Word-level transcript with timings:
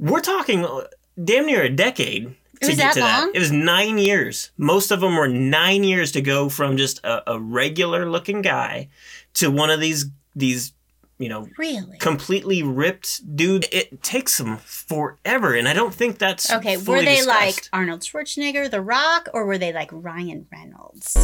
We're 0.00 0.20
talking 0.20 0.64
uh, 0.64 0.86
damn 1.22 1.44
near 1.44 1.62
a 1.62 1.68
decade 1.68 2.34
It 2.62 2.68
was 2.68 2.76
that 2.78 2.96
long? 2.96 3.32
It 3.34 3.38
was 3.38 3.52
nine 3.52 3.98
years. 3.98 4.50
Most 4.56 4.90
of 4.90 5.00
them 5.00 5.14
were 5.14 5.28
nine 5.28 5.84
years 5.84 6.10
to 6.12 6.22
go 6.22 6.48
from 6.48 6.78
just 6.78 7.04
a, 7.04 7.32
a 7.32 7.38
regular 7.38 8.10
looking 8.10 8.40
guy 8.40 8.88
to 9.34 9.50
one 9.50 9.68
of 9.70 9.78
these 9.78 10.06
these 10.34 10.72
you 11.18 11.28
know 11.28 11.48
Really? 11.58 11.98
completely 11.98 12.62
ripped 12.62 13.36
dude. 13.36 13.66
It 13.72 14.02
takes 14.02 14.38
them 14.38 14.56
forever, 14.56 15.54
and 15.54 15.68
I 15.68 15.74
don't 15.74 15.92
think 15.94 16.16
that's 16.18 16.50
Okay, 16.50 16.78
were 16.78 16.82
fully 16.82 17.04
they 17.04 17.24
like. 17.26 17.68
Arnold 17.72 18.00
Schwarzenegger, 18.00 18.70
The 18.70 18.80
Rock, 18.80 19.28
or 19.34 19.44
were 19.44 19.58
they 19.58 19.72
like 19.72 19.90
Ryan 19.92 20.46
Reynolds? 20.50 21.16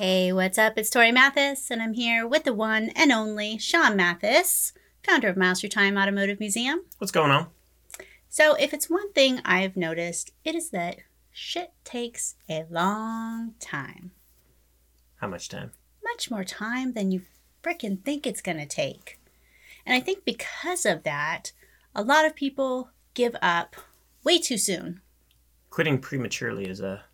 Hey, 0.00 0.32
what's 0.32 0.56
up? 0.56 0.78
It's 0.78 0.88
Tori 0.88 1.12
Mathis, 1.12 1.70
and 1.70 1.82
I'm 1.82 1.92
here 1.92 2.26
with 2.26 2.44
the 2.44 2.54
one 2.54 2.88
and 2.96 3.12
only 3.12 3.58
Sean 3.58 3.96
Mathis, 3.96 4.72
founder 5.04 5.28
of 5.28 5.36
Miles 5.36 5.60
Through 5.60 5.68
Time 5.68 5.98
Automotive 5.98 6.40
Museum. 6.40 6.86
what's 6.96 7.12
going 7.12 7.30
on? 7.30 7.48
So, 8.26 8.54
if 8.54 8.72
it's 8.72 8.88
one 8.88 9.12
thing 9.12 9.42
I've 9.44 9.76
noticed, 9.76 10.30
it 10.42 10.54
is 10.54 10.70
that 10.70 11.00
shit 11.30 11.74
takes 11.84 12.36
a 12.48 12.64
long 12.70 13.56
time. 13.60 14.12
How 15.16 15.28
much 15.28 15.50
time? 15.50 15.72
much 16.02 16.30
more 16.30 16.44
time 16.44 16.94
than 16.94 17.10
you 17.10 17.20
frickin' 17.62 18.02
think 18.02 18.26
it's 18.26 18.40
gonna 18.40 18.64
take. 18.64 19.20
And 19.84 19.94
I 19.94 20.00
think 20.00 20.24
because 20.24 20.86
of 20.86 21.02
that, 21.02 21.52
a 21.94 22.02
lot 22.02 22.24
of 22.24 22.34
people 22.34 22.88
give 23.12 23.36
up 23.42 23.76
way 24.24 24.38
too 24.38 24.56
soon. 24.56 25.02
Quitting 25.68 25.98
prematurely 25.98 26.66
is 26.70 26.80
a 26.80 27.04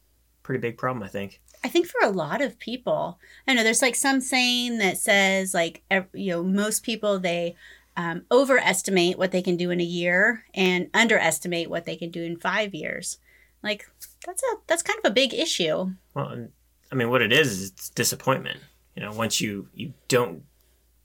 pretty 0.45 0.61
big 0.61 0.78
problem, 0.78 1.03
I 1.03 1.09
think. 1.09 1.41
I 1.65 1.69
think 1.69 1.87
for 1.87 2.01
a 2.02 2.10
lot 2.10 2.41
of 2.41 2.59
people, 2.59 3.19
I 3.46 3.55
know 3.55 3.62
there's 3.62 3.83
like 3.83 3.97
some 3.97 4.20
saying 4.20 4.78
that 4.78 4.98
says 4.98 5.55
like 5.55 5.83
you 6.12 6.33
know 6.33 6.42
most 6.42 6.83
people 6.83 7.19
they 7.19 7.56
um, 7.97 8.25
overestimate 8.31 9.19
what 9.19 9.33
they 9.33 9.42
can 9.42 9.56
do 9.56 9.70
in 9.70 9.81
a 9.81 9.84
year 9.84 10.44
and 10.55 10.91
underestimate 10.92 11.70
what 11.70 11.86
they 11.86 11.97
can 11.97 12.11
do 12.11 12.22
in 12.22 12.39
five 12.39 12.75
years. 12.75 13.19
Like 13.62 13.89
that's 14.25 14.42
a 14.42 14.56
that's 14.66 14.83
kind 14.83 14.98
of 15.05 15.11
a 15.11 15.14
big 15.14 15.34
issue. 15.34 15.92
Well, 16.14 16.47
I 16.92 16.94
mean, 16.94 17.11
what 17.11 17.22
it 17.22 17.33
is 17.33 17.53
is 17.53 17.70
it's 17.70 17.88
disappointment. 17.91 18.61
You 18.94 19.03
know, 19.03 19.12
once 19.12 19.41
you 19.41 19.69
you 19.75 19.92
don't 20.09 20.42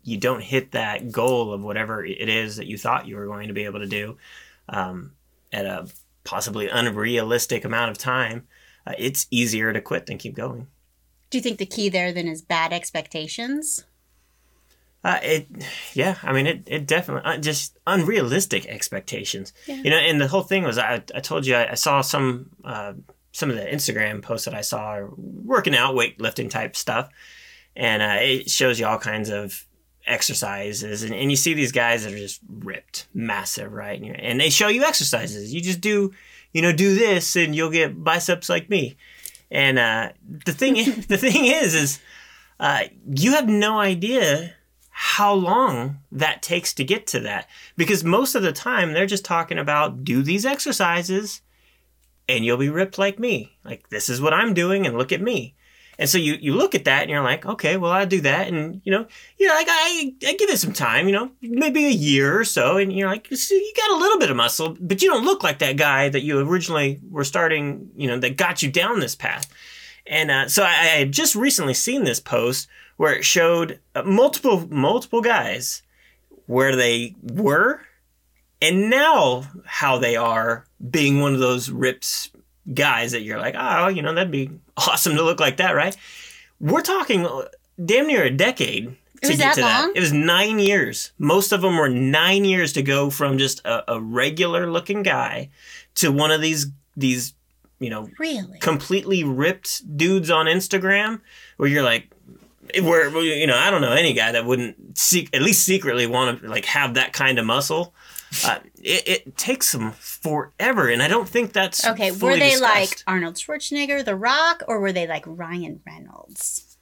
you 0.04 0.18
don't 0.18 0.42
hit 0.42 0.72
that 0.72 1.12
goal 1.12 1.54
of 1.54 1.64
whatever 1.64 2.06
it 2.06 2.30
is 2.30 2.58
that 2.58 2.68
you 2.68 2.78
thought 2.78 3.08
you 3.08 3.16
were 3.16 3.26
going 3.26 3.48
to 3.48 3.54
be 3.54 3.66
able 3.66 3.80
to 3.80 3.88
do 3.88 4.18
um, 4.70 5.14
at 5.52 5.66
a 5.66 5.88
possibly 6.24 6.68
unrealistic 6.68 7.66
amount 7.66 7.92
of 7.92 7.98
time, 7.98 8.48
uh, 8.88 8.94
it's 8.98 9.28
easier 9.32 9.72
to 9.74 9.82
quit 9.82 10.06
than 10.06 10.18
keep 10.18 10.36
going. 10.36 10.68
Do 11.30 11.38
you 11.38 11.42
think 11.42 11.60
the 11.60 11.66
key 11.66 11.90
there 11.90 12.12
then 12.12 12.28
is 12.28 12.42
bad 12.42 12.74
expectations? 12.74 13.86
Uh, 15.04 15.20
it, 15.24 15.48
yeah, 15.94 16.18
I 16.22 16.32
mean, 16.32 16.46
it, 16.46 16.64
it 16.68 16.86
definitely 16.86 17.24
uh, 17.32 17.38
just 17.38 17.78
unrealistic 17.88 18.68
expectations. 18.68 19.52
Yeah. 19.66 19.76
You 19.84 19.90
know, 19.90 19.98
and 19.98 20.22
the 20.22 20.28
whole 20.28 20.44
thing 20.44 20.64
was, 20.64 20.78
I, 20.78 21.02
I 21.16 21.20
told 21.22 21.46
you, 21.48 21.56
I, 21.56 21.72
I 21.72 21.74
saw 21.74 22.02
some, 22.02 22.52
uh, 22.64 22.94
some 23.32 23.50
of 23.50 23.56
the 23.56 23.64
Instagram 23.64 24.22
posts 24.22 24.46
that 24.46 24.54
I 24.54 24.62
saw 24.62 24.78
are 24.94 25.10
working 25.18 25.76
out, 25.76 25.96
weightlifting 25.96 26.50
type 26.52 26.76
stuff, 26.76 27.10
and 27.76 28.04
uh, 28.04 28.18
it 28.20 28.50
shows 28.52 28.80
you 28.80 28.86
all 28.86 29.00
kinds 29.00 29.30
of 29.30 29.66
exercises, 30.06 31.02
and, 31.02 31.16
and 31.16 31.32
you 31.32 31.38
see 31.38 31.54
these 31.56 31.72
guys 31.72 32.04
that 32.04 32.14
are 32.14 32.18
just 32.18 32.40
ripped, 32.48 33.08
massive, 33.14 33.72
right? 33.72 33.98
And, 33.98 34.06
you're- 34.06 34.20
and 34.20 34.40
they 34.40 34.50
show 34.52 34.68
you 34.68 34.84
exercises. 34.84 35.52
You 35.52 35.62
just 35.62 35.82
do, 35.82 36.14
you 36.54 36.62
know, 36.62 36.74
do 36.74 36.96
this, 36.96 37.36
and 37.36 37.56
you'll 37.56 37.72
get 37.72 38.04
biceps 38.04 38.50
like 38.50 38.70
me. 38.70 38.98
And 39.50 39.80
uh, 39.80 40.10
the 40.46 40.54
thing, 40.54 40.76
the 41.08 41.18
thing 41.18 41.46
is, 41.46 41.76
is 41.76 42.00
uh, 42.60 42.84
you 43.14 43.32
have 43.32 43.48
no 43.48 43.80
idea 43.80 44.56
how 44.90 45.34
long 45.34 45.98
that 46.12 46.42
takes 46.42 46.74
to 46.74 46.84
get 46.84 47.08
to 47.08 47.20
that. 47.22 47.50
Because 47.76 48.04
most 48.04 48.36
of 48.36 48.44
the 48.44 48.52
time 48.52 48.94
they're 48.94 49.06
just 49.06 49.26
talking 49.26 49.58
about 49.58 50.04
do 50.04 50.22
these 50.22 50.46
exercises 50.46 51.42
and 52.30 52.46
you'll 52.46 52.58
be 52.58 52.70
ripped 52.70 52.98
like 52.98 53.18
me. 53.18 53.58
Like 53.64 53.90
this 53.90 54.10
is 54.10 54.22
what 54.22 54.34
i'm 54.34 54.54
doing 54.54 54.86
and 54.86 54.98
look 54.98 55.12
at 55.12 55.22
me 55.22 55.56
and 56.02 56.10
so 56.10 56.18
you, 56.18 56.34
you 56.42 56.56
look 56.56 56.74
at 56.74 56.86
that 56.86 57.04
and 57.04 57.12
you're 57.12 57.22
like 57.22 57.46
okay 57.46 57.78
well 57.78 57.92
i'll 57.92 58.08
do 58.08 58.22
that. 58.22 58.48
And 58.48 58.82
you 58.84 58.92
know 58.92 59.06
you're 59.38 59.54
like 59.54 59.68
I, 59.70 60.14
I 60.26 60.34
give 60.34 60.50
it 60.50 60.58
some 60.58 60.74
time 60.74 61.08
you 61.08 61.14
know 61.14 61.32
maybe 61.42 61.86
a 61.86 61.90
year 61.90 62.40
or 62.40 62.44
so. 62.44 62.78
And 62.78 62.92
you're 62.92 63.08
like 63.08 63.28
so 63.28 63.54
you 63.54 63.74
got 63.78 63.92
a 63.92 64.00
little 64.00 64.18
bit 64.18 64.32
of 64.32 64.36
muscle 64.36 64.76
but 64.80 65.02
you 65.02 65.10
don't 65.10 65.26
look 65.26 65.44
like 65.44 65.60
that 65.60 65.78
guy 65.78 66.10
that 66.10 66.22
you 66.22 66.40
originally 66.40 67.00
were 67.10 67.24
starting 67.24 67.92
you 67.96 68.08
know 68.08 68.18
that 68.18 68.36
got 68.36 68.64
you 68.64 68.72
down 68.72 69.00
this 69.00 69.16
path. 69.16 69.48
And 70.08 70.32
uh, 70.32 70.50
so 70.50 70.64
I, 70.64 70.72
I 70.72 70.98
had 71.02 71.12
just 71.12 71.36
recently 71.36 71.76
seen 71.76 72.04
this 72.04 72.20
post 72.20 72.68
where 72.98 73.14
it 73.14 73.24
showed 73.24 73.80
uh, 73.94 74.02
multiple 74.02 74.68
multiple 74.70 75.22
guys 75.22 75.84
where 76.48 76.76
they 76.76 77.16
were 77.22 77.82
and 78.60 78.90
now 78.90 79.44
how 79.66 79.98
they 80.00 80.16
are 80.16 80.66
being 80.90 81.22
one 81.22 81.34
of 81.36 81.40
those 81.40 81.70
ripped 81.70 82.32
guys 82.74 83.12
that 83.12 83.22
you're 83.22 83.40
like, 83.40 83.56
oh, 83.58 83.88
you 83.88 84.02
know, 84.02 84.14
that'd 84.14 84.32
be 84.32 84.50
awesome 84.78 85.16
to 85.16 85.24
look 85.24 85.40
like 85.40 85.58
that, 85.58 85.72
right? 85.76 85.96
We're 86.60 86.82
talking 86.82 87.28
damn 87.84 88.08
near 88.08 88.24
a 88.24 88.30
decade 88.30 88.96
to 89.24 89.30
was 89.30 89.38
that 89.38 89.58
long? 89.58 89.94
It 89.96 90.00
was 90.00 90.12
nine 90.14 90.60
years. 90.60 91.12
Most 91.18 91.52
of 91.52 91.62
them 91.62 91.78
were 91.78 91.90
nine 91.90 92.44
years 92.46 92.74
to 92.74 92.82
go 92.82 93.10
from 93.10 93.38
just 93.38 93.60
a, 93.66 93.94
a 93.94 94.02
regular 94.02 94.72
looking 94.72 95.04
guy 95.04 95.50
to 95.96 96.12
one 96.12 96.32
of 96.32 96.42
these 96.42 96.68
these 96.98 97.34
you 97.80 97.90
know 97.90 98.10
Really? 98.20 98.60
completely 98.60 99.24
ripped 99.24 99.98
dudes 99.98 100.30
on 100.30 100.46
Instagram 100.46 101.22
where 101.58 101.70
you're 101.70 101.84
like 101.84 102.12
where 102.82 103.10
you 103.22 103.48
know 103.48 103.58
I 103.58 103.70
don't 103.72 103.82
know 103.82 103.92
any 103.92 104.14
guy 104.14 104.32
that 104.32 104.46
wouldn't 104.46 104.98
seek 104.98 105.30
at 105.36 105.42
least 105.42 105.66
secretly 105.66 106.08
want 106.08 106.42
to 106.42 106.48
like 106.50 106.66
have 106.66 106.94
that 106.96 107.14
kind 107.14 107.38
of 107.40 107.46
muscle. 107.46 107.94
Uh, 108.46 108.60
it, 108.82 109.08
it 109.08 109.38
takes 109.38 109.72
them 109.74 109.92
forever, 109.94 110.88
and 110.88 111.04
I 111.04 111.08
don't 111.10 111.28
think 111.28 111.52
that's 111.52 111.86
Okay, 111.86 112.12
were 112.12 112.38
they 112.38 112.52
discussed. 112.52 112.62
like 112.62 113.04
Arnold 113.06 113.36
Schwarzenegger, 113.36 114.06
The 114.06 114.16
Rock, 114.16 114.64
or 114.70 114.80
were 114.80 114.94
they 114.94 115.06
like 115.08 115.24
Ryan 115.28 115.82
Reynolds? 115.86 116.78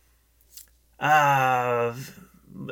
uh, 1.00 1.94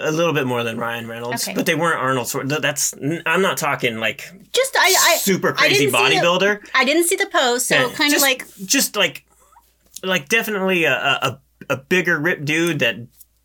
a 0.01 0.11
little 0.11 0.33
bit 0.33 0.45
more 0.45 0.63
than 0.63 0.77
Ryan 0.77 1.07
Reynolds, 1.07 1.47
Okay. 1.47 1.55
but 1.55 1.65
they 1.65 1.75
weren't 1.75 1.99
Arnold. 1.99 2.27
Schwar- 2.27 2.47
th- 2.47 2.61
That's 2.61 2.93
I'm 3.25 3.41
not 3.41 3.57
talking 3.57 3.97
like 3.97 4.29
Just 4.53 4.75
I, 4.77 5.13
I 5.13 5.17
super 5.17 5.53
crazy 5.53 5.85
didn't 5.85 5.95
see 5.95 6.19
the- 6.19 6.25
bodybuilder. 6.25 6.67
I 6.75 6.83
didn't 6.85 7.05
see 7.05 7.15
the 7.15 7.27
post, 7.27 7.67
so 7.67 7.75
Yeah, 7.75 7.89
kind 7.93 8.13
of 8.13 8.21
like 8.21 8.45
just 8.65 8.95
like 8.95 9.25
like 10.03 10.27
definitely 10.29 10.83
a, 10.83 10.93
a 10.93 11.41
a 11.69 11.77
bigger 11.77 12.19
rip 12.19 12.43
dude 12.45 12.79
that 12.79 12.95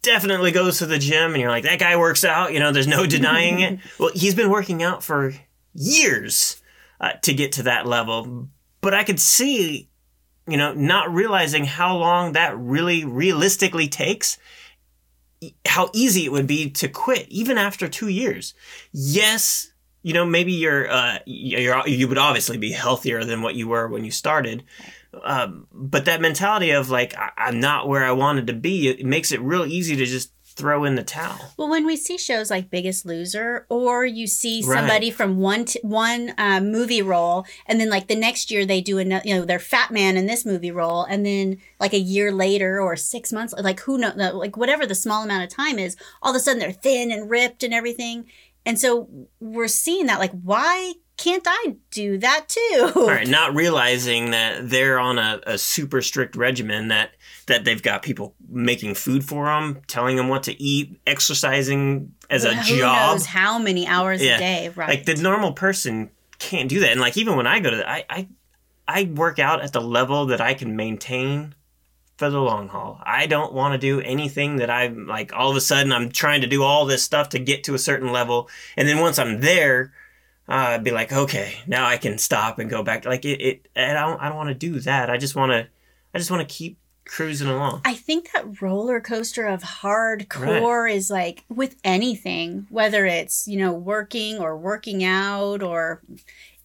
definitely 0.02 0.50
goes 0.50 0.78
to 0.78 0.86
the 0.86 0.98
gym 0.98 1.32
and 1.32 1.40
you're 1.40 1.50
like 1.50 1.64
that 1.64 1.78
guy 1.78 1.96
works 1.96 2.24
out 2.24 2.52
you 2.52 2.60
know 2.60 2.72
there's 2.72 2.86
no 2.86 3.06
denying 3.06 3.60
it. 3.60 3.78
Well 3.98 4.10
he's 4.14 4.34
been 4.34 4.50
working 4.50 4.82
out 4.82 5.02
for 5.02 5.32
years 5.74 6.60
uh, 7.00 7.12
to 7.22 7.34
get 7.34 7.52
to 7.52 7.64
that 7.64 7.86
level. 7.86 8.48
But 8.80 8.94
i 8.94 9.04
could 9.04 9.20
see 9.20 9.88
you 10.46 10.56
know 10.56 10.72
not 10.74 11.12
realizing 11.12 11.64
how 11.64 11.96
long 11.96 12.32
that 12.32 12.58
really 12.58 13.04
realistically 13.04 13.88
takes 13.88 14.38
how 15.66 15.90
easy 15.92 16.24
it 16.24 16.32
would 16.32 16.46
be 16.46 16.70
to 16.70 16.88
quit 16.88 17.28
even 17.28 17.58
after 17.58 17.88
two 17.88 18.08
years. 18.08 18.54
Yes 18.92 19.72
you 20.02 20.12
know 20.12 20.24
maybe 20.24 20.52
you're 20.52 20.90
uh 20.90 21.18
you're 21.26 21.86
you 21.86 22.08
would 22.08 22.18
obviously 22.18 22.58
be 22.58 22.72
healthier 22.72 23.24
than 23.24 23.40
what 23.42 23.54
you 23.54 23.68
were 23.68 23.88
when 23.88 24.04
you 24.04 24.10
started 24.10 24.64
um, 25.24 25.66
but 25.72 26.04
that 26.06 26.20
mentality 26.20 26.70
of 26.70 26.90
like 26.90 27.16
I- 27.16 27.32
I'm 27.36 27.60
not 27.60 27.88
where 27.88 28.04
I 28.04 28.12
wanted 28.12 28.46
to 28.48 28.52
be, 28.52 28.88
it 28.88 29.04
makes 29.06 29.32
it 29.32 29.40
real 29.40 29.66
easy 29.66 29.96
to 29.96 30.06
just 30.06 30.32
throw 30.54 30.84
in 30.84 30.96
the 30.96 31.02
towel. 31.02 31.38
well 31.56 31.70
when 31.70 31.86
we 31.86 31.96
see 31.96 32.18
shows 32.18 32.50
like 32.50 32.68
Biggest 32.68 33.06
Loser, 33.06 33.64
or 33.70 34.04
you 34.04 34.26
see 34.26 34.62
Right. 34.62 34.76
somebody 34.78 35.10
from 35.10 35.38
one 35.38 35.64
t- 35.64 35.80
one 35.82 36.34
uh, 36.36 36.60
movie 36.60 37.00
role, 37.00 37.46
and 37.66 37.80
then 37.80 37.88
like 37.88 38.06
the 38.08 38.16
next 38.16 38.50
year 38.50 38.66
they 38.66 38.82
do 38.82 38.98
another, 38.98 39.22
you 39.26 39.34
know, 39.34 39.46
they're 39.46 39.58
Fat 39.58 39.90
Man 39.90 40.18
in 40.18 40.26
this 40.26 40.44
movie 40.44 40.70
role, 40.70 41.04
and 41.04 41.24
then 41.24 41.56
like 41.80 41.94
a 41.94 41.98
year 41.98 42.30
later 42.32 42.80
or 42.82 42.96
six 42.96 43.32
months, 43.32 43.54
like 43.58 43.80
who 43.80 43.96
know, 43.96 44.12
like 44.36 44.58
whatever 44.58 44.84
the 44.84 44.94
small 44.94 45.24
amount 45.24 45.42
of 45.44 45.48
time 45.48 45.78
is, 45.78 45.96
all 46.22 46.32
of 46.32 46.36
a 46.36 46.40
sudden 46.40 46.58
they're 46.60 46.70
thin 46.72 47.10
and 47.10 47.30
ripped 47.30 47.62
and 47.62 47.72
everything, 47.72 48.26
and 48.66 48.78
so 48.78 49.08
we're 49.40 49.68
seeing 49.68 50.04
that 50.06 50.18
like 50.18 50.32
why 50.42 50.92
can't 51.22 51.44
I 51.46 51.76
do 51.90 52.18
that 52.18 52.48
too? 52.48 52.92
All 52.96 53.06
right, 53.06 53.28
not 53.28 53.54
realizing 53.54 54.30
that 54.32 54.68
they're 54.68 54.98
on 54.98 55.18
a, 55.18 55.40
a 55.46 55.58
super 55.58 56.02
strict 56.02 56.36
regimen 56.36 56.88
that 56.88 57.12
that 57.46 57.64
they've 57.64 57.82
got 57.82 58.02
people 58.02 58.34
making 58.48 58.94
food 58.94 59.24
for 59.24 59.46
them, 59.46 59.80
telling 59.86 60.16
them 60.16 60.28
what 60.28 60.42
to 60.44 60.62
eat, 60.62 61.00
exercising 61.06 62.12
as 62.30 62.44
a 62.44 62.54
Who 62.54 62.78
job. 62.78 63.12
knows 63.14 63.26
how 63.26 63.58
many 63.58 63.86
hours 63.86 64.22
Yeah. 64.22 64.36
a 64.36 64.38
day, 64.38 64.68
right? 64.74 64.88
Like 64.88 65.04
the 65.06 65.14
normal 65.14 65.52
person 65.52 66.10
can't 66.38 66.68
do 66.68 66.80
that. 66.80 66.90
And 66.92 67.00
like 67.00 67.16
even 67.16 67.36
when 67.36 67.46
I 67.46 67.60
go 67.60 67.70
to 67.70 67.76
the, 67.76 67.88
I 67.88 68.04
I 68.10 68.28
I 68.86 69.04
work 69.04 69.38
out 69.38 69.60
at 69.62 69.72
the 69.72 69.80
level 69.80 70.26
that 70.26 70.40
I 70.40 70.54
can 70.54 70.76
maintain 70.76 71.54
for 72.16 72.30
the 72.30 72.40
long 72.40 72.68
haul. 72.68 73.00
I 73.04 73.26
don't 73.26 73.52
want 73.52 73.72
to 73.74 73.78
do 73.78 74.00
anything 74.00 74.56
that 74.56 74.70
I'm 74.70 75.06
like 75.06 75.32
all 75.32 75.50
of 75.50 75.56
a 75.56 75.60
sudden 75.60 75.92
I'm 75.92 76.10
trying 76.10 76.42
to 76.42 76.46
do 76.46 76.62
all 76.62 76.84
this 76.84 77.02
stuff 77.02 77.30
to 77.30 77.38
get 77.38 77.64
to 77.64 77.74
a 77.74 77.78
certain 77.78 78.12
level 78.12 78.48
and 78.76 78.86
then 78.88 78.98
once 78.98 79.18
I'm 79.18 79.40
there 79.40 79.92
uh, 80.48 80.52
I'd 80.74 80.84
be 80.84 80.90
like, 80.90 81.12
okay, 81.12 81.56
now 81.66 81.86
I 81.86 81.96
can 81.96 82.18
stop 82.18 82.58
and 82.58 82.68
go 82.68 82.82
back. 82.82 83.04
Like 83.04 83.24
it, 83.24 83.40
it 83.40 83.68
I 83.76 83.92
don't, 83.92 84.20
I 84.20 84.28
don't 84.28 84.36
want 84.36 84.48
to 84.48 84.54
do 84.54 84.80
that. 84.80 85.10
I 85.10 85.16
just 85.16 85.36
want 85.36 85.52
to, 85.52 85.68
I 86.14 86.18
just 86.18 86.30
want 86.30 86.46
to 86.46 86.54
keep 86.54 86.78
cruising 87.04 87.48
along. 87.48 87.80
I 87.84 87.94
think 87.94 88.30
that 88.32 88.60
roller 88.62 89.00
coaster 89.00 89.46
of 89.46 89.62
hardcore 89.62 90.92
is 90.92 91.10
like 91.10 91.44
with 91.48 91.76
anything, 91.84 92.66
whether 92.70 93.06
it's, 93.06 93.48
you 93.48 93.58
know, 93.58 93.72
working 93.72 94.38
or 94.38 94.56
working 94.56 95.02
out 95.04 95.62
or 95.62 96.02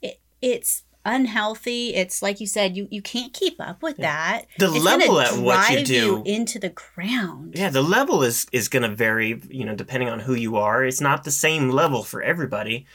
it, 0.01 0.19
it's 0.41 0.83
unhealthy. 1.05 1.95
It's 1.95 2.21
like 2.21 2.39
you 2.39 2.47
said, 2.47 2.75
you, 2.75 2.87
you 2.91 3.01
can't 3.01 3.33
keep 3.33 3.55
up 3.59 3.81
with 3.81 3.97
that. 3.97 4.43
The 4.59 4.73
It's 4.73 4.83
level 4.83 5.19
at 5.21 5.37
what 5.37 5.71
you 5.71 5.85
do- 5.85 6.23
into 6.25 6.59
the 6.59 6.69
ground. 6.69 7.53
Yeah, 7.55 7.69
the 7.69 7.81
level 7.81 8.23
is 8.23 8.45
is 8.51 8.67
going 8.67 8.83
to 8.83 8.93
vary, 8.95 9.41
you 9.49 9.65
know, 9.65 9.75
depending 9.75 10.09
on 10.09 10.19
who 10.19 10.33
you 10.33 10.57
are. 10.57 10.83
It's 10.83 11.01
not 11.01 11.23
the 11.23 11.31
same 11.31 11.69
level 11.69 12.03
for 12.03 12.21
everybody, 12.21 12.85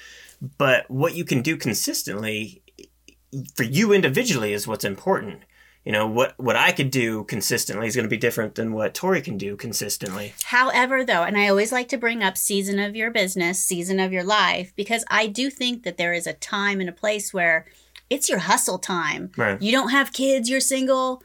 but 0.59 0.91
what 0.91 1.15
you 1.15 1.25
can 1.25 1.41
do 1.41 1.57
consistently 1.57 2.63
for 3.55 3.63
you 3.63 3.93
individually 3.93 4.53
is 4.53 4.67
what's 4.67 4.85
important. 4.85 5.43
You 5.85 5.91
know, 5.91 6.07
what 6.07 6.35
what 6.39 6.55
I 6.55 6.71
could 6.71 6.91
do 6.91 7.25
consistently 7.25 7.89
is 7.89 7.97
going 7.97 8.05
to 8.05 8.11
be 8.11 8.17
different 8.17 8.55
than 8.55 8.73
what 8.73 8.95
Tori 8.95 9.21
can 9.21 9.37
do 9.37 9.57
consistently. 9.57 10.33
However, 10.45 11.05
though, 11.05 11.25
and 11.25 11.37
I 11.37 11.49
always 11.49 11.73
like 11.73 11.89
to 11.89 11.97
bring 11.97 12.23
up 12.23 12.37
season 12.37 12.79
of 12.79 12.95
your 12.95 13.11
business, 13.11 13.59
season 13.59 13.99
of 13.99 14.13
your 14.13 14.23
life, 14.23 14.73
because 14.77 15.05
I 15.09 15.27
do 15.27 15.51
think 15.51 15.83
that 15.83 15.97
there 15.97 16.13
is 16.13 16.27
a 16.27 16.35
time 16.35 16.81
and 16.81 16.89
a 16.89 16.93
place 16.93 17.35
where 17.35 17.67
it's 18.11 18.29
your 18.29 18.41
hustle 18.41 18.79
time. 18.79 19.33
Right. 19.37 19.61
You 19.61 19.73
don't 19.73 19.91
have 19.91 20.13
kids, 20.13 20.49
you're 20.49 20.61
single. 20.61 21.23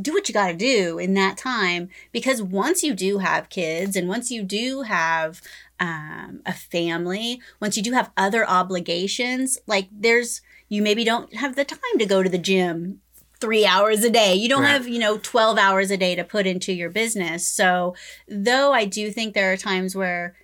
Do 0.00 0.12
what 0.12 0.28
you 0.28 0.32
got 0.32 0.48
to 0.48 0.54
do 0.54 0.98
in 0.98 1.14
that 1.14 1.36
time 1.36 1.88
because 2.12 2.40
once 2.40 2.84
you 2.84 2.94
do 2.94 3.18
have 3.18 3.48
kids 3.48 3.96
and 3.96 4.08
once 4.08 4.30
you 4.30 4.44
do 4.44 4.82
have 4.82 5.42
um, 5.80 6.40
a 6.46 6.52
family, 6.52 7.40
once 7.60 7.76
you 7.76 7.82
do 7.82 7.92
have 7.92 8.10
other 8.16 8.48
obligations, 8.48 9.58
like 9.66 9.88
there's, 9.92 10.40
you 10.68 10.82
maybe 10.82 11.04
don't 11.04 11.34
have 11.34 11.56
the 11.56 11.64
time 11.64 11.98
to 11.98 12.06
go 12.06 12.22
to 12.22 12.28
the 12.28 12.38
gym 12.38 13.00
three 13.40 13.64
hours 13.64 14.02
a 14.02 14.10
day. 14.10 14.34
You 14.34 14.48
don't 14.48 14.62
Right. 14.62 14.70
have, 14.72 14.88
you 14.88 14.98
know, 14.98 15.18
12 15.18 15.58
hours 15.58 15.90
a 15.92 15.96
day 15.96 16.14
to 16.16 16.24
put 16.24 16.46
into 16.46 16.72
your 16.72 16.90
business. 16.90 17.46
So, 17.48 17.94
though 18.26 18.72
I 18.72 18.84
do 18.84 19.12
think 19.12 19.34
there 19.34 19.52
are 19.52 19.56
times 19.56 19.94
where 19.94 20.34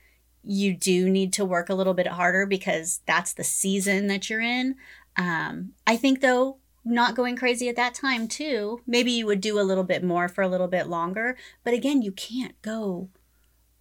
you 0.44 0.74
do 0.74 1.08
need 1.10 1.32
to 1.32 1.44
work 1.44 1.68
a 1.68 1.74
little 1.74 1.94
bit 1.94 2.06
harder 2.06 2.46
because 2.46 3.00
that's 3.06 3.32
the 3.32 3.42
season 3.42 4.06
that 4.06 4.30
you're 4.30 4.40
in. 4.40 4.76
Um, 5.16 5.72
I 5.86 5.96
think, 5.96 6.20
though, 6.20 6.58
not 6.84 7.16
going 7.16 7.34
crazy 7.34 7.68
at 7.68 7.76
that 7.76 7.94
time, 7.94 8.28
too, 8.28 8.80
maybe 8.86 9.10
you 9.10 9.26
would 9.26 9.40
do 9.40 9.58
a 9.58 9.62
little 9.64 9.84
bit 9.84 10.04
more 10.04 10.28
for 10.28 10.42
a 10.42 10.48
little 10.48 10.68
bit 10.68 10.86
longer. 10.86 11.36
But 11.64 11.74
again, 11.74 12.02
you 12.02 12.12
can't 12.12 12.60
go 12.62 13.08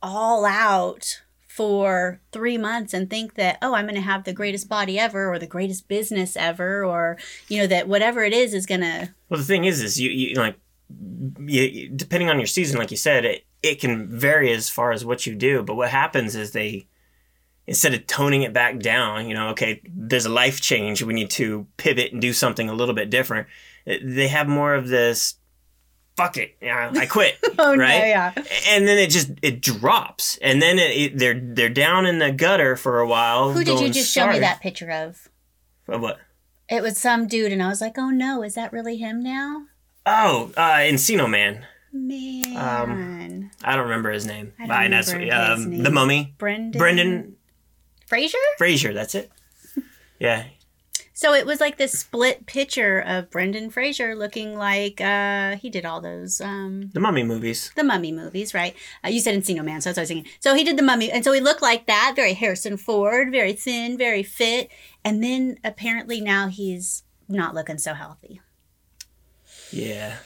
all 0.01 0.45
out 0.45 1.21
for 1.55 2.19
three 2.31 2.57
months 2.57 2.94
and 2.94 3.09
think 3.09 3.35
that 3.35 3.57
oh 3.61 3.73
i'm 3.75 3.85
going 3.85 3.94
to 3.95 4.01
have 4.01 4.23
the 4.23 4.33
greatest 4.33 4.67
body 4.67 4.97
ever 4.97 5.31
or 5.31 5.38
the 5.38 5.45
greatest 5.45 5.88
business 5.88 6.35
ever 6.35 6.83
or 6.83 7.17
you 7.47 7.59
know 7.59 7.67
that 7.67 7.88
whatever 7.88 8.23
it 8.23 8.33
is 8.33 8.53
is 8.53 8.65
going 8.65 8.81
to 8.81 9.09
Well, 9.29 9.39
the 9.39 9.45
thing 9.45 9.65
is, 9.65 9.81
is 9.81 10.00
you, 10.00 10.09
you 10.09 10.35
like, 10.35 10.57
you, 11.45 11.89
depending 11.89 12.29
on 12.29 12.39
your 12.39 12.47
season, 12.47 12.77
like 12.79 12.91
you 12.91 12.97
said, 12.97 13.25
it, 13.25 13.45
it 13.61 13.79
can 13.79 14.07
vary 14.07 14.51
as 14.51 14.69
far 14.69 14.91
as 14.91 15.05
what 15.05 15.25
you 15.25 15.35
do. 15.35 15.63
But 15.63 15.75
what 15.75 15.89
happens 15.89 16.35
is 16.35 16.51
they, 16.51 16.88
instead 17.67 17.94
of 17.94 18.05
toning 18.07 18.44
it 18.44 18.53
back 18.53 18.79
down, 18.79 19.27
you 19.27 19.33
know, 19.33 19.50
okay, 19.50 19.81
there's 19.85 20.25
a 20.25 20.29
life 20.29 20.59
change, 20.61 21.01
we 21.03 21.13
need 21.13 21.29
to 21.31 21.65
pivot 21.77 22.11
and 22.11 22.21
do 22.21 22.33
something 22.33 22.69
a 22.69 22.73
little 22.73 22.95
bit 22.95 23.09
different. 23.09 23.47
eh, 23.88 24.00
They 24.03 24.27
have 24.27 24.47
more 24.47 24.75
of 24.75 24.88
this, 24.88 25.35
fuck 26.15 26.38
it, 26.38 26.56
yeah, 26.62 26.92
I 26.95 27.06
quit, 27.18 27.38
oh 27.60 27.75
right? 27.75 28.07
yeah 28.07 28.31
And 28.69 28.88
then 28.88 28.98
it 28.98 29.10
just 29.10 29.31
it 29.42 29.62
drops, 29.62 30.38
and 30.42 30.62
then 30.62 30.77
it, 30.80 30.92
it, 30.98 31.18
they're 31.18 31.39
they're 31.39 31.69
down 31.69 32.06
in 32.06 32.19
the 32.19 32.31
gutter 32.31 32.75
for 32.75 33.00
a 33.00 33.07
while. 33.07 33.51
who 33.51 33.63
did 33.63 33.80
you 33.80 33.89
just 33.89 34.12
show 34.13 34.27
me 34.31 34.39
that 34.39 34.62
picture 34.62 34.89
of 34.92 35.30
Of 35.88 36.01
what? 36.01 36.19
it 36.69 36.81
was 36.81 36.98
some 36.98 37.27
dude 37.27 37.51
and 37.51 37.62
i 37.62 37.68
was 37.68 37.81
like 37.81 37.98
oh 37.98 38.10
no 38.10 38.42
is 38.42 38.56
that 38.56 38.71
really 38.71 38.98
him 38.98 39.21
now 39.21 39.65
Oh, 40.06 40.51
uh, 40.57 40.80
Encino 40.80 41.30
Man. 41.30 41.65
man 41.94 43.51
I 43.63 43.75
don't 43.75 43.83
remember 43.86 44.12
his 44.12 44.25
name. 44.25 44.51
I 44.60 44.63
don't 44.68 44.71
Ah, 44.71 44.81
that's- 44.89 45.13
remember 45.13 45.33
his 45.33 45.50
um, 45.65 45.69
name. 45.69 45.83
The 45.83 45.92
Mummy. 45.92 46.36
brendan 46.38 46.77
Brendan 46.77 47.36
fraser 48.07 48.38
Fraser. 48.57 48.94
That's 48.94 49.15
it. 49.15 49.31
Yeah. 50.19 50.44
So 51.23 51.33
it 51.33 51.45
was 51.45 51.61
like 51.61 51.77
this 51.77 51.97
split 51.97 52.45
picture 52.45 52.99
of 52.99 53.29
brendan 53.31 53.69
fraser 53.69 54.13
looking 54.13 54.57
like 54.57 54.99
uh 54.99 55.55
he 55.55 55.69
did 55.69 55.85
all 55.85 56.01
those 56.01 56.41
um 56.41 56.89
The 56.93 56.99
Mummy 56.99 57.23
movies. 57.23 57.71
the 57.77 57.83
mummy 57.83 58.11
movies, 58.11 58.53
right? 58.53 58.75
Uh, 59.05 59.07
you 59.07 59.21
said 59.21 59.33
Encino 59.41 59.63
Man, 59.63 59.79
so 59.79 59.89
that's 59.89 59.95
what 59.97 60.01
I 60.01 60.03
was 60.03 60.09
thinking. 60.09 60.31
So 60.41 60.53
he 60.53 60.65
did 60.65 60.77
the 60.77 60.83
mummy, 60.83 61.09
and 61.09 61.23
so 61.23 61.31
he 61.31 61.39
looked 61.39 61.61
like 61.61 61.85
that, 61.87 62.11
very 62.15 62.33
Harrison 62.33 62.75
Ford, 62.75 63.31
very 63.31 63.53
thin, 63.53 63.97
very 63.97 64.21
fit, 64.23 64.69
and 65.05 65.23
then 65.23 65.57
apparently 65.63 66.19
now 66.19 66.49
he's 66.49 67.03
not 67.29 67.55
looking 67.55 67.77
so 67.77 67.93
healthy. 67.93 68.41
Yeah. 69.71 70.17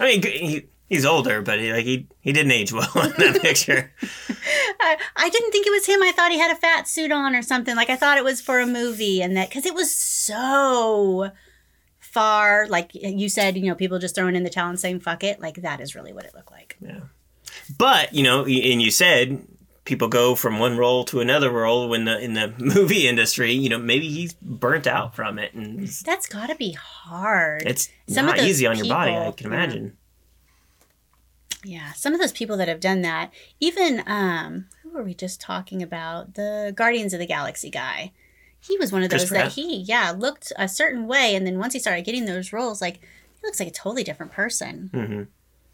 I 0.00 0.04
mean, 0.04 0.22
he, 0.22 0.66
he's 0.88 1.04
older, 1.04 1.42
but 1.42 1.58
he, 1.60 1.72
like 1.72 1.84
he 1.84 2.06
he 2.20 2.32
didn't 2.32 2.52
age 2.52 2.72
well 2.72 2.88
in 2.96 3.12
that 3.18 3.38
picture. 3.42 3.92
I, 4.80 4.96
I 5.16 5.28
didn't 5.28 5.50
think 5.52 5.66
it 5.66 5.70
was 5.70 5.86
him. 5.86 6.02
I 6.02 6.12
thought 6.12 6.30
he 6.32 6.38
had 6.38 6.50
a 6.50 6.56
fat 6.60 6.86
suit 6.88 7.12
on 7.12 7.34
or 7.34 7.42
something. 7.42 7.76
Like 7.76 7.90
I 7.90 7.96
thought 7.96 8.18
it 8.18 8.24
was 8.24 8.40
for 8.40 8.60
a 8.60 8.66
movie, 8.66 9.20
and 9.22 9.36
that 9.36 9.48
because 9.48 9.66
it 9.66 9.74
was 9.74 9.92
so 9.94 11.30
far, 11.98 12.66
like 12.68 12.90
you 12.94 13.28
said, 13.28 13.56
you 13.56 13.64
know, 13.68 13.74
people 13.74 13.98
just 13.98 14.14
throwing 14.14 14.36
in 14.36 14.42
the 14.44 14.50
towel 14.50 14.70
and 14.70 14.80
saying 14.80 15.00
"fuck 15.00 15.24
it." 15.24 15.40
Like 15.40 15.62
that 15.62 15.80
is 15.80 15.94
really 15.94 16.12
what 16.12 16.24
it 16.24 16.34
looked 16.34 16.50
like. 16.52 16.76
Yeah, 16.80 17.00
But 17.78 18.12
you 18.14 18.22
know, 18.22 18.40
and 18.44 18.80
you 18.82 18.90
said 18.90 19.46
people 19.84 20.08
go 20.08 20.34
from 20.34 20.58
one 20.58 20.76
role 20.76 21.04
to 21.04 21.20
another 21.20 21.48
role 21.50 21.88
when 21.88 22.04
the 22.06 22.18
in 22.18 22.34
the 22.34 22.52
movie 22.58 23.06
industry. 23.08 23.52
You 23.52 23.68
know, 23.68 23.78
maybe 23.78 24.08
he's 24.08 24.34
burnt 24.34 24.86
out 24.86 25.14
from 25.16 25.38
it, 25.38 25.54
and 25.54 25.86
That's 26.04 26.26
got 26.28 26.48
to 26.48 26.54
be 26.56 26.72
hard. 26.72 27.62
it's 27.62 27.88
Some 28.08 28.28
of 28.28 28.36
not 28.36 28.44
easy 28.44 28.66
on 28.66 28.76
your 28.76 28.88
body. 28.88 29.12
I 29.12 29.16
people- 29.16 29.32
can 29.32 29.46
imagine. 29.46 29.96
Yeah, 31.66 31.92
some 31.92 32.14
of 32.14 32.20
those 32.20 32.32
people 32.32 32.56
that 32.58 32.68
have 32.68 32.80
done 32.80 33.02
that, 33.02 33.32
even 33.58 34.02
um, 34.06 34.66
who 34.82 34.90
were 34.90 35.02
we 35.02 35.14
just 35.14 35.40
talking 35.40 35.82
about? 35.82 36.34
The 36.34 36.72
Guardians 36.74 37.12
of 37.12 37.18
the 37.18 37.26
Galaxy 37.26 37.70
guy. 37.70 38.12
He 38.60 38.78
was 38.78 38.92
one 38.92 39.02
of 39.02 39.10
those 39.10 39.30
that 39.30 39.52
he, 39.52 39.76
yeah, 39.76 40.12
looked 40.16 40.52
a 40.56 40.68
certain 40.68 41.06
way, 41.06 41.34
and 41.34 41.46
then 41.46 41.58
once 41.58 41.72
he 41.72 41.78
started 41.78 42.04
getting 42.04 42.24
those 42.24 42.52
roles, 42.52 42.80
like 42.80 42.96
he 42.96 43.40
looks 43.44 43.58
like 43.60 43.68
a 43.68 43.72
totally 43.72 44.04
different 44.04 44.32
person. 44.32 44.90
hmm 44.92 45.22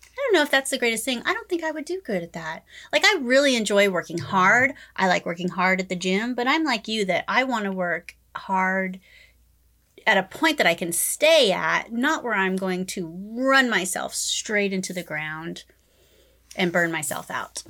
I 0.05 0.17
don't 0.27 0.35
know 0.35 0.43
if 0.43 0.51
that's 0.51 0.71
the 0.71 0.79
greatest 0.79 1.05
thing. 1.05 1.23
I 1.25 1.33
don't 1.33 1.49
think 1.49 1.65
I 1.65 1.71
would 1.71 1.87
do 1.87 2.01
good 2.05 2.23
at 2.23 2.35
that. 2.35 2.65
Like 2.93 3.05
I 3.05 3.19
really 3.21 3.57
enjoy 3.57 3.89
working 3.89 4.19
hard. 4.19 4.75
I 4.95 5.09
like 5.09 5.25
working 5.25 5.49
hard 5.49 5.81
at 5.81 5.89
the 5.89 5.97
gym, 5.97 6.35
but 6.35 6.47
I'm 6.47 6.65
like 6.65 6.87
you 6.87 7.05
that 7.07 7.25
I 7.29 7.45
want 7.45 7.65
to 7.65 7.73
work 7.73 8.17
hard 8.37 9.01
at 10.07 10.19
a 10.19 10.23
point 10.23 10.59
that 10.59 10.67
I 10.67 10.75
can 10.75 10.93
stay 10.93 11.51
at, 11.53 11.93
not 11.93 12.23
where 12.25 12.35
I'm 12.35 12.57
going 12.57 12.85
to 12.87 13.07
run 13.07 13.71
myself 13.71 14.15
straight 14.15 14.73
into 14.73 14.93
the 14.93 15.03
ground 15.03 15.65
and 16.57 16.73
burn 16.73 16.93
myself 16.93 17.31
out. 17.31 17.63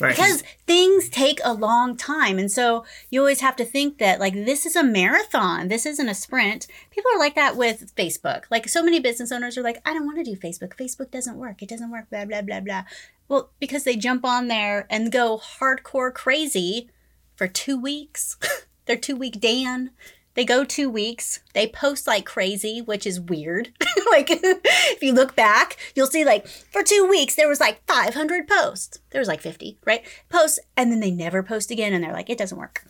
Right. 0.00 0.10
Because 0.10 0.42
things 0.66 1.08
take 1.08 1.40
a 1.44 1.54
long 1.54 1.96
time. 1.96 2.38
And 2.38 2.50
so 2.50 2.84
you 3.10 3.20
always 3.20 3.40
have 3.40 3.56
to 3.56 3.64
think 3.64 3.98
that, 3.98 4.18
like, 4.18 4.34
this 4.34 4.66
is 4.66 4.76
a 4.76 4.82
marathon. 4.82 5.68
This 5.68 5.86
isn't 5.86 6.08
a 6.08 6.14
sprint. 6.14 6.66
People 6.90 7.10
are 7.14 7.18
like 7.18 7.36
that 7.36 7.56
with 7.56 7.94
Facebook. 7.94 8.44
Like, 8.50 8.68
so 8.68 8.82
many 8.82 8.98
business 8.98 9.30
owners 9.30 9.56
are 9.56 9.62
like, 9.62 9.80
I 9.84 9.92
don't 9.92 10.06
want 10.06 10.18
to 10.18 10.24
do 10.24 10.36
Facebook. 10.36 10.76
Facebook 10.76 11.10
doesn't 11.10 11.36
work. 11.36 11.62
It 11.62 11.68
doesn't 11.68 11.90
work, 11.90 12.10
blah, 12.10 12.24
blah, 12.24 12.42
blah, 12.42 12.60
blah. 12.60 12.84
Well, 13.28 13.50
because 13.60 13.84
they 13.84 13.96
jump 13.96 14.24
on 14.24 14.48
there 14.48 14.86
and 14.90 15.12
go 15.12 15.38
hardcore 15.38 16.12
crazy 16.12 16.90
for 17.36 17.46
two 17.46 17.80
weeks. 17.80 18.36
They're 18.86 18.96
two 18.96 19.16
week 19.16 19.40
Dan. 19.40 19.90
They 20.34 20.44
go 20.44 20.64
two 20.64 20.90
weeks. 20.90 21.40
They 21.54 21.66
post 21.68 22.06
like 22.06 22.24
crazy, 22.26 22.80
which 22.80 23.06
is 23.06 23.20
weird. 23.20 23.68
like 24.10 24.28
if 24.30 25.02
you 25.02 25.12
look 25.12 25.36
back, 25.36 25.76
you'll 25.94 26.08
see 26.08 26.24
like 26.24 26.46
for 26.46 26.82
two 26.82 27.06
weeks 27.08 27.36
there 27.36 27.48
was 27.48 27.60
like 27.60 27.86
500 27.86 28.48
posts. 28.48 28.98
There 29.10 29.20
was 29.20 29.28
like 29.28 29.40
50, 29.40 29.78
right? 29.84 30.04
Posts, 30.28 30.58
and 30.76 30.90
then 30.90 31.00
they 31.00 31.10
never 31.12 31.42
post 31.42 31.70
again, 31.70 31.92
and 31.92 32.02
they're 32.02 32.12
like, 32.12 32.30
it 32.30 32.38
doesn't 32.38 32.58
work. 32.58 32.84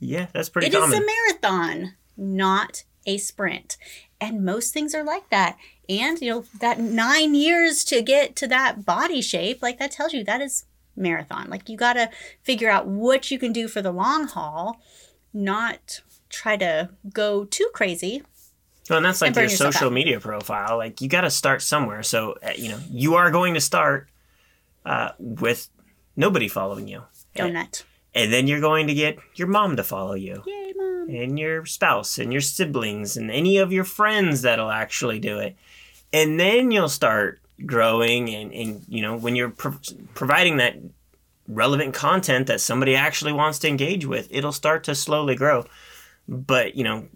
yeah, 0.00 0.26
that's 0.32 0.48
pretty 0.48 0.66
It 0.66 0.74
is 0.74 0.80
common. 0.80 1.02
a 1.02 1.06
marathon, 1.06 1.94
not 2.16 2.84
a 3.06 3.16
sprint. 3.18 3.76
And 4.20 4.44
most 4.44 4.74
things 4.74 4.94
are 4.94 5.04
like 5.04 5.30
that. 5.30 5.56
And 5.88 6.20
you 6.20 6.30
know 6.30 6.44
that 6.60 6.78
nine 6.78 7.34
years 7.34 7.84
to 7.84 8.02
get 8.02 8.36
to 8.36 8.46
that 8.48 8.84
body 8.84 9.22
shape, 9.22 9.62
like 9.62 9.78
that 9.78 9.92
tells 9.92 10.12
you 10.12 10.22
that 10.24 10.40
is 10.40 10.64
marathon. 10.96 11.48
Like 11.48 11.68
you 11.68 11.76
got 11.76 11.94
to 11.94 12.10
figure 12.42 12.68
out 12.68 12.86
what 12.86 13.30
you 13.30 13.38
can 13.38 13.52
do 13.52 13.66
for 13.68 13.80
the 13.82 13.92
long 13.92 14.26
haul, 14.26 14.80
not 15.32 16.00
try 16.30 16.56
to 16.56 16.88
go 17.12 17.44
too 17.44 17.68
crazy. 17.74 18.22
Well, 18.88 18.96
and 18.96 19.06
that's 19.06 19.20
like 19.20 19.36
and 19.36 19.36
your 19.36 19.48
social 19.48 19.86
out. 19.88 19.92
media 19.92 20.18
profile. 20.18 20.76
Like 20.76 21.00
you 21.00 21.08
got 21.08 21.20
to 21.20 21.30
start 21.30 21.62
somewhere. 21.62 22.02
So 22.02 22.34
uh, 22.42 22.52
you 22.56 22.70
know 22.70 22.80
you 22.90 23.14
are 23.14 23.30
going 23.30 23.54
to 23.54 23.60
start 23.60 24.08
uh, 24.84 25.10
with 25.18 25.68
nobody 26.16 26.48
following 26.48 26.88
you, 26.88 27.02
Donut. 27.36 27.84
and 28.14 28.32
then 28.32 28.46
you're 28.46 28.60
going 28.60 28.86
to 28.88 28.94
get 28.94 29.18
your 29.34 29.46
mom 29.48 29.76
to 29.76 29.84
follow 29.84 30.14
you, 30.14 30.42
Yay, 30.46 30.72
mom. 30.76 31.08
and 31.08 31.38
your 31.38 31.66
spouse, 31.66 32.18
and 32.18 32.32
your 32.32 32.40
siblings, 32.40 33.16
and 33.16 33.30
any 33.30 33.58
of 33.58 33.72
your 33.72 33.84
friends 33.84 34.42
that'll 34.42 34.70
actually 34.70 35.20
do 35.20 35.38
it, 35.38 35.56
and 36.12 36.40
then 36.40 36.70
you'll 36.72 36.88
start 36.88 37.40
growing. 37.64 38.28
And, 38.34 38.52
and 38.52 38.84
you 38.88 39.02
know 39.02 39.16
when 39.16 39.36
you're 39.36 39.50
pro- 39.50 39.78
providing 40.14 40.56
that 40.56 40.76
relevant 41.46 41.94
content 41.94 42.46
that 42.48 42.60
somebody 42.60 42.96
actually 42.96 43.32
wants 43.32 43.58
to 43.60 43.68
engage 43.68 44.04
with, 44.06 44.26
it'll 44.30 44.52
start 44.52 44.82
to 44.84 44.94
slowly 44.96 45.36
grow. 45.36 45.64
But 46.30 46.76
you 46.76 46.84
know, 46.84 47.08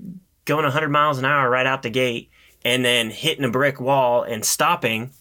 going 0.44 0.64
100 0.64 0.90
miles 0.90 1.18
an 1.18 1.24
hour 1.24 1.48
right 1.48 1.66
out 1.66 1.82
the 1.82 1.90
gate 1.90 2.30
and 2.64 2.84
then 2.84 3.10
hitting 3.10 3.44
a 3.44 3.50
brick 3.50 3.80
wall 3.80 4.22
and 4.22 4.44
stopping, 4.44 5.12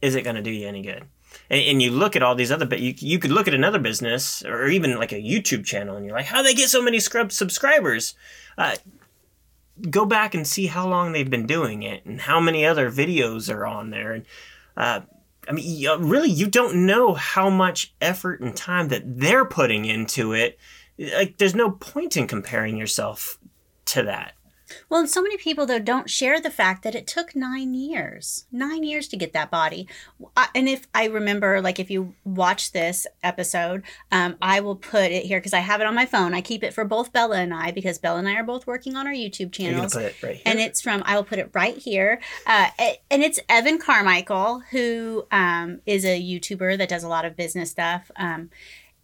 is 0.00 0.14
it 0.14 0.22
going 0.22 0.36
to 0.36 0.42
do 0.42 0.50
you 0.50 0.68
any 0.68 0.82
good? 0.82 1.04
And, 1.50 1.62
and 1.62 1.82
you 1.82 1.90
look 1.90 2.14
at 2.14 2.22
all 2.22 2.34
these 2.34 2.52
other, 2.52 2.66
but 2.66 2.80
you 2.80 2.94
you 2.98 3.18
could 3.18 3.32
look 3.32 3.48
at 3.48 3.54
another 3.54 3.78
business 3.78 4.44
or 4.44 4.68
even 4.68 4.96
like 4.96 5.12
a 5.12 5.16
YouTube 5.16 5.64
channel, 5.64 5.96
and 5.96 6.06
you're 6.06 6.14
like, 6.14 6.26
how 6.26 6.42
they 6.42 6.54
get 6.54 6.68
so 6.68 6.82
many 6.82 7.00
scrub 7.00 7.32
subscribers? 7.32 8.14
Uh, 8.56 8.76
go 9.90 10.04
back 10.04 10.34
and 10.34 10.46
see 10.46 10.66
how 10.66 10.88
long 10.88 11.12
they've 11.12 11.30
been 11.30 11.46
doing 11.46 11.82
it 11.82 12.04
and 12.04 12.20
how 12.20 12.40
many 12.40 12.66
other 12.66 12.90
videos 12.90 13.52
are 13.52 13.66
on 13.66 13.90
there. 13.90 14.12
And 14.12 14.26
uh, 14.76 15.00
I 15.48 15.52
mean, 15.52 15.86
really, 16.00 16.30
you 16.30 16.46
don't 16.46 16.86
know 16.86 17.14
how 17.14 17.48
much 17.48 17.94
effort 18.00 18.40
and 18.40 18.54
time 18.54 18.88
that 18.88 19.02
they're 19.18 19.44
putting 19.44 19.84
into 19.84 20.32
it. 20.32 20.58
Like, 20.98 21.38
there's 21.38 21.54
no 21.54 21.70
point 21.70 22.16
in 22.16 22.26
comparing 22.26 22.76
yourself 22.76 23.37
to 23.88 24.02
that. 24.04 24.34
Well, 24.88 25.00
and 25.00 25.10
so 25.10 25.22
many 25.22 25.36
people 25.36 25.66
though 25.66 25.78
don't 25.78 26.10
share 26.10 26.40
the 26.40 26.50
fact 26.50 26.82
that 26.82 26.94
it 26.94 27.06
took 27.06 27.34
nine 27.34 27.74
years, 27.74 28.46
nine 28.52 28.84
years 28.84 29.08
to 29.08 29.16
get 29.16 29.32
that 29.32 29.50
body. 29.50 29.88
I, 30.36 30.48
and 30.54 30.68
if 30.68 30.86
I 30.94 31.06
remember, 31.06 31.60
like 31.60 31.78
if 31.78 31.90
you 31.90 32.14
watch 32.24 32.72
this 32.72 33.06
episode, 33.22 33.82
um, 34.12 34.36
I 34.42 34.60
will 34.60 34.76
put 34.76 35.10
it 35.10 35.24
here 35.24 35.38
because 35.38 35.54
I 35.54 35.60
have 35.60 35.80
it 35.80 35.86
on 35.86 35.94
my 35.94 36.06
phone. 36.06 36.34
I 36.34 36.40
keep 36.40 36.62
it 36.62 36.74
for 36.74 36.84
both 36.84 37.12
Bella 37.12 37.38
and 37.38 37.54
I 37.54 37.70
because 37.70 37.98
Bella 37.98 38.18
and 38.18 38.28
I 38.28 38.34
are 38.34 38.44
both 38.44 38.66
working 38.66 38.96
on 38.96 39.06
our 39.06 39.12
YouTube 39.12 39.52
channels. 39.52 39.94
Put 39.94 40.04
it 40.04 40.22
right 40.22 40.34
here. 40.34 40.42
And 40.44 40.58
it's 40.58 40.80
from 40.80 41.02
I 41.06 41.16
will 41.16 41.24
put 41.24 41.38
it 41.38 41.50
right 41.54 41.76
here, 41.76 42.20
uh, 42.46 42.68
and 43.10 43.22
it's 43.22 43.40
Evan 43.48 43.78
Carmichael 43.78 44.60
who 44.70 45.26
um, 45.30 45.80
is 45.86 46.04
a 46.04 46.20
YouTuber 46.20 46.78
that 46.78 46.88
does 46.88 47.04
a 47.04 47.08
lot 47.08 47.24
of 47.24 47.36
business 47.36 47.70
stuff. 47.70 48.10
Um, 48.16 48.50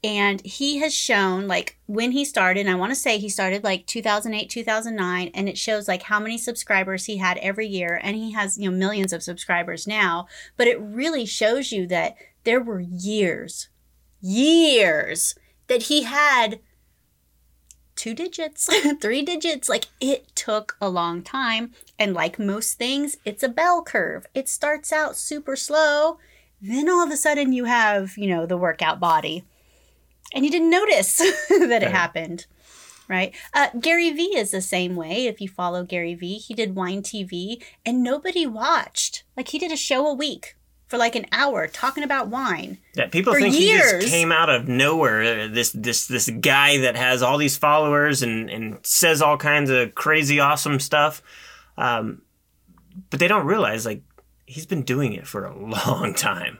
and 0.04 0.44
he 0.44 0.78
has 0.78 0.94
shown 0.94 1.48
like 1.48 1.78
when 1.86 2.12
he 2.12 2.24
started 2.24 2.68
i 2.68 2.74
want 2.74 2.90
to 2.90 2.96
say 2.96 3.18
he 3.18 3.28
started 3.28 3.64
like 3.64 3.86
2008 3.86 4.48
2009 4.50 5.30
and 5.34 5.48
it 5.48 5.58
shows 5.58 5.88
like 5.88 6.04
how 6.04 6.20
many 6.20 6.38
subscribers 6.38 7.06
he 7.06 7.16
had 7.16 7.38
every 7.38 7.66
year 7.66 7.98
and 8.02 8.14
he 8.16 8.32
has 8.32 8.58
you 8.58 8.70
know 8.70 8.76
millions 8.76 9.12
of 9.12 9.22
subscribers 9.22 9.86
now. 9.86 10.26
But 10.56 10.68
it 10.68 10.80
really 10.80 11.26
shows 11.26 11.72
you 11.72 11.86
that 11.88 12.16
there 12.44 12.60
were 12.60 12.80
years 12.80 13.68
years 14.20 15.34
that 15.66 15.84
he 15.84 16.04
had 16.04 16.60
two 17.96 18.14
digits 18.14 18.68
three 19.00 19.22
digits. 19.22 19.68
Like 19.68 19.86
it 20.00 20.34
took 20.34 20.76
a 20.80 20.88
long 20.88 21.22
time. 21.22 21.72
And 21.98 22.14
like 22.14 22.38
most 22.38 22.78
things 22.78 23.16
it's 23.24 23.42
a 23.42 23.48
bell 23.48 23.82
curve. 23.82 24.26
It 24.34 24.48
starts 24.48 24.92
out 24.92 25.16
super 25.16 25.56
slow. 25.56 26.18
Then 26.60 26.88
all 26.88 27.04
of 27.04 27.10
a 27.10 27.16
sudden 27.16 27.52
you 27.52 27.64
have 27.64 28.16
you 28.16 28.28
know 28.28 28.46
the 28.46 28.58
workout 28.58 29.00
body 29.00 29.44
and 30.34 30.44
you 30.44 30.50
didn't 30.50 30.68
notice 30.70 31.16
that 31.48 31.82
it 31.82 31.90
happened 31.90 32.46
right? 33.08 33.34
Uh, 33.52 33.68
gary 33.80 34.10
vee 34.12 34.36
is 34.36 34.50
the 34.50 34.60
same 34.60 34.96
way 34.96 35.26
if 35.26 35.40
you 35.40 35.48
follow 35.48 35.84
gary 35.84 36.14
vee. 36.14 36.38
He 36.38 36.54
did 36.54 36.74
wine 36.74 37.02
tv 37.02 37.62
and 37.84 38.02
nobody 38.02 38.46
watched. 38.46 39.24
Like 39.36 39.48
he 39.48 39.58
did 39.58 39.72
a 39.72 39.76
show 39.76 40.06
a 40.06 40.14
week 40.14 40.56
for 40.86 40.98
like 40.98 41.16
an 41.16 41.26
hour 41.32 41.66
talking 41.66 42.04
about 42.04 42.28
wine 42.28 42.78
yeah 42.94 43.06
people 43.06 43.32
for 43.32 43.40
think 43.40 43.54
he 43.54 43.68
just 43.68 44.06
came 44.06 44.30
out 44.30 44.50
of 44.50 44.68
nowhere 44.68 45.48
this 45.48 45.72
this 45.72 46.06
this 46.06 46.28
guy 46.28 46.76
that 46.76 46.94
has 46.94 47.22
all 47.22 47.38
these 47.38 47.56
followers 47.56 48.22
and 48.22 48.50
and 48.50 48.78
says 48.84 49.22
all 49.22 49.38
kinds 49.38 49.70
of 49.70 49.94
crazy 49.94 50.40
awesome 50.40 50.78
stuff. 50.78 51.22
Um, 51.76 52.22
but 53.10 53.18
they 53.18 53.28
don't 53.28 53.46
realize 53.46 53.84
like 53.84 54.02
he's 54.46 54.66
been 54.66 54.82
doing 54.82 55.12
it 55.14 55.26
for 55.26 55.44
a 55.44 55.56
long 55.86 56.14
time 56.14 56.58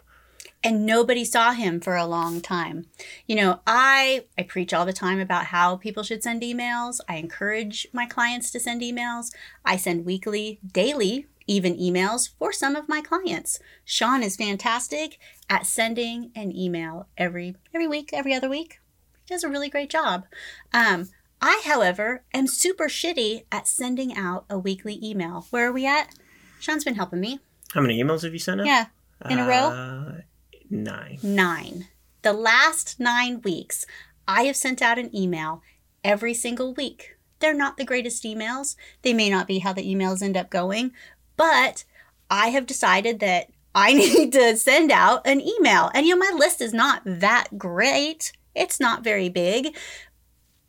and 0.65 0.87
nobody 0.87 1.25
saw 1.25 1.53
him 1.53 1.79
for 1.79 1.95
a 1.95 2.07
long 2.07 2.41
time. 2.41 2.87
You 3.27 3.37
know, 3.37 3.61
I 3.67 4.25
I 4.39 4.43
preach 4.43 4.73
all 4.75 4.87
the 4.87 4.93
time 4.93 5.21
about 5.21 5.47
how 5.47 5.77
people 5.77 6.03
should 6.03 6.23
send 6.23 6.43
emails. 6.43 6.99
I 7.09 7.17
encourage 7.17 7.87
my 7.93 8.07
clients 8.07 8.51
to 8.53 8.59
send 8.61 8.81
emails. 8.83 9.31
I 9.65 9.77
send 9.77 10.05
weekly, 10.07 10.59
daily, 10.73 11.27
even 11.47 11.77
emails 11.77 12.31
for 12.39 12.53
some 12.53 12.75
of 12.75 12.89
my 12.89 13.03
clients. 13.03 13.59
Sean 13.85 14.23
is 14.23 14.37
fantastic 14.37 15.19
at 15.51 15.67
sending 15.67 16.31
an 16.35 16.51
email 16.57 17.07
every 17.19 17.55
every 17.75 17.87
week, 17.87 18.11
every 18.13 18.33
other 18.35 18.49
week. 18.49 18.81
He 19.27 19.35
does 19.35 19.45
a 19.45 19.49
really 19.49 19.69
great 19.69 19.91
job. 19.91 20.25
Um, 20.73 21.11
I, 21.43 21.61
however, 21.67 22.25
am 22.33 22.47
super 22.47 22.89
shitty 22.89 23.45
at 23.53 23.69
sending 23.69 24.17
out 24.17 24.47
a 24.49 24.59
weekly 24.59 24.99
email. 25.03 25.47
Where 25.51 25.69
are 25.69 25.73
we 25.73 25.87
at? 25.87 26.15
Sean's 26.59 26.85
been 26.85 26.95
helping 26.95 27.21
me. 27.21 27.41
how 27.75 27.83
many 27.83 28.03
emails 28.03 28.23
have 28.23 28.33
you 28.33 28.39
sent 28.39 28.61
out 28.63 28.67
Yeah, 28.67 28.87
in 29.29 29.39
a 29.39 29.47
row. 29.47 30.23
Nine 30.71 31.19
nine. 31.23 31.89
The 32.23 32.33
last 32.33 32.99
nine 32.99 33.43
weeks, 33.43 33.85
I 34.27 34.45
have 34.45 34.57
sent 34.57 34.81
out 34.81 34.99
an 34.99 35.15
email 35.15 35.63
every 36.03 36.35
single 36.35 36.73
week. 36.75 37.17
They're 37.39 37.53
not 37.55 37.77
the 37.77 37.85
greatest 37.85 38.25
emails. 38.25 38.77
They 39.03 39.13
may 39.13 39.29
not 39.29 39.47
be 39.47 39.59
how 39.59 39.73
the 39.73 39.85
emails 39.85 40.23
end 40.23 40.37
up 40.37 40.49
going, 40.49 40.93
but 41.37 41.85
I 42.31 42.49
have 42.49 42.67
decided 42.67 43.21
that 43.21 43.49
I 43.75 43.93
need 43.95 44.33
to 44.33 44.57
send 44.57 44.91
out 44.91 45.27
an 45.27 45.41
email. 45.41 45.91
And 45.95 46.07
you 46.07 46.17
know, 46.17 46.31
my 46.31 46.37
list 46.37 46.61
is 46.61 46.73
not 46.73 47.03
that 47.05 47.59
great. 47.59 48.33
It's 48.55 48.81
not 48.81 49.05
very 49.05 49.29
big. 49.29 49.77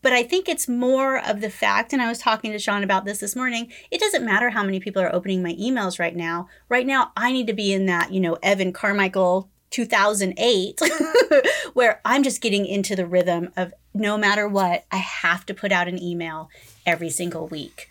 But 0.01 0.13
I 0.13 0.21
think 0.21 0.47
it's 0.47 0.67
more 0.67 1.17
of 1.17 1.41
the 1.41 1.49
fact, 1.49 1.91
and 1.91 1.99
I 1.99 2.07
was 2.07 2.19
talking 2.19 2.51
to 2.51 2.59
Sean 2.59 2.83
about 2.83 3.05
this 3.05 3.17
this 3.17 3.35
morning. 3.35 3.71
It 3.89 3.99
doesn't 3.99 4.23
matter 4.23 4.51
how 4.51 4.63
many 4.63 4.79
people 4.79 5.01
are 5.01 5.13
opening 5.13 5.41
my 5.41 5.53
emails 5.53 5.97
right 5.97 6.15
now. 6.15 6.47
Right 6.69 6.85
now, 6.85 7.11
I 7.17 7.31
need 7.31 7.47
to 7.47 7.53
be 7.53 7.73
in 7.73 7.87
that, 7.87 8.13
you 8.13 8.19
know, 8.19 8.37
Evan 8.43 8.71
Carmichael 8.71 9.49
2008 9.71 10.79
where 11.73 12.01
I'm 12.05 12.23
just 12.23 12.41
getting 12.41 12.65
into 12.65 12.95
the 12.95 13.05
rhythm 13.05 13.49
of 13.57 13.73
no 13.93 14.17
matter 14.17 14.47
what, 14.47 14.85
I 14.91 14.97
have 14.97 15.45
to 15.47 15.53
put 15.53 15.71
out 15.71 15.87
an 15.87 16.01
email 16.01 16.49
every 16.85 17.09
single 17.09 17.47
week. 17.47 17.89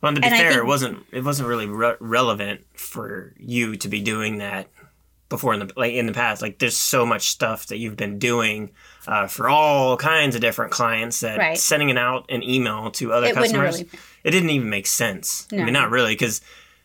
Well, 0.00 0.14
to 0.14 0.20
be 0.20 0.26
And 0.26 0.34
fair, 0.36 0.50
think- 0.50 0.62
it 0.62 0.66
wasn't 0.66 1.06
it 1.12 1.24
wasn't 1.24 1.48
really 1.48 1.66
re- 1.66 1.96
relevant 2.00 2.64
for 2.74 3.34
you 3.38 3.76
to 3.76 3.88
be 3.88 4.00
doing 4.00 4.38
that 4.38 4.68
before 5.28 5.52
in 5.54 5.60
the 5.60 5.72
like 5.76 5.92
in 5.94 6.06
the 6.06 6.12
past. 6.12 6.40
Like, 6.40 6.58
there's 6.58 6.76
so 6.76 7.04
much 7.04 7.28
stuff 7.28 7.66
that 7.66 7.78
you've 7.78 7.96
been 7.96 8.18
doing 8.18 8.70
uh, 9.06 9.26
for 9.26 9.48
all 9.48 9.96
kinds 9.96 10.34
of 10.34 10.40
different 10.40 10.70
clients 10.72 11.20
that 11.20 11.38
Right. 11.38 11.58
sending 11.58 11.88
it 11.90 11.98
out 11.98 12.26
an 12.30 12.42
email 12.42 12.90
to 12.92 13.12
other 13.12 13.26
It 13.28 13.34
customers, 13.34 13.78
really- 13.78 13.90
it 14.24 14.30
didn't 14.30 14.50
even 14.50 14.70
make 14.70 14.86
sense. 14.86 15.46
I 15.52 15.56
mean, 15.56 15.72
not 15.72 15.90
really, 15.90 16.12
because 16.14 16.40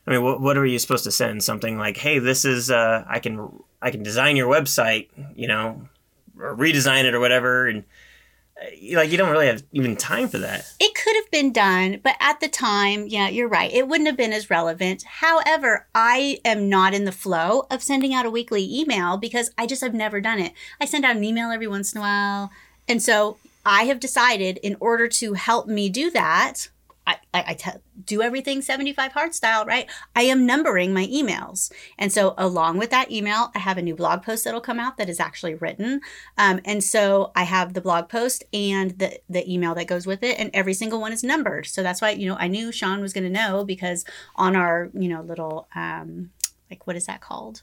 I 0.07 0.11
mean, 0.11 0.23
what 0.23 0.41
what 0.41 0.57
are 0.57 0.65
you 0.65 0.79
supposed 0.79 1.03
to 1.05 1.11
send? 1.11 1.43
Something 1.43 1.77
like, 1.77 1.97
hey, 1.97 2.17
this 2.19 2.43
is 2.45 2.71
uh, 2.71 3.05
I 3.07 3.19
can 3.19 3.47
I 3.83 3.91
can 3.91 4.01
design 4.01 4.37
your 4.37 4.49
website, 4.49 5.09
you 5.35 5.47
know, 5.47 5.87
or 6.39 6.55
redesign 6.55 7.03
it 7.03 7.13
or 7.13 7.19
whatever, 7.19 7.67
and 7.67 7.83
uh, 8.59 8.95
like 8.95 9.11
you 9.11 9.17
don't 9.17 9.29
really 9.29 9.47
have 9.47 9.61
even 9.73 9.97
time 9.97 10.29
for 10.29 10.37
that. 10.37 10.65
It 10.79 10.95
could 10.95 11.15
have 11.17 11.29
been 11.29 11.51
done, 11.51 11.99
but 12.01 12.15
at 12.19 12.39
the 12.39 12.47
time, 12.47 13.07
yeah, 13.07 13.27
you're 13.27 13.49
right. 13.49 13.71
It 13.71 13.87
wouldn't 13.87 14.07
have 14.07 14.17
been 14.17 14.31
as 14.31 14.49
relevant. 14.49 15.03
However, 15.03 15.85
I 15.93 16.39
am 16.45 16.69
not 16.69 16.93
in 16.93 17.03
the 17.03 17.11
flow 17.11 17.67
of 17.69 17.83
sending 17.83 18.13
out 18.13 18.25
a 18.25 18.31
weekly 18.31 18.63
email 18.73 19.17
because 19.17 19.51
I 19.57 19.67
just 19.67 19.81
have 19.81 19.93
never 19.93 20.21
done 20.21 20.39
it. 20.39 20.53
I 20.79 20.85
send 20.85 21.03
out 21.03 21.17
an 21.17 21.23
email 21.23 21.51
every 21.51 21.67
once 21.67 21.93
in 21.93 21.99
a 21.99 22.01
while. 22.01 22.51
And 22.87 23.03
so 23.03 23.37
I 23.65 23.83
have 23.83 23.99
decided 23.99 24.59
in 24.63 24.77
order 24.79 25.07
to 25.09 25.33
help 25.33 25.67
me 25.67 25.89
do 25.89 26.09
that, 26.11 26.69
I, 27.05 27.17
do 28.05 28.21
everything 28.21 28.61
75 28.61 29.11
hard 29.11 29.33
style, 29.33 29.65
right? 29.65 29.89
I 30.15 30.23
am 30.23 30.45
numbering 30.45 30.93
my 30.93 31.05
emails. 31.07 31.71
And 31.97 32.11
so, 32.11 32.33
along 32.37 32.77
with 32.77 32.89
that 32.91 33.11
email, 33.11 33.51
I 33.55 33.59
have 33.59 33.77
a 33.77 33.81
new 33.81 33.95
blog 33.95 34.23
post 34.23 34.43
that'll 34.43 34.61
come 34.61 34.79
out 34.79 34.97
that 34.97 35.09
is 35.09 35.19
actually 35.19 35.55
written. 35.55 36.01
Um, 36.37 36.59
and 36.65 36.83
so, 36.83 37.31
I 37.35 37.43
have 37.43 37.73
the 37.73 37.81
blog 37.81 38.09
post 38.09 38.43
and 38.53 38.91
the, 38.99 39.19
the 39.29 39.51
email 39.51 39.75
that 39.75 39.87
goes 39.87 40.05
with 40.05 40.23
it, 40.23 40.39
and 40.39 40.51
every 40.53 40.73
single 40.73 41.01
one 41.01 41.13
is 41.13 41.23
numbered. 41.23 41.65
So, 41.65 41.83
that's 41.83 42.01
why, 42.01 42.11
you 42.11 42.27
know, 42.27 42.37
I 42.37 42.47
knew 42.47 42.71
Sean 42.71 43.01
was 43.01 43.13
going 43.13 43.25
to 43.25 43.29
know 43.29 43.63
because 43.65 44.05
on 44.35 44.55
our, 44.55 44.89
you 44.93 45.09
know, 45.09 45.21
little, 45.21 45.67
um, 45.75 46.31
like, 46.69 46.87
what 46.87 46.95
is 46.95 47.05
that 47.05 47.21
called? 47.21 47.61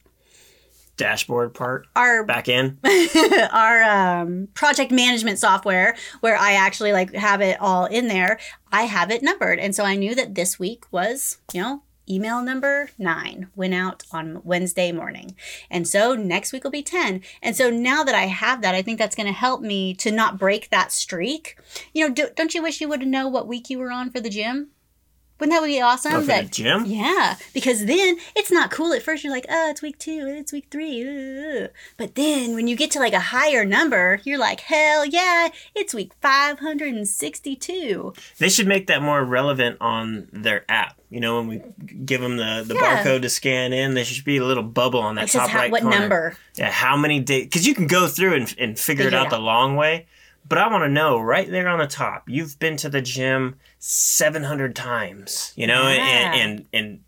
Dashboard 1.00 1.54
part 1.54 1.87
Our 1.97 2.25
back 2.25 2.47
in. 2.47 2.78
our 3.52 3.83
um, 3.83 4.49
project 4.52 4.92
management 4.92 5.38
software 5.38 5.97
where 6.21 6.37
I 6.37 6.52
actually 6.52 6.92
like 6.92 7.14
have 7.14 7.40
it 7.40 7.59
all 7.59 7.87
in 7.87 8.07
there. 8.09 8.38
I 8.71 8.83
have 8.83 9.11
it 9.11 9.23
numbered, 9.23 9.59
and 9.59 9.75
so 9.75 9.85
I 9.85 9.97
knew 9.97 10.14
that 10.14 10.35
this 10.35 10.59
week 10.59 10.85
was 10.92 11.38
you 11.54 11.62
know 11.62 11.83
email 12.07 12.42
number 12.42 12.90
nine 12.99 13.49
went 13.57 13.73
out 13.73 14.02
on 14.12 14.42
Wednesday 14.45 14.92
morning, 14.92 15.35
and 15.71 15.88
so 15.88 16.14
next 16.14 16.52
week 16.52 16.64
will 16.64 16.71
be 16.71 16.83
ten. 16.83 17.23
And 17.42 17.57
so 17.57 17.71
now 17.71 18.04
that 18.04 18.14
I 18.14 18.26
have 18.26 18.61
that, 18.61 18.75
I 18.75 18.83
think 18.83 18.99
that's 18.99 19.16
going 19.16 19.26
to 19.26 19.33
help 19.33 19.62
me 19.62 19.95
to 19.95 20.11
not 20.11 20.38
break 20.38 20.69
that 20.69 20.92
streak. 20.92 21.57
You 21.95 22.09
know, 22.09 22.14
do, 22.14 22.28
don't 22.37 22.54
you 22.54 22.62
wish 22.62 22.83
you 22.83 22.90
would 22.90 23.07
know 23.07 23.26
what 23.26 23.49
week 23.49 23.71
you 23.71 23.78
were 23.78 23.90
on 23.90 24.11
for 24.11 24.21
the 24.21 24.28
gym? 24.28 24.69
Wouldn't 25.40 25.59
that 25.59 25.66
be 25.66 25.80
awesome? 25.80 26.26
That 26.26 26.44
the 26.44 26.50
gym? 26.50 26.85
yeah, 26.85 27.37
because 27.54 27.87
then 27.87 28.18
it's 28.37 28.52
not 28.52 28.70
cool 28.70 28.92
at 28.92 29.02
first. 29.02 29.25
You're 29.25 29.32
like, 29.32 29.47
oh, 29.49 29.70
it's 29.70 29.80
week 29.82 29.99
two, 29.99 30.26
it's 30.38 30.52
week 30.52 30.66
three. 30.70 31.02
ugh." 31.64 31.70
But 31.97 32.14
then 32.14 32.54
when 32.54 32.68
you 32.68 32.76
get 32.76 32.90
to 32.92 32.99
like 33.00 33.14
a 33.14 33.20
higher 33.20 33.64
number, 33.64 34.20
you're 34.25 34.38
like, 34.38 34.61
hell 34.61 35.04
yeah, 35.06 35.49
it's 35.75 35.94
week 35.94 36.12
562. 36.20 38.12
They 38.38 38.49
should 38.49 38.66
make 38.66 38.87
that 38.88 39.02
more 39.02 39.25
relevant 39.25 39.78
on 39.80 40.28
their 40.32 40.64
app. 40.68 40.97
You 41.11 41.20
know, 41.20 41.37
when 41.37 41.49
we 41.49 41.62
give 42.04 42.20
them 42.20 42.37
the, 42.37 42.62
the 42.66 42.75
Yeah. 42.75 43.02
barcode 43.02 43.23
to 43.23 43.28
scan 43.30 43.73
in, 43.73 43.94
there 43.94 44.04
should 44.04 44.25
be 44.25 44.37
a 44.37 44.44
little 44.44 44.62
bubble 44.62 45.00
on 45.00 45.16
that 45.16 45.25
It 45.25 45.30
says 45.30 45.40
top 45.42 45.50
how, 45.50 45.59
right 45.61 45.73
what 45.73 45.82
corner. 45.82 45.99
number. 45.99 46.37
Yeah, 46.54 46.70
how 46.70 46.97
many 46.97 47.20
days? 47.20 47.44
Because 47.47 47.66
you 47.66 47.75
can 47.75 47.87
go 47.87 48.06
through 48.06 48.35
and, 48.35 48.54
and 48.59 48.78
figure, 48.78 49.04
it 49.04 49.06
Figure 49.06 49.09
it 49.09 49.14
out 49.14 49.30
the 49.30 49.38
long 49.38 49.76
way. 49.76 50.06
But 50.49 50.59
I 50.59 50.68
want 50.68 50.85
to 50.85 50.88
know 50.88 51.20
right 51.20 51.49
there 51.50 51.68
on 51.68 51.78
the 51.78 51.87
top. 51.87 52.25
You've 52.28 52.59
been 52.59 52.76
to 52.78 52.88
the 52.88 53.00
gym 53.02 53.56
seven 53.80 54.44
hundred 54.44 54.76
times. 54.76 55.52
You 55.56 55.66
know, 55.66 55.88
Yeah. 55.88 56.32
and 56.34 56.34
and 56.50 56.66
and 56.72 57.00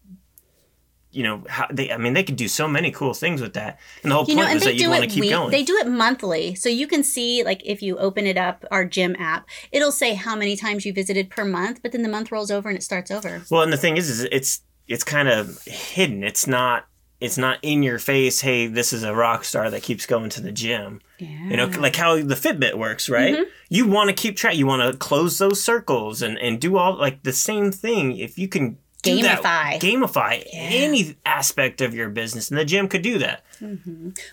you 1.14 1.22
know 1.22 1.44
how 1.46 1.66
they 1.70 1.92
i 1.92 1.98
mean 1.98 2.14
they 2.14 2.22
could 2.22 2.36
do 2.36 2.48
so 2.48 2.66
many 2.66 2.90
cool 2.90 3.12
things 3.12 3.42
with 3.42 3.52
that 3.52 3.78
and 4.02 4.10
the 4.10 4.16
whole 4.16 4.24
you 4.26 4.34
point 4.34 4.48
know, 4.48 4.58
they 4.58 4.64
that 4.64 4.74
you 4.76 4.88
want 4.88 5.02
to 5.02 5.10
keep 5.10 5.20
week- 5.20 5.30
going 5.30 5.50
They 5.50 5.62
do 5.62 5.76
it 5.76 5.86
monthly, 5.86 6.54
so 6.54 6.70
you 6.70 6.86
can 6.86 7.04
see 7.04 7.44
like 7.44 7.60
if 7.66 7.82
you 7.82 7.98
open 7.98 8.26
it 8.26 8.38
up, 8.38 8.64
our 8.70 8.86
gym 8.86 9.14
app, 9.18 9.46
it'll 9.72 9.92
say 9.92 10.14
how 10.14 10.34
many 10.34 10.56
times 10.56 10.86
you 10.86 10.92
visited 10.94 11.28
per 11.28 11.44
month. 11.44 11.80
But 11.82 11.92
then 11.92 12.00
the 12.02 12.08
month 12.08 12.32
rolls 12.32 12.50
over 12.50 12.70
and 12.70 12.78
it 12.78 12.82
starts 12.82 13.10
over. 13.10 13.42
well 13.50 13.60
and 13.62 13.70
the 13.70 13.76
thing 13.76 13.98
is 13.98 14.08
is 14.08 14.26
it's 14.32 14.62
it's 14.88 15.04
kind 15.04 15.28
of 15.28 15.62
hidden 15.64 16.24
it's 16.24 16.46
not 16.46 16.86
it's 17.22 17.38
not 17.38 17.58
in 17.62 17.82
your 17.82 17.98
face 17.98 18.40
hey 18.40 18.66
this 18.66 18.92
is 18.92 19.02
a 19.02 19.14
rock 19.14 19.44
star 19.44 19.70
that 19.70 19.82
keeps 19.82 20.04
going 20.06 20.28
to 20.30 20.40
the 20.40 20.52
gym 20.52 21.00
Yeah. 21.18 21.28
you 21.50 21.56
know 21.56 21.66
like 21.78 21.96
how 21.96 22.16
the 22.16 22.34
fitbit 22.34 22.74
works 22.76 23.08
right 23.08 23.34
Mm-hmm. 23.34 23.50
you 23.70 23.86
want 23.86 24.08
to 24.10 24.14
keep 24.14 24.36
track 24.36 24.56
you 24.56 24.66
want 24.66 24.82
to 24.90 24.98
close 24.98 25.38
those 25.38 25.62
circles 25.62 26.22
and 26.22 26.38
and 26.38 26.60
do 26.60 26.76
all 26.76 26.96
like 26.98 27.22
the 27.22 27.32
same 27.32 27.70
thing 27.72 28.16
if 28.16 28.38
you 28.38 28.48
can 28.48 28.78
do 29.02 29.20
that- 29.22 29.42
Gamify. 29.42 29.80
gamify 29.80 30.44
any 30.52 31.16
aspect 31.26 31.80
of 31.80 31.94
your 31.94 32.08
business 32.08 32.50
and 32.50 32.58
the 32.58 32.64
gym 32.64 32.86
could 32.88 33.02
do 33.02 33.18
that 33.18 33.44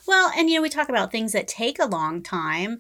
Well, 0.08 0.32
and 0.36 0.50
you 0.50 0.56
know, 0.56 0.62
we 0.62 0.70
talk 0.70 0.90
about 0.90 1.12
things 1.12 1.32
that 1.34 1.48
take 1.48 1.78
a 1.80 1.86
long 1.86 2.22
time. 2.24 2.80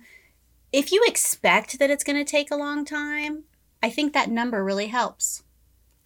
If 0.71 0.91
you 0.91 1.03
expect 1.07 1.79
that 1.79 1.89
it's 1.89 2.03
going 2.03 2.17
to 2.23 2.29
take 2.29 2.51
a 2.51 2.55
long 2.55 2.85
time, 2.85 3.43
I 3.83 3.89
think 3.89 4.13
that 4.13 4.29
number 4.29 4.63
really 4.63 4.87
helps. 4.87 5.43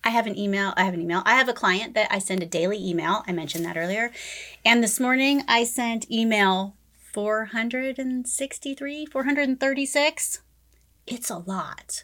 I 0.04 0.10
have 0.10 0.28
an 0.28 0.38
email. 0.38 0.74
I 0.76 0.84
have 0.84 0.94
an 0.94 1.02
email. 1.02 1.24
I 1.26 1.36
have 1.36 1.48
a 1.48 1.54
client 1.54 1.94
that 1.94 2.12
I 2.12 2.20
send 2.20 2.44
a 2.44 2.48
daily 2.48 2.78
email. 2.78 3.24
I 3.28 3.32
mentioned 3.32 3.66
that 3.66 3.78
earlier. 3.78 4.12
And 4.66 4.84
this 4.84 5.00
morning 5.00 5.44
I 5.48 5.64
sent 5.64 6.12
email 6.12 6.76
463, 7.14 9.06
436. 9.06 10.42
It's 11.08 11.30
a 11.30 11.38
lot. 11.38 12.04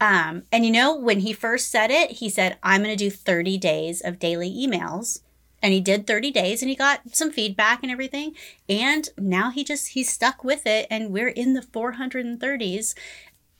Um, 0.00 0.44
and 0.50 0.64
you 0.64 0.70
know, 0.70 0.96
when 0.96 1.20
he 1.20 1.32
first 1.32 1.70
said 1.70 1.90
it, 1.90 2.12
he 2.12 2.30
said, 2.30 2.58
I'm 2.62 2.82
going 2.82 2.96
to 2.96 3.04
do 3.04 3.10
30 3.10 3.58
days 3.58 4.00
of 4.00 4.18
daily 4.18 4.50
emails. 4.50 5.20
And 5.62 5.74
he 5.74 5.80
did 5.80 6.06
30 6.06 6.30
days 6.30 6.62
and 6.62 6.70
he 6.70 6.76
got 6.76 7.00
some 7.12 7.30
feedback 7.30 7.82
and 7.82 7.92
everything. 7.92 8.34
And 8.68 9.08
now 9.18 9.50
he 9.50 9.62
just, 9.62 9.88
he's 9.88 10.08
stuck 10.08 10.42
with 10.42 10.66
it 10.66 10.86
and 10.90 11.12
we're 11.12 11.28
in 11.28 11.52
the 11.52 11.60
430s. 11.60 12.94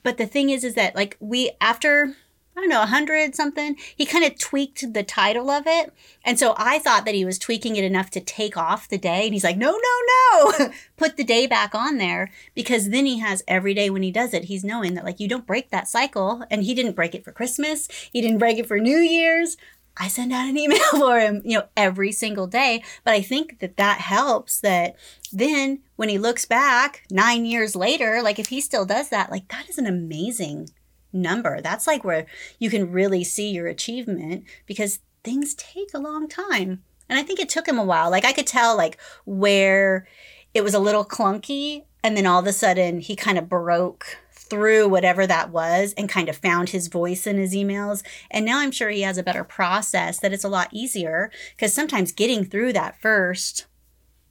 But 0.03 0.17
the 0.17 0.27
thing 0.27 0.49
is, 0.49 0.65
is 0.65 0.75
that 0.75 0.97
like 0.97 1.17
we, 1.21 1.51
after, 1.61 2.17
I 2.57 2.61
don't 2.61 2.69
know, 2.69 2.81
100 2.81 3.35
something, 3.35 3.77
he 3.97 4.05
kind 4.05 4.25
of 4.25 4.39
tweaked 4.39 4.93
the 4.93 5.05
title 5.05 5.51
of 5.51 5.67
it. 5.67 5.95
And 6.25 6.39
so 6.39 6.55
I 6.59 6.79
thought 6.79 7.05
that 7.05 7.15
he 7.15 7.25
was 7.25 7.39
tweaking 7.39 7.77
it 7.77 7.85
enough 7.85 8.11
to 8.11 8.21
take 8.21 8.57
off 8.57 8.89
the 8.89 8.99
day. 8.99 9.25
And 9.25 9.33
he's 9.33 9.45
like, 9.45 9.57
no, 9.57 9.71
no, 9.71 10.53
no, 10.59 10.71
put 10.97 11.17
the 11.17 11.25
day 11.25 11.47
back 11.47 11.75
on 11.75 11.99
there 11.99 12.31
because 12.55 12.91
then 12.91 13.07
he 13.07 13.21
has 13.21 13.43
every 13.47 13.73
day 13.73 13.89
when 13.89 14.03
he 14.03 14.11
does 14.11 14.35
it, 14.35 14.45
he's 14.45 14.65
knowing 14.65 14.95
that 14.95 15.05
like 15.05 15.21
you 15.21 15.29
don't 15.29 15.47
break 15.47 15.71
that 15.71 15.89
cycle. 15.89 16.45
And 16.51 16.65
he 16.65 16.75
didn't 16.75 16.97
break 16.97 17.15
it 17.15 17.25
for 17.25 17.33
Christmas, 17.33 17.89
he 18.13 18.21
didn't 18.21 18.39
break 18.39 18.59
it 18.59 18.67
for 18.67 18.79
New 18.79 18.99
Year's. 18.99 19.57
I 19.97 20.09
send 20.09 20.33
out 20.33 20.49
an 20.49 20.59
email 20.59 20.79
for 20.91 21.21
him, 21.21 21.43
you 21.45 21.59
know, 21.59 21.67
every 21.77 22.11
single 22.13 22.47
day. 22.47 22.83
But 23.05 23.15
I 23.15 23.23
think 23.23 23.61
that 23.61 23.77
that 23.77 23.99
helps 23.99 24.61
that 24.61 24.97
then 25.33 25.81
when 25.97 26.09
he 26.09 26.19
looks 26.19 26.47
back 26.47 27.05
nine 27.11 27.45
years 27.45 27.77
later, 27.77 28.23
like 28.23 28.39
if 28.39 28.49
he 28.49 28.61
still 28.61 28.85
does 28.85 29.11
that, 29.11 29.31
like 29.31 29.49
that 29.49 29.69
is 29.69 29.79
an 29.79 29.87
amazing 29.87 30.71
number. 31.13 31.61
That's 31.61 31.87
like 31.87 32.05
where 32.05 32.27
you 32.59 32.71
can 32.71 32.93
really 32.93 33.25
see 33.25 33.51
your 33.51 33.67
achievement 33.67 34.45
because 34.67 35.01
things 35.25 35.55
take 35.55 35.93
a 35.95 35.99
long 35.99 36.29
time. 36.29 36.83
And 37.09 37.19
I 37.19 37.23
think 37.23 37.41
it 37.41 37.49
took 37.49 37.67
him 37.67 37.79
a 37.79 37.85
while. 37.85 38.11
Like 38.11 38.25
I 38.25 38.33
could 38.33 38.47
tell 38.47 38.77
like 38.77 38.99
where 39.25 40.07
it 40.55 40.63
was 40.63 40.75
a 40.75 40.79
little 40.79 41.05
clunky 41.05 41.85
and 42.03 42.17
then 42.17 42.27
all 42.27 42.41
of 42.41 42.47
a 42.47 42.53
sudden 42.53 43.01
he 43.01 43.17
kind 43.17 43.39
of 43.39 43.49
broke 43.49 44.19
through 44.33 44.89
whatever 44.89 45.27
that 45.27 45.51
was 45.51 45.95
and 45.97 46.09
kind 46.09 46.29
of 46.29 46.37
found 46.37 46.71
his 46.71 46.89
voice 46.89 47.27
in 47.27 47.39
his 47.39 47.55
emails. 47.55 48.03
And 48.31 48.45
now 48.45 48.59
I'm 48.59 48.73
sure 48.73 48.91
he 48.91 49.03
has 49.03 49.17
a 49.17 49.23
better 49.23 49.45
process 49.45 50.19
that 50.21 50.33
it's 50.33 50.45
a 50.45 50.49
lot 50.49 50.69
easier 50.73 51.31
because 51.57 51.73
sometimes 51.73 52.13
getting 52.13 52.45
through 52.45 52.73
that 52.73 53.01
first 53.01 53.67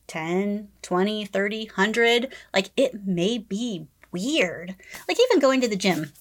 10, 0.07 0.67
20, 0.81 1.25
30, 1.25 1.65
100, 1.65 2.33
like 2.53 2.71
it 2.75 3.05
may 3.05 3.37
be 3.37 3.87
weird. 4.11 4.75
Like 5.07 5.17
even 5.19 5.39
going 5.39 5.61
to 5.61 5.67
the 5.67 5.75
gym. 5.75 6.11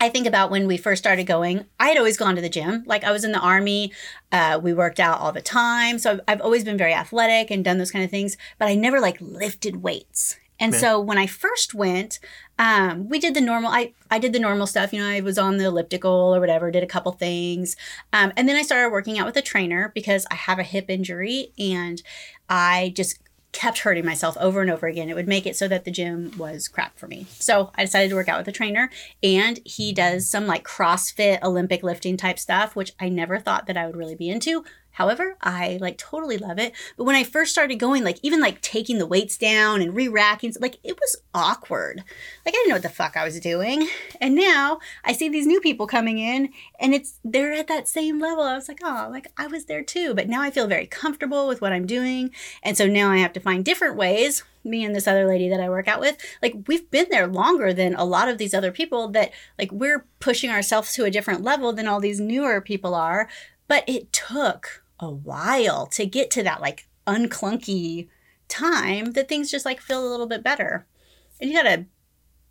I 0.00 0.08
think 0.08 0.26
about 0.26 0.50
when 0.50 0.66
we 0.66 0.78
first 0.78 1.02
started 1.02 1.24
going, 1.24 1.66
I 1.78 1.88
had 1.88 1.98
always 1.98 2.16
gone 2.16 2.34
to 2.36 2.40
the 2.40 2.48
gym. 2.48 2.84
Like 2.86 3.04
I 3.04 3.12
was 3.12 3.22
in 3.22 3.32
the 3.32 3.38
army, 3.38 3.92
uh, 4.32 4.58
we 4.62 4.72
worked 4.72 4.98
out 4.98 5.20
all 5.20 5.30
the 5.30 5.42
time. 5.42 5.98
So 5.98 6.12
I've, 6.12 6.20
I've 6.26 6.40
always 6.40 6.64
been 6.64 6.78
very 6.78 6.94
athletic 6.94 7.50
and 7.50 7.64
done 7.64 7.78
those 7.78 7.90
kind 7.90 8.04
of 8.04 8.10
things, 8.10 8.36
but 8.58 8.66
I 8.66 8.74
never 8.74 8.98
like 8.98 9.20
lifted 9.20 9.82
weights. 9.82 10.36
And 10.60 10.74
so 10.74 11.00
when 11.00 11.16
I 11.16 11.26
first 11.26 11.72
went, 11.72 12.20
um, 12.58 13.08
we 13.08 13.18
did 13.18 13.32
the 13.32 13.40
normal. 13.40 13.70
I 13.70 13.94
I 14.10 14.18
did 14.18 14.34
the 14.34 14.38
normal 14.38 14.66
stuff. 14.66 14.92
You 14.92 15.00
know, 15.00 15.08
I 15.08 15.20
was 15.22 15.38
on 15.38 15.56
the 15.56 15.64
elliptical 15.64 16.10
or 16.10 16.38
whatever. 16.38 16.70
Did 16.70 16.82
a 16.82 16.86
couple 16.86 17.12
things, 17.12 17.76
um, 18.12 18.30
and 18.36 18.46
then 18.46 18.56
I 18.56 18.62
started 18.62 18.92
working 18.92 19.18
out 19.18 19.24
with 19.24 19.38
a 19.38 19.42
trainer 19.42 19.90
because 19.94 20.26
I 20.30 20.34
have 20.34 20.58
a 20.58 20.62
hip 20.62 20.90
injury 20.90 21.52
and 21.58 22.02
I 22.50 22.92
just 22.94 23.20
kept 23.52 23.80
hurting 23.80 24.04
myself 24.04 24.36
over 24.38 24.60
and 24.60 24.70
over 24.70 24.86
again. 24.86 25.08
It 25.08 25.16
would 25.16 25.28
make 25.28 25.46
it 25.46 25.56
so 25.56 25.66
that 25.68 25.84
the 25.84 25.90
gym 25.90 26.32
was 26.38 26.68
crap 26.68 26.98
for 26.98 27.08
me. 27.08 27.26
So 27.30 27.72
I 27.76 27.84
decided 27.84 28.10
to 28.10 28.14
work 28.14 28.28
out 28.28 28.38
with 28.38 28.48
a 28.48 28.52
trainer, 28.52 28.90
and 29.22 29.60
he 29.64 29.92
does 29.92 30.28
some 30.28 30.46
like 30.46 30.64
CrossFit 30.64 31.42
Olympic 31.42 31.82
lifting 31.82 32.16
type 32.16 32.38
stuff, 32.38 32.76
which 32.76 32.92
I 33.00 33.08
never 33.08 33.38
thought 33.38 33.66
that 33.66 33.76
I 33.76 33.86
would 33.86 33.96
really 33.96 34.14
be 34.14 34.30
into. 34.30 34.64
However, 35.00 35.38
I 35.40 35.78
like 35.80 35.96
totally 35.96 36.36
love 36.36 36.58
it. 36.58 36.74
But 36.98 37.04
when 37.04 37.16
I 37.16 37.24
first 37.24 37.52
started 37.52 37.76
going, 37.76 38.04
like 38.04 38.18
even 38.22 38.38
like 38.38 38.60
taking 38.60 38.98
the 38.98 39.06
weights 39.06 39.38
down 39.38 39.80
and 39.80 39.96
re-racking, 39.96 40.52
like 40.60 40.78
it 40.84 40.92
was 41.00 41.16
awkward. 41.32 42.04
Like 42.44 42.48
I 42.48 42.50
didn't 42.50 42.68
know 42.68 42.74
what 42.74 42.82
the 42.82 42.90
fuck 42.90 43.16
I 43.16 43.24
was 43.24 43.40
doing. 43.40 43.88
And 44.20 44.34
now 44.34 44.78
I 45.02 45.14
see 45.14 45.30
these 45.30 45.46
new 45.46 45.58
people 45.58 45.86
coming 45.86 46.18
in 46.18 46.50
and 46.78 46.92
it's 46.92 47.18
they're 47.24 47.54
at 47.54 47.66
that 47.68 47.88
same 47.88 48.20
level. 48.20 48.44
I 48.44 48.56
was 48.56 48.68
like, 48.68 48.80
oh, 48.84 49.08
like 49.10 49.32
I 49.38 49.46
was 49.46 49.64
there 49.64 49.82
too. 49.82 50.12
But 50.12 50.28
now 50.28 50.42
I 50.42 50.50
feel 50.50 50.66
very 50.66 50.86
comfortable 50.86 51.48
with 51.48 51.62
what 51.62 51.72
I'm 51.72 51.86
doing. 51.86 52.30
And 52.62 52.76
so 52.76 52.86
now 52.86 53.10
I 53.10 53.16
have 53.16 53.32
to 53.32 53.40
find 53.40 53.64
different 53.64 53.96
ways. 53.96 54.44
Me 54.64 54.84
and 54.84 54.94
this 54.94 55.08
other 55.08 55.26
lady 55.26 55.48
that 55.48 55.60
I 55.60 55.70
work 55.70 55.88
out 55.88 56.00
with, 56.00 56.18
like 56.42 56.54
we've 56.66 56.90
been 56.90 57.06
there 57.10 57.26
longer 57.26 57.72
than 57.72 57.94
a 57.94 58.04
lot 58.04 58.28
of 58.28 58.36
these 58.36 58.52
other 58.52 58.70
people 58.70 59.08
that 59.12 59.32
like 59.58 59.72
we're 59.72 60.04
pushing 60.18 60.50
ourselves 60.50 60.92
to 60.92 61.06
a 61.06 61.10
different 61.10 61.42
level 61.42 61.72
than 61.72 61.88
all 61.88 62.00
these 62.00 62.20
newer 62.20 62.60
people 62.60 62.94
are. 62.94 63.30
But 63.66 63.84
it 63.86 64.12
took 64.12 64.79
a 65.00 65.10
while 65.10 65.86
to 65.86 66.06
get 66.06 66.30
to 66.32 66.42
that 66.42 66.60
like 66.60 66.86
unclunky 67.06 68.08
time 68.48 69.12
that 69.12 69.28
things 69.28 69.50
just 69.50 69.64
like 69.64 69.80
feel 69.80 70.06
a 70.06 70.10
little 70.10 70.26
bit 70.26 70.44
better. 70.44 70.86
And 71.40 71.50
you 71.50 71.56
gotta 71.56 71.86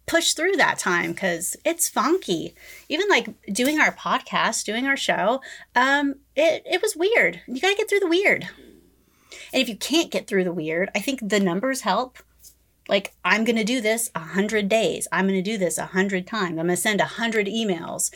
push 0.08 0.34
through 0.34 0.54
that 0.54 0.80
time 0.80 1.12
because 1.12 1.56
it's 1.64 1.88
funky. 1.88 2.56
Even 2.90 3.08
like 3.10 3.30
doing 3.54 3.80
our 3.80 3.94
podcast, 3.94 4.66
doing 4.66 4.88
our 4.88 4.98
show, 4.98 5.42
um, 5.76 6.16
it, 6.36 6.64
it 6.66 6.82
was 6.82 6.96
weird. 6.96 7.42
You 7.48 7.62
gotta 7.62 7.76
get 7.76 7.88
through 7.88 8.00
the 8.00 8.08
weird. 8.08 8.48
And 9.54 9.62
if 9.62 9.70
you 9.70 9.78
can't 9.78 10.12
get 10.12 10.28
through 10.28 10.44
the 10.44 10.54
weird, 10.54 10.90
I 10.96 11.00
think 11.00 11.20
the 11.22 11.40
numbers 11.40 11.82
help. 11.82 12.18
Like, 12.88 13.14
I'm 13.24 13.44
gonna 13.44 13.64
do 13.64 13.82
this 13.82 14.10
a 14.16 14.20
hundred 14.20 14.68
days. 14.68 15.08
I'm 15.12 15.28
gonna 15.28 15.44
do 15.44 15.60
this 15.60 15.78
a 15.78 15.86
hundred 15.86 16.26
times. 16.26 16.52
I'm 16.52 16.66
gonna 16.66 16.76
send 16.76 17.02
a 17.02 17.06
hundred 17.06 17.46
emails. 17.46 18.12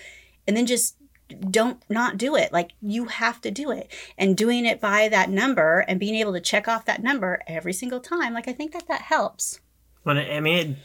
And 0.47 0.57
then 0.57 0.65
just 0.65 0.95
don't 1.29 1.81
not 1.89 2.17
do 2.17 2.35
it. 2.35 2.51
Like 2.53 2.71
you 2.81 3.05
have 3.05 3.41
to 3.41 3.51
do 3.51 3.71
it. 3.71 3.91
And 4.17 4.37
doing 4.37 4.65
it 4.65 4.79
by 4.79 5.09
that 5.09 5.29
number 5.29 5.79
and 5.87 5.99
being 5.99 6.15
able 6.15 6.33
to 6.33 6.41
check 6.41 6.67
off 6.67 6.85
that 6.85 7.03
number 7.03 7.41
every 7.47 7.73
single 7.73 7.99
time, 7.99 8.33
like 8.33 8.47
I 8.47 8.53
think 8.53 8.73
that 8.73 8.87
that 8.87 9.01
helps. 9.01 9.59
But 10.03 10.17
I 10.17 10.39
mean, 10.39 10.57
it 10.57 10.77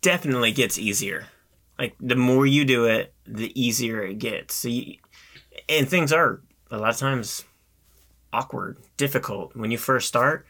definitely 0.00 0.52
gets 0.52 0.78
easier. 0.78 1.26
Like 1.78 1.94
the 2.00 2.16
more 2.16 2.46
you 2.46 2.64
do 2.64 2.84
it, 2.84 3.14
the 3.26 3.58
easier 3.60 4.02
it 4.02 4.18
gets. 4.18 4.54
So 4.54 4.68
you, 4.68 4.96
and 5.68 5.88
things 5.88 6.12
are 6.12 6.42
a 6.70 6.78
lot 6.78 6.90
of 6.90 6.96
times 6.98 7.44
awkward, 8.32 8.78
difficult 8.96 9.56
when 9.56 9.70
you 9.70 9.78
first 9.78 10.08
start. 10.08 10.46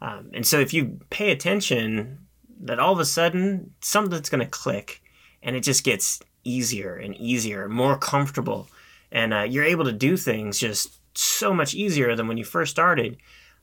Um, 0.00 0.30
and 0.32 0.46
so 0.46 0.58
if 0.58 0.72
you 0.72 1.00
pay 1.10 1.30
attention, 1.30 2.26
that 2.62 2.78
all 2.78 2.92
of 2.92 2.98
a 2.98 3.04
sudden 3.04 3.72
something's 3.80 4.28
going 4.28 4.44
to 4.44 4.46
click, 4.46 5.02
and 5.42 5.56
it 5.56 5.62
just 5.62 5.84
gets 5.84 6.20
easier 6.44 6.96
and 6.96 7.16
easier, 7.16 7.68
more 7.68 7.96
comfortable, 7.96 8.68
and 9.12 9.34
uh, 9.34 9.42
you're 9.42 9.64
able 9.64 9.84
to 9.84 9.92
do 9.92 10.16
things 10.16 10.58
just 10.58 11.00
so 11.14 11.52
much 11.52 11.74
easier 11.74 12.14
than 12.14 12.28
when 12.28 12.36
you 12.36 12.44
first 12.44 12.70
started. 12.70 13.16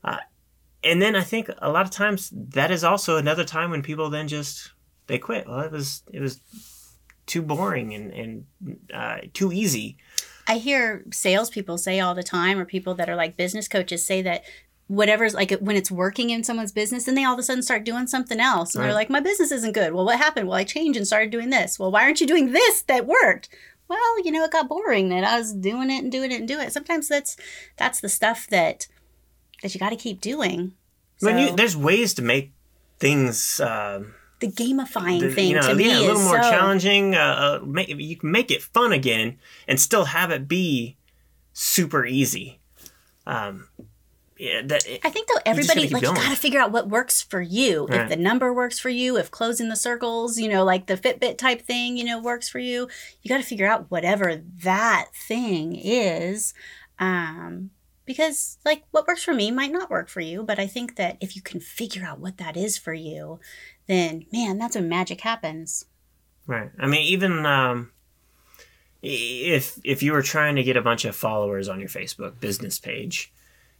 Uh, 0.04 0.18
and 0.84 1.02
then 1.02 1.16
I 1.16 1.22
think 1.22 1.50
a 1.58 1.70
lot 1.70 1.84
of 1.84 1.90
times 1.90 2.30
that 2.32 2.70
is 2.70 2.84
also 2.84 3.16
another 3.16 3.44
time 3.44 3.70
when 3.70 3.82
people 3.82 4.10
then 4.10 4.28
just 4.28 4.72
they 5.06 5.18
quit. 5.18 5.48
Well, 5.48 5.60
it 5.60 5.72
was 5.72 6.02
it 6.12 6.20
was 6.20 6.40
too 7.26 7.42
boring 7.42 7.94
and 7.94 8.12
and 8.12 8.44
uh, 8.92 9.18
too 9.34 9.52
easy. 9.52 9.96
I 10.46 10.56
hear 10.56 11.04
salespeople 11.12 11.76
say 11.76 12.00
all 12.00 12.14
the 12.14 12.22
time, 12.22 12.58
or 12.58 12.64
people 12.64 12.94
that 12.94 13.10
are 13.10 13.16
like 13.16 13.36
business 13.36 13.68
coaches 13.68 14.06
say 14.06 14.22
that 14.22 14.44
whatever's 14.88 15.34
like 15.34 15.52
when 15.60 15.76
it's 15.76 15.90
working 15.90 16.30
in 16.30 16.42
someone's 16.42 16.72
business, 16.72 17.06
and 17.06 17.16
they 17.16 17.24
all 17.24 17.34
of 17.34 17.38
a 17.38 17.42
sudden 17.42 17.62
start 17.62 17.84
doing 17.84 18.06
something 18.06 18.40
else, 18.40 18.74
and 18.74 18.82
they're 18.84 18.92
like, 18.94 19.08
"My 19.10 19.20
business 19.20 19.52
isn't 19.52 19.72
good." 19.72 19.92
Well, 19.92 20.04
what 20.04 20.18
happened? 20.18 20.48
Well, 20.48 20.58
I 20.58 20.64
changed 20.64 20.96
and 20.96 21.06
started 21.06 21.30
doing 21.30 21.50
this. 21.50 21.78
Well, 21.78 21.90
why 21.92 22.02
aren't 22.02 22.20
you 22.20 22.26
doing 22.26 22.52
this 22.52 22.82
that 22.82 23.06
worked? 23.06 23.48
Well, 23.86 24.24
you 24.24 24.30
know, 24.32 24.44
it 24.44 24.50
got 24.50 24.68
boring 24.68 25.08
that 25.10 25.24
I 25.24 25.38
was 25.38 25.52
doing 25.54 25.90
it 25.90 26.02
and 26.02 26.12
doing 26.12 26.30
it 26.32 26.40
and 26.40 26.48
doing 26.48 26.66
it. 26.66 26.72
Sometimes 26.72 27.08
that's 27.08 27.36
that's 27.76 28.00
the 28.00 28.08
stuff 28.08 28.46
that 28.50 28.86
that 29.62 29.74
you 29.74 29.78
got 29.80 29.90
to 29.90 29.96
keep 29.96 30.20
doing. 30.20 30.72
When 31.20 31.34
So, 31.34 31.40
you, 31.50 31.56
there's 31.56 31.76
ways 31.76 32.14
to 32.14 32.22
make 32.22 32.52
things. 32.98 33.60
Uh, 33.60 34.04
the 34.40 34.46
gamifying 34.48 35.20
the- 35.20 35.32
thing 35.32 35.48
you 35.48 35.54
know, 35.56 35.62
to 35.68 35.74
me 35.74 35.88
yeah, 35.88 35.98
a 35.98 36.00
little 36.00 36.22
more 36.22 36.40
so, 36.42 36.48
challenging. 36.50 37.14
Uh, 37.16 37.58
uh, 37.62 37.64
make, 37.66 37.88
you 37.88 38.16
can 38.16 38.30
make 38.30 38.50
it 38.52 38.62
fun 38.62 38.92
again 38.92 39.36
and 39.66 39.80
still 39.80 40.04
have 40.04 40.30
it 40.30 40.46
be 40.46 40.96
super 41.52 42.06
easy. 42.06 42.60
um, 43.26 43.68
yeah, 44.38 44.62
that 44.66 44.86
I 45.04 45.10
think 45.10 45.28
though 45.28 45.40
everybody 45.44 45.88
like 45.88 46.02
you 46.02 46.14
got 46.14 46.30
to 46.30 46.36
figure 46.36 46.60
out 46.60 46.70
what 46.70 46.88
works 46.88 47.20
for 47.20 47.40
you. 47.40 47.88
If 47.90 48.08
the 48.08 48.16
number 48.16 48.52
works 48.52 48.78
for 48.78 48.88
you, 48.88 49.16
if 49.16 49.32
closing 49.32 49.68
the 49.68 49.76
circles, 49.76 50.38
you 50.38 50.48
know, 50.48 50.64
like 50.64 50.86
the 50.86 50.96
Fitbit 50.96 51.38
type 51.38 51.62
thing, 51.62 51.96
you 51.96 52.04
know, 52.04 52.20
works 52.20 52.48
for 52.48 52.60
you. 52.60 52.88
You 53.22 53.28
got 53.28 53.38
to 53.38 53.42
figure 53.42 53.66
out 53.66 53.90
whatever 53.90 54.40
that 54.62 55.08
thing 55.12 55.74
is, 55.74 56.54
um, 57.00 57.70
because 58.04 58.58
like 58.64 58.84
what 58.92 59.08
works 59.08 59.24
for 59.24 59.34
me 59.34 59.50
might 59.50 59.72
not 59.72 59.90
work 59.90 60.08
for 60.08 60.20
you. 60.20 60.44
But 60.44 60.60
I 60.60 60.68
think 60.68 60.94
that 60.96 61.16
if 61.20 61.34
you 61.34 61.42
can 61.42 61.58
figure 61.58 62.04
out 62.04 62.20
what 62.20 62.36
that 62.36 62.56
is 62.56 62.78
for 62.78 62.94
you, 62.94 63.40
then 63.88 64.24
man, 64.32 64.58
that's 64.58 64.76
when 64.76 64.88
magic 64.88 65.22
happens. 65.22 65.84
Right. 66.46 66.70
I 66.78 66.86
mean, 66.86 67.02
even 67.02 67.44
um, 67.44 67.90
if 69.02 69.80
if 69.84 70.02
you 70.02 70.12
were 70.12 70.22
trying 70.22 70.54
to 70.56 70.62
get 70.62 70.76
a 70.76 70.82
bunch 70.82 71.04
of 71.04 71.16
followers 71.16 71.68
on 71.68 71.80
your 71.80 71.88
Facebook 71.88 72.38
business 72.38 72.78
page, 72.78 73.32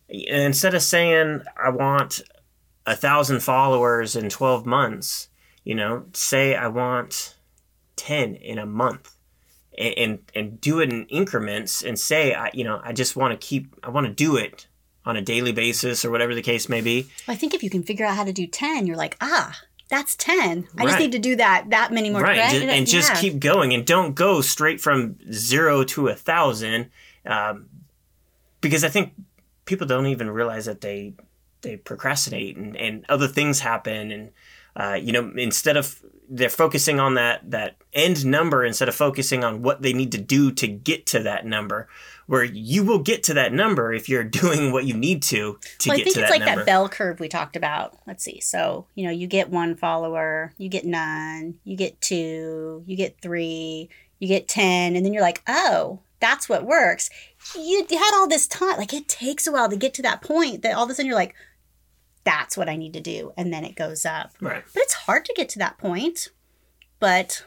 instead 0.08 0.74
of 0.74 0.82
saying 0.82 1.42
I 1.62 1.70
want 1.70 2.20
a 2.86 2.96
thousand 2.96 3.40
followers 3.40 4.16
in 4.16 4.28
twelve 4.28 4.66
months, 4.66 5.28
you 5.64 5.74
know, 5.74 6.06
say 6.12 6.54
I 6.54 6.68
want 6.68 7.36
ten 7.96 8.34
in 8.36 8.58
a 8.58 8.66
month, 8.66 9.14
and 9.76 9.94
and, 9.98 10.18
and 10.34 10.60
do 10.60 10.80
it 10.80 10.90
in 10.92 11.06
increments, 11.06 11.82
and 11.82 11.98
say 11.98 12.34
I 12.34 12.50
you 12.54 12.64
know 12.64 12.80
I 12.82 12.92
just 12.92 13.16
want 13.16 13.38
to 13.38 13.46
keep 13.46 13.74
I 13.82 13.90
want 13.90 14.06
to 14.06 14.12
do 14.12 14.36
it 14.36 14.66
on 15.04 15.16
a 15.16 15.22
daily 15.22 15.52
basis 15.52 16.04
or 16.04 16.10
whatever 16.10 16.34
the 16.34 16.42
case 16.42 16.68
may 16.68 16.80
be. 16.80 17.08
I 17.26 17.34
think 17.34 17.54
if 17.54 17.62
you 17.62 17.70
can 17.70 17.82
figure 17.82 18.04
out 18.06 18.16
how 18.16 18.24
to 18.24 18.32
do 18.32 18.46
ten, 18.46 18.86
you're 18.86 18.96
like 18.96 19.16
ah. 19.20 19.58
That's 19.90 20.16
ten. 20.16 20.68
I 20.76 20.84
just 20.84 20.98
need 20.98 21.12
to 21.12 21.18
do 21.18 21.36
that 21.36 21.70
that 21.70 21.92
many 21.92 22.10
more. 22.10 22.20
right 22.20 22.38
right? 22.38 22.62
and 22.62 22.86
just 22.86 23.08
Yeah. 23.08 23.20
keep 23.22 23.38
going 23.40 23.72
and 23.72 23.86
don't 23.86 24.14
go 24.14 24.42
straight 24.42 24.82
from 24.82 25.16
zero 25.32 25.82
to 25.84 26.08
a 26.08 26.14
thousand 26.14 26.90
um, 27.24 27.70
because 28.60 28.84
i 28.84 28.90
think 28.90 29.14
people 29.68 29.86
don't 29.86 30.06
even 30.06 30.30
realize 30.30 30.64
that 30.64 30.80
they 30.80 31.14
they 31.60 31.76
procrastinate 31.76 32.56
and, 32.56 32.76
and 32.76 33.04
other 33.08 33.28
things 33.28 33.60
happen 33.60 34.10
and 34.10 34.30
uh, 34.74 34.94
you 34.94 35.12
know 35.12 35.30
instead 35.36 35.76
of 35.76 36.02
they're 36.30 36.48
focusing 36.48 36.98
on 36.98 37.14
that 37.14 37.50
that 37.50 37.76
end 37.92 38.24
number 38.24 38.64
instead 38.64 38.88
of 38.88 38.94
focusing 38.94 39.44
on 39.44 39.62
what 39.62 39.82
they 39.82 39.92
need 39.92 40.12
to 40.12 40.18
do 40.18 40.50
to 40.50 40.66
get 40.66 41.04
to 41.04 41.20
that 41.20 41.44
number 41.44 41.88
where 42.26 42.44
you 42.44 42.82
will 42.84 42.98
get 42.98 43.22
to 43.22 43.34
that 43.34 43.52
number 43.52 43.92
if 43.92 44.08
you're 44.08 44.24
doing 44.42 44.72
what 44.72 44.84
you 44.84 44.94
need 44.94 45.22
to 45.22 45.58
to 45.78 45.90
well, 45.90 46.00
I 46.00 46.02
think 46.02 46.16
it's 46.16 46.30
like 46.30 46.40
number 46.40 46.56
that 46.56 46.66
bell 46.66 46.88
curve 46.88 47.20
we 47.20 47.28
talked 47.28 47.56
about. 47.56 47.98
Let's 48.06 48.24
see. 48.24 48.40
So, 48.40 48.86
you 48.94 49.04
know, 49.04 49.12
you 49.12 49.26
get 49.26 49.50
one 49.50 49.74
follower, 49.74 50.52
you 50.56 50.68
get 50.68 50.84
none, 50.84 51.58
you 51.64 51.76
get 51.76 52.00
two, 52.00 52.84
you 52.86 52.96
get 52.96 53.20
three, 53.20 53.88
you 54.18 54.28
get 54.28 54.48
10, 54.48 54.96
and 54.96 55.04
then 55.04 55.12
you're 55.12 55.22
like, 55.22 55.42
oh, 55.46 56.00
that's 56.20 56.48
what 56.48 56.64
works. 56.64 57.10
You, 57.54 57.86
you 57.88 57.98
had 57.98 58.14
all 58.14 58.28
this 58.28 58.46
time. 58.46 58.76
Like, 58.76 58.92
it 58.92 59.08
takes 59.08 59.46
a 59.46 59.52
while 59.52 59.68
to 59.68 59.76
get 59.76 59.94
to 59.94 60.02
that 60.02 60.22
point 60.22 60.62
that 60.62 60.74
all 60.74 60.84
of 60.84 60.90
a 60.90 60.94
sudden 60.94 61.06
you're 61.06 61.14
like, 61.14 61.34
that's 62.24 62.56
what 62.56 62.68
I 62.68 62.76
need 62.76 62.92
to 62.92 63.00
do. 63.00 63.32
And 63.36 63.52
then 63.52 63.64
it 63.64 63.74
goes 63.74 64.04
up. 64.04 64.32
right 64.40 64.62
But 64.74 64.82
it's 64.82 64.92
hard 64.92 65.24
to 65.24 65.34
get 65.34 65.48
to 65.50 65.58
that 65.60 65.78
point. 65.78 66.28
But 67.00 67.46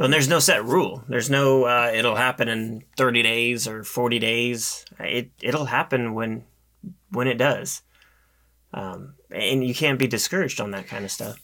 And 0.00 0.12
there's 0.12 0.28
no 0.28 0.40
set 0.40 0.64
rule. 0.64 1.04
There's 1.08 1.30
no 1.30 1.64
uh, 1.64 1.92
it'll 1.94 2.16
happen 2.16 2.48
in 2.48 2.82
30 2.96 3.22
days 3.22 3.68
or 3.68 3.84
40 3.84 4.18
days. 4.18 4.84
It 4.98 5.30
it'll 5.40 5.66
happen 5.66 6.14
when 6.14 6.44
when 7.10 7.28
it 7.28 7.38
does. 7.38 7.82
Um, 8.72 9.14
and 9.30 9.64
you 9.64 9.74
can't 9.74 9.98
be 9.98 10.06
discouraged 10.06 10.60
on 10.60 10.72
that 10.72 10.88
kind 10.88 11.04
of 11.04 11.10
stuff. 11.10 11.38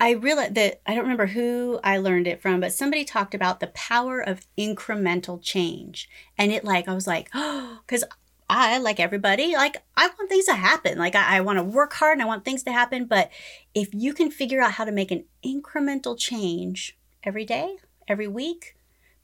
I 0.00 0.12
realized 0.12 0.54
that 0.54 0.80
I 0.86 0.94
don't 0.94 1.02
remember 1.04 1.26
who 1.26 1.78
I 1.84 1.98
learned 1.98 2.26
it 2.26 2.40
from, 2.40 2.60
but 2.60 2.72
somebody 2.72 3.04
talked 3.04 3.34
about 3.34 3.60
the 3.60 3.66
power 3.68 4.18
of 4.18 4.46
incremental 4.58 5.40
change. 5.42 6.08
And 6.38 6.50
it 6.50 6.64
like, 6.64 6.88
I 6.88 6.94
was 6.94 7.06
like, 7.06 7.28
oh, 7.34 7.80
because 7.86 8.02
I, 8.48 8.78
like 8.78 8.98
everybody, 8.98 9.54
like 9.54 9.76
I 9.96 10.06
want 10.08 10.30
things 10.30 10.46
to 10.46 10.54
happen. 10.54 10.98
Like 10.98 11.14
I, 11.14 11.36
I 11.36 11.40
want 11.42 11.58
to 11.58 11.62
work 11.62 11.92
hard 11.92 12.14
and 12.14 12.22
I 12.22 12.26
want 12.26 12.46
things 12.46 12.62
to 12.64 12.72
happen. 12.72 13.04
But 13.04 13.30
if 13.74 13.92
you 13.92 14.14
can 14.14 14.30
figure 14.30 14.62
out 14.62 14.72
how 14.72 14.84
to 14.84 14.90
make 14.90 15.10
an 15.10 15.24
incremental 15.44 16.18
change 16.18 16.98
every 17.22 17.44
day, 17.44 17.76
every 18.08 18.26
week, 18.26 18.76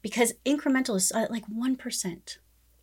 because 0.02 0.34
incremental 0.44 0.96
is 0.96 1.10
uh, 1.10 1.26
like 1.30 1.46
1%. 1.48 2.36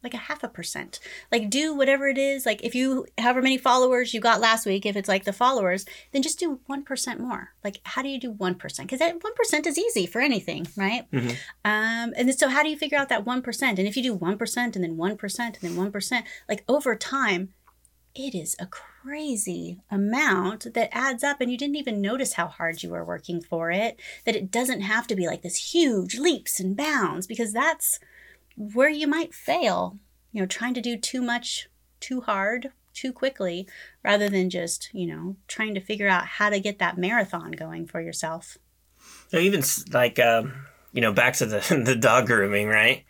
Like 0.03 0.13
a 0.13 0.17
half 0.17 0.43
a 0.43 0.49
percent. 0.49 0.99
Like 1.31 1.49
do 1.49 1.73
whatever 1.73 2.09
it 2.09 2.17
is. 2.17 2.45
Like 2.45 2.61
if 2.63 2.75
you 2.75 3.05
however 3.17 3.41
many 3.41 3.57
followers 3.57 4.13
you 4.13 4.19
got 4.19 4.41
last 4.41 4.65
week, 4.65 4.85
if 4.85 4.97
it's 4.97 5.07
like 5.07 5.23
the 5.23 5.31
followers, 5.31 5.85
then 6.11 6.21
just 6.21 6.39
do 6.39 6.59
1% 6.69 7.19
more. 7.19 7.49
Like, 7.63 7.79
how 7.83 8.01
do 8.01 8.09
you 8.09 8.19
do 8.19 8.33
1%? 8.33 8.77
Because 8.79 8.99
that 8.99 9.15
1% 9.19 9.65
is 9.67 9.77
easy 9.77 10.05
for 10.05 10.19
anything, 10.19 10.67
right? 10.75 11.09
Mhm. 11.11 11.31
Um, 11.63 12.13
and 12.17 12.35
so, 12.35 12.49
how 12.49 12.63
do 12.63 12.69
you 12.69 12.77
figure 12.77 12.97
out 12.97 13.07
that 13.09 13.23
1%? 13.25 13.79
And 13.79 13.87
if 13.87 13.95
you 13.95 14.03
do 14.03 14.13
1% 14.13 14.75
and 14.75 14.83
then 14.83 14.97
1% 14.97 15.55
and 15.61 15.61
then 15.61 15.75
1%, 15.77 16.23
like 16.49 16.63
over 16.67 16.95
time, 16.95 17.53
it 18.15 18.35
is 18.35 18.55
a 18.59 18.67
crazy 18.67 19.79
amount 19.89 20.73
that 20.75 20.89
adds 20.91 21.23
up. 21.23 21.41
And 21.41 21.51
you 21.51 21.57
didn't 21.57 21.77
even 21.77 22.01
notice 22.01 22.33
how 22.33 22.47
hard 22.47 22.83
you 22.83 22.89
were 22.91 23.03
working 23.03 23.41
for 23.41 23.71
it. 23.71 23.99
That 24.25 24.35
it 24.35 24.51
doesn't 24.51 24.81
have 24.81 25.07
to 25.07 25.15
be 25.15 25.25
like 25.27 25.41
this 25.41 25.73
huge 25.73 26.19
leaps 26.19 26.59
and 26.59 26.75
bounds, 26.75 27.25
because 27.25 27.53
that's 27.53 27.99
where 28.55 28.89
you 28.89 29.07
might 29.07 29.33
fail, 29.33 29.97
you 30.31 30.41
know, 30.41 30.47
trying 30.47 30.73
to 30.73 30.81
do 30.81 30.97
too 30.97 31.21
much 31.21 31.69
too 31.99 32.21
hard 32.21 32.71
too 32.93 33.11
quickly 33.11 33.67
rather 34.03 34.29
than 34.29 34.49
just, 34.49 34.89
you 34.93 35.07
know, 35.07 35.35
trying 35.47 35.73
to 35.73 35.81
figure 35.81 36.07
out 36.07 36.25
how 36.25 36.49
to 36.49 36.59
get 36.59 36.79
that 36.79 36.97
marathon 36.97 37.51
going 37.51 37.87
for 37.87 37.99
yourself. 38.01 38.57
So 39.29 39.37
even 39.37 39.63
like 39.91 40.19
um, 40.19 40.53
you 40.91 41.01
know 41.01 41.11
back 41.11 41.33
to 41.35 41.45
the 41.45 41.81
the 41.85 41.95
dog 41.95 42.27
grooming, 42.27 42.67
right? 42.67 43.03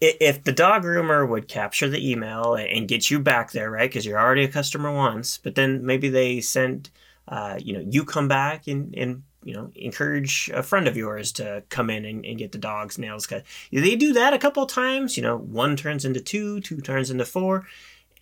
If 0.00 0.42
the 0.42 0.52
dog 0.52 0.82
groomer 0.82 1.28
would 1.28 1.46
capture 1.46 1.88
the 1.88 2.10
email 2.10 2.54
and 2.54 2.88
get 2.88 3.08
you 3.08 3.20
back 3.20 3.52
there, 3.52 3.70
right? 3.70 3.88
Because 3.88 4.04
you're 4.04 4.18
already 4.18 4.42
a 4.42 4.48
customer 4.48 4.92
once, 4.92 5.38
but 5.38 5.54
then 5.54 5.86
maybe 5.86 6.08
they 6.08 6.40
send, 6.40 6.90
uh, 7.28 7.58
you 7.60 7.74
know, 7.74 7.84
you 7.88 8.04
come 8.04 8.28
back 8.28 8.66
and 8.66 8.94
and 8.96 9.22
you 9.44 9.54
know 9.54 9.70
encourage 9.74 10.50
a 10.54 10.62
friend 10.62 10.86
of 10.86 10.96
yours 10.96 11.32
to 11.32 11.62
come 11.68 11.90
in 11.90 12.04
and, 12.04 12.24
and 12.24 12.38
get 12.38 12.52
the 12.52 12.58
dog's 12.58 12.98
nails 12.98 13.26
cut. 13.26 13.44
They 13.70 13.96
do 13.96 14.12
that 14.14 14.32
a 14.32 14.38
couple 14.38 14.66
times. 14.66 15.16
You 15.16 15.22
know, 15.22 15.36
one 15.36 15.76
turns 15.76 16.04
into 16.04 16.20
two, 16.20 16.60
two 16.60 16.80
turns 16.80 17.10
into 17.10 17.24
four, 17.24 17.66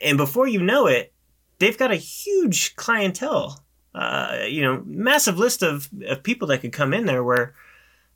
and 0.03 0.17
before 0.17 0.47
you 0.47 0.63
know 0.63 0.87
it, 0.87 1.13
they've 1.59 1.79
got 1.79 1.93
a 1.93 1.97
huge 1.97 2.77
clientele. 2.77 3.63
Uh, 3.95 4.45
you 4.47 4.63
know, 4.63 4.83
massive 4.87 5.37
list 5.37 5.63
of, 5.63 5.89
of 6.07 6.23
people 6.23 6.47
that 6.47 6.61
could 6.61 6.73
come 6.73 6.95
in 6.95 7.07
there 7.07 7.25
where, 7.25 7.55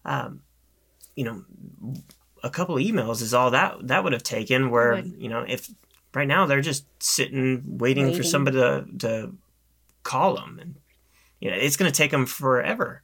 um, 0.04 0.40
you 1.16 1.24
know, 1.24 1.44
a 2.44 2.50
couple 2.50 2.76
of 2.76 2.82
emails 2.82 3.20
is 3.20 3.34
all 3.34 3.50
that 3.50 3.76
that 3.88 4.04
would 4.04 4.12
have 4.12 4.22
taken. 4.22 4.70
Where 4.70 4.98
you 5.00 5.28
know, 5.28 5.44
if 5.48 5.68
right 6.14 6.28
now 6.28 6.46
they're 6.46 6.60
just 6.60 6.84
sitting 7.02 7.78
waiting, 7.78 8.14
for 8.14 8.22
somebody 8.22 8.58
to, 8.58 8.86
to 8.98 9.34
call 10.04 10.36
them, 10.36 10.58
and 10.60 10.76
you 11.40 11.50
know, 11.50 11.56
it's 11.56 11.76
going 11.76 11.90
to 11.90 11.96
take 11.96 12.12
them 12.12 12.26
forever. 12.26 13.02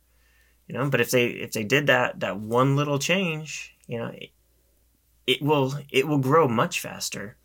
You 0.69 0.79
know, 0.79 0.89
but 0.89 1.01
if 1.01 1.11
they 1.11 1.27
if 1.27 1.51
they 1.51 1.65
did 1.65 1.89
that 1.89 2.21
that 2.21 2.39
one 2.39 2.77
little 2.77 3.01
change, 3.01 3.77
you 3.89 3.99
know, 3.99 4.13
it, 4.15 4.31
it 5.27 5.43
will 5.43 5.75
it 5.91 6.07
will 6.07 6.19
grow 6.19 6.47
much 6.47 6.79
faster. 6.79 7.37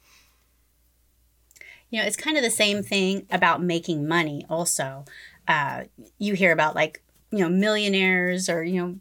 You 1.89 2.02
know, 2.02 2.08
it's 2.08 2.15
kind 2.15 2.38
of 2.38 2.44
the 2.44 2.52
same 2.52 2.84
thing 2.84 3.26
about 3.32 3.63
making 3.63 4.08
money, 4.08 4.46
also. 4.50 5.06
Uh, 5.48 5.86
you 6.18 6.34
hear 6.34 6.52
about 6.52 6.76
like, 6.76 7.02
you 7.32 7.39
know, 7.39 7.50
millionaires 7.50 8.50
or, 8.50 8.63
you 8.63 8.82
know, 8.82 8.96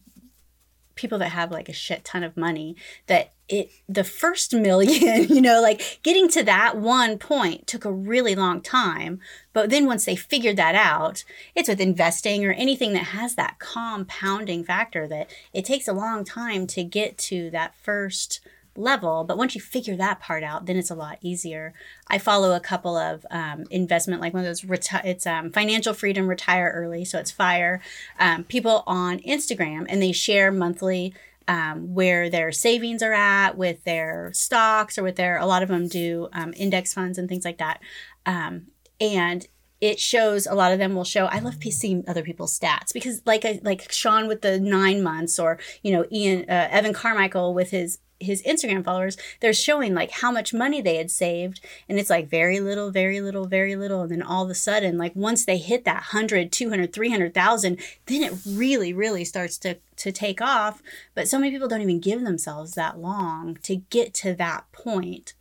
people 0.94 1.18
that 1.18 1.30
have 1.30 1.50
like 1.50 1.68
a 1.68 1.72
shit 1.72 2.04
ton 2.04 2.22
of 2.22 2.36
money 2.36 2.76
that 3.06 3.33
it 3.48 3.70
the 3.88 4.04
first 4.04 4.54
million 4.54 5.24
you 5.28 5.40
know 5.40 5.60
like 5.60 6.00
getting 6.02 6.28
to 6.28 6.42
that 6.42 6.76
one 6.76 7.18
point 7.18 7.66
took 7.66 7.84
a 7.84 7.92
really 7.92 8.34
long 8.34 8.60
time 8.60 9.20
but 9.52 9.70
then 9.70 9.86
once 9.86 10.04
they 10.04 10.16
figured 10.16 10.56
that 10.56 10.74
out 10.74 11.24
it's 11.54 11.68
with 11.68 11.80
investing 11.80 12.44
or 12.44 12.52
anything 12.52 12.92
that 12.92 13.04
has 13.04 13.34
that 13.34 13.58
compounding 13.58 14.64
factor 14.64 15.06
that 15.06 15.28
it 15.52 15.64
takes 15.64 15.86
a 15.86 15.92
long 15.92 16.24
time 16.24 16.66
to 16.66 16.82
get 16.82 17.18
to 17.18 17.50
that 17.50 17.74
first 17.74 18.40
level. 18.76 19.24
But 19.24 19.38
once 19.38 19.54
you 19.54 19.60
figure 19.60 19.96
that 19.96 20.20
part 20.20 20.42
out 20.42 20.66
then 20.66 20.76
it's 20.76 20.90
a 20.90 20.94
lot 20.94 21.18
easier. 21.20 21.74
I 22.08 22.18
follow 22.18 22.54
a 22.54 22.60
couple 22.60 22.96
of 22.96 23.24
um, 23.30 23.64
investment 23.70 24.20
like 24.20 24.34
one 24.34 24.44
of 24.44 24.46
those 24.46 24.62
reti- 24.62 25.04
it's 25.04 25.26
um, 25.26 25.50
financial 25.50 25.94
freedom 25.94 26.26
retire 26.26 26.72
early 26.74 27.04
so 27.04 27.18
it's 27.18 27.30
fire. 27.30 27.80
Um, 28.18 28.44
people 28.44 28.82
on 28.86 29.20
instagram 29.20 29.86
and 29.88 30.02
they 30.02 30.12
share 30.12 30.50
monthly 30.50 31.14
um, 31.48 31.94
where 31.94 32.30
their 32.30 32.52
savings 32.52 33.02
are 33.02 33.12
at 33.12 33.56
with 33.56 33.84
their 33.84 34.30
stocks 34.32 34.98
or 34.98 35.02
with 35.02 35.16
their 35.16 35.36
a 35.38 35.46
lot 35.46 35.62
of 35.62 35.68
them 35.68 35.88
do 35.88 36.28
um, 36.32 36.52
index 36.56 36.92
funds 36.92 37.18
and 37.18 37.28
things 37.28 37.44
like 37.44 37.58
that. 37.58 37.80
Um, 38.26 38.68
and 39.00 39.46
it 39.80 40.00
shows 40.00 40.46
a 40.46 40.54
lot 40.54 40.72
of 40.72 40.78
them 40.78 40.94
will 40.94 41.04
show 41.04 41.26
i 41.26 41.38
love 41.40 41.62
seeing 41.62 42.04
other 42.08 42.22
people's 42.22 42.58
stats 42.58 42.92
because 42.92 43.20
like 43.26 43.44
like 43.62 43.90
sean 43.92 44.26
with 44.26 44.40
the 44.40 44.58
nine 44.58 45.02
months 45.02 45.38
or 45.38 45.58
you 45.82 45.92
know 45.92 46.06
ian 46.10 46.48
uh, 46.48 46.68
evan 46.70 46.92
carmichael 46.92 47.52
with 47.52 47.70
his 47.70 47.98
his 48.20 48.42
instagram 48.42 48.84
followers 48.84 49.16
they're 49.40 49.52
showing 49.52 49.94
like 49.94 50.10
how 50.10 50.30
much 50.30 50.54
money 50.54 50.80
they 50.80 50.96
had 50.96 51.10
saved 51.10 51.60
and 51.88 51.98
it's 51.98 52.10
like 52.10 52.28
very 52.28 52.60
little 52.60 52.90
very 52.90 53.20
little 53.20 53.46
very 53.46 53.76
little 53.76 54.02
and 54.02 54.10
then 54.10 54.22
all 54.22 54.44
of 54.44 54.50
a 54.50 54.54
sudden 54.54 54.96
like 54.96 55.14
once 55.14 55.44
they 55.44 55.58
hit 55.58 55.84
that 55.84 56.04
100 56.12 56.52
200 56.52 56.92
300000 56.92 57.78
then 58.06 58.22
it 58.22 58.32
really 58.46 58.92
really 58.92 59.24
starts 59.24 59.58
to 59.58 59.76
to 59.96 60.12
take 60.12 60.40
off 60.40 60.82
but 61.14 61.28
so 61.28 61.38
many 61.38 61.50
people 61.50 61.68
don't 61.68 61.82
even 61.82 62.00
give 62.00 62.22
themselves 62.22 62.74
that 62.74 62.98
long 62.98 63.58
to 63.62 63.76
get 63.76 64.14
to 64.14 64.34
that 64.34 64.64
point 64.72 65.34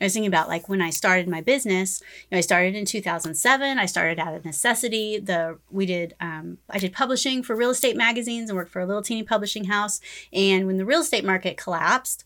I 0.00 0.04
was 0.04 0.12
thinking 0.12 0.28
about 0.28 0.48
like 0.48 0.68
when 0.68 0.82
I 0.82 0.90
started 0.90 1.28
my 1.28 1.40
business. 1.40 2.02
You 2.30 2.34
know, 2.34 2.38
I 2.38 2.42
started 2.42 2.74
in 2.74 2.84
2007. 2.84 3.78
I 3.78 3.86
started 3.86 4.18
out 4.18 4.34
of 4.34 4.44
necessity. 4.44 5.18
The 5.18 5.58
we 5.70 5.86
did 5.86 6.14
um, 6.20 6.58
I 6.68 6.78
did 6.78 6.92
publishing 6.92 7.42
for 7.42 7.56
real 7.56 7.70
estate 7.70 7.96
magazines 7.96 8.50
and 8.50 8.56
worked 8.56 8.72
for 8.72 8.80
a 8.80 8.86
little 8.86 9.02
teeny 9.02 9.22
publishing 9.22 9.64
house. 9.64 10.00
And 10.32 10.66
when 10.66 10.76
the 10.76 10.84
real 10.84 11.00
estate 11.00 11.24
market 11.24 11.56
collapsed, 11.56 12.24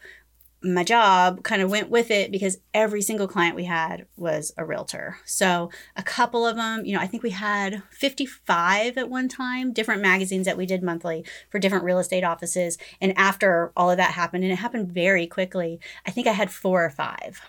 my 0.63 0.85
job 0.85 1.43
kind 1.43 1.63
of 1.63 1.71
went 1.71 1.89
with 1.89 2.11
it 2.11 2.31
because 2.31 2.59
every 2.75 3.01
single 3.01 3.27
client 3.27 3.57
we 3.57 3.65
had 3.65 4.07
was 4.17 4.53
a 4.59 4.65
realtor. 4.65 5.17
So 5.25 5.71
a 5.97 6.03
couple 6.03 6.47
of 6.47 6.57
them, 6.57 6.85
you 6.85 6.95
know, 6.95 7.01
I 7.01 7.07
think 7.07 7.23
we 7.23 7.31
had 7.31 7.83
55 7.91 8.99
at 8.99 9.09
one 9.09 9.29
time, 9.29 9.73
different 9.73 10.03
magazines 10.03 10.45
that 10.45 10.59
we 10.59 10.67
did 10.67 10.83
monthly 10.83 11.25
for 11.49 11.59
different 11.59 11.85
real 11.85 11.99
estate 11.99 12.25
offices. 12.25 12.77
And 13.01 13.17
after 13.17 13.73
all 13.75 13.91
of 13.91 13.97
that 13.97 14.13
happened, 14.13 14.45
and 14.45 14.53
it 14.53 14.57
happened 14.57 14.93
very 14.93 15.27
quickly, 15.27 15.81
I 16.07 16.11
think 16.11 16.27
I 16.27 16.33
had 16.33 16.51
four 16.51 16.85
or 16.85 16.91
five 16.91 17.41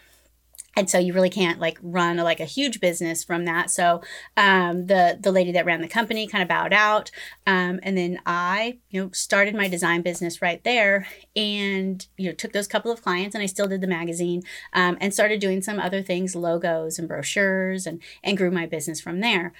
and 0.75 0.89
so 0.89 0.97
you 0.97 1.13
really 1.13 1.29
can't 1.29 1.59
like 1.59 1.77
run 1.81 2.17
like 2.17 2.39
a 2.39 2.45
huge 2.45 2.79
business 2.79 3.23
from 3.23 3.45
that. 3.45 3.69
So 3.69 4.01
um, 4.37 4.87
the 4.87 5.17
the 5.19 5.31
lady 5.31 5.51
that 5.51 5.65
ran 5.65 5.81
the 5.81 5.87
company 5.87 6.27
kind 6.27 6.41
of 6.41 6.47
bowed 6.47 6.73
out. 6.73 7.11
Um, 7.45 7.79
and 7.83 7.97
then 7.97 8.19
i 8.25 8.79
you 8.89 9.01
know 9.01 9.09
started 9.11 9.55
my 9.55 9.67
design 9.67 10.01
business 10.01 10.41
right 10.41 10.63
there 10.63 11.07
and 11.35 12.05
you 12.17 12.27
know 12.27 12.33
took 12.33 12.53
those 12.53 12.67
couple 12.67 12.91
of 12.91 13.01
clients 13.01 13.35
and 13.35 13.41
i 13.41 13.45
still 13.45 13.67
did 13.67 13.81
the 13.81 13.87
magazine 13.87 14.43
um, 14.73 14.97
and 15.01 15.13
started 15.13 15.39
doing 15.39 15.61
some 15.61 15.79
other 15.79 16.01
things 16.01 16.35
logos 16.35 16.99
and 16.99 17.07
brochures 17.07 17.85
and 17.85 18.01
and 18.23 18.37
grew 18.37 18.51
my 18.51 18.65
business 18.65 19.01
from 19.01 19.19
there. 19.19 19.53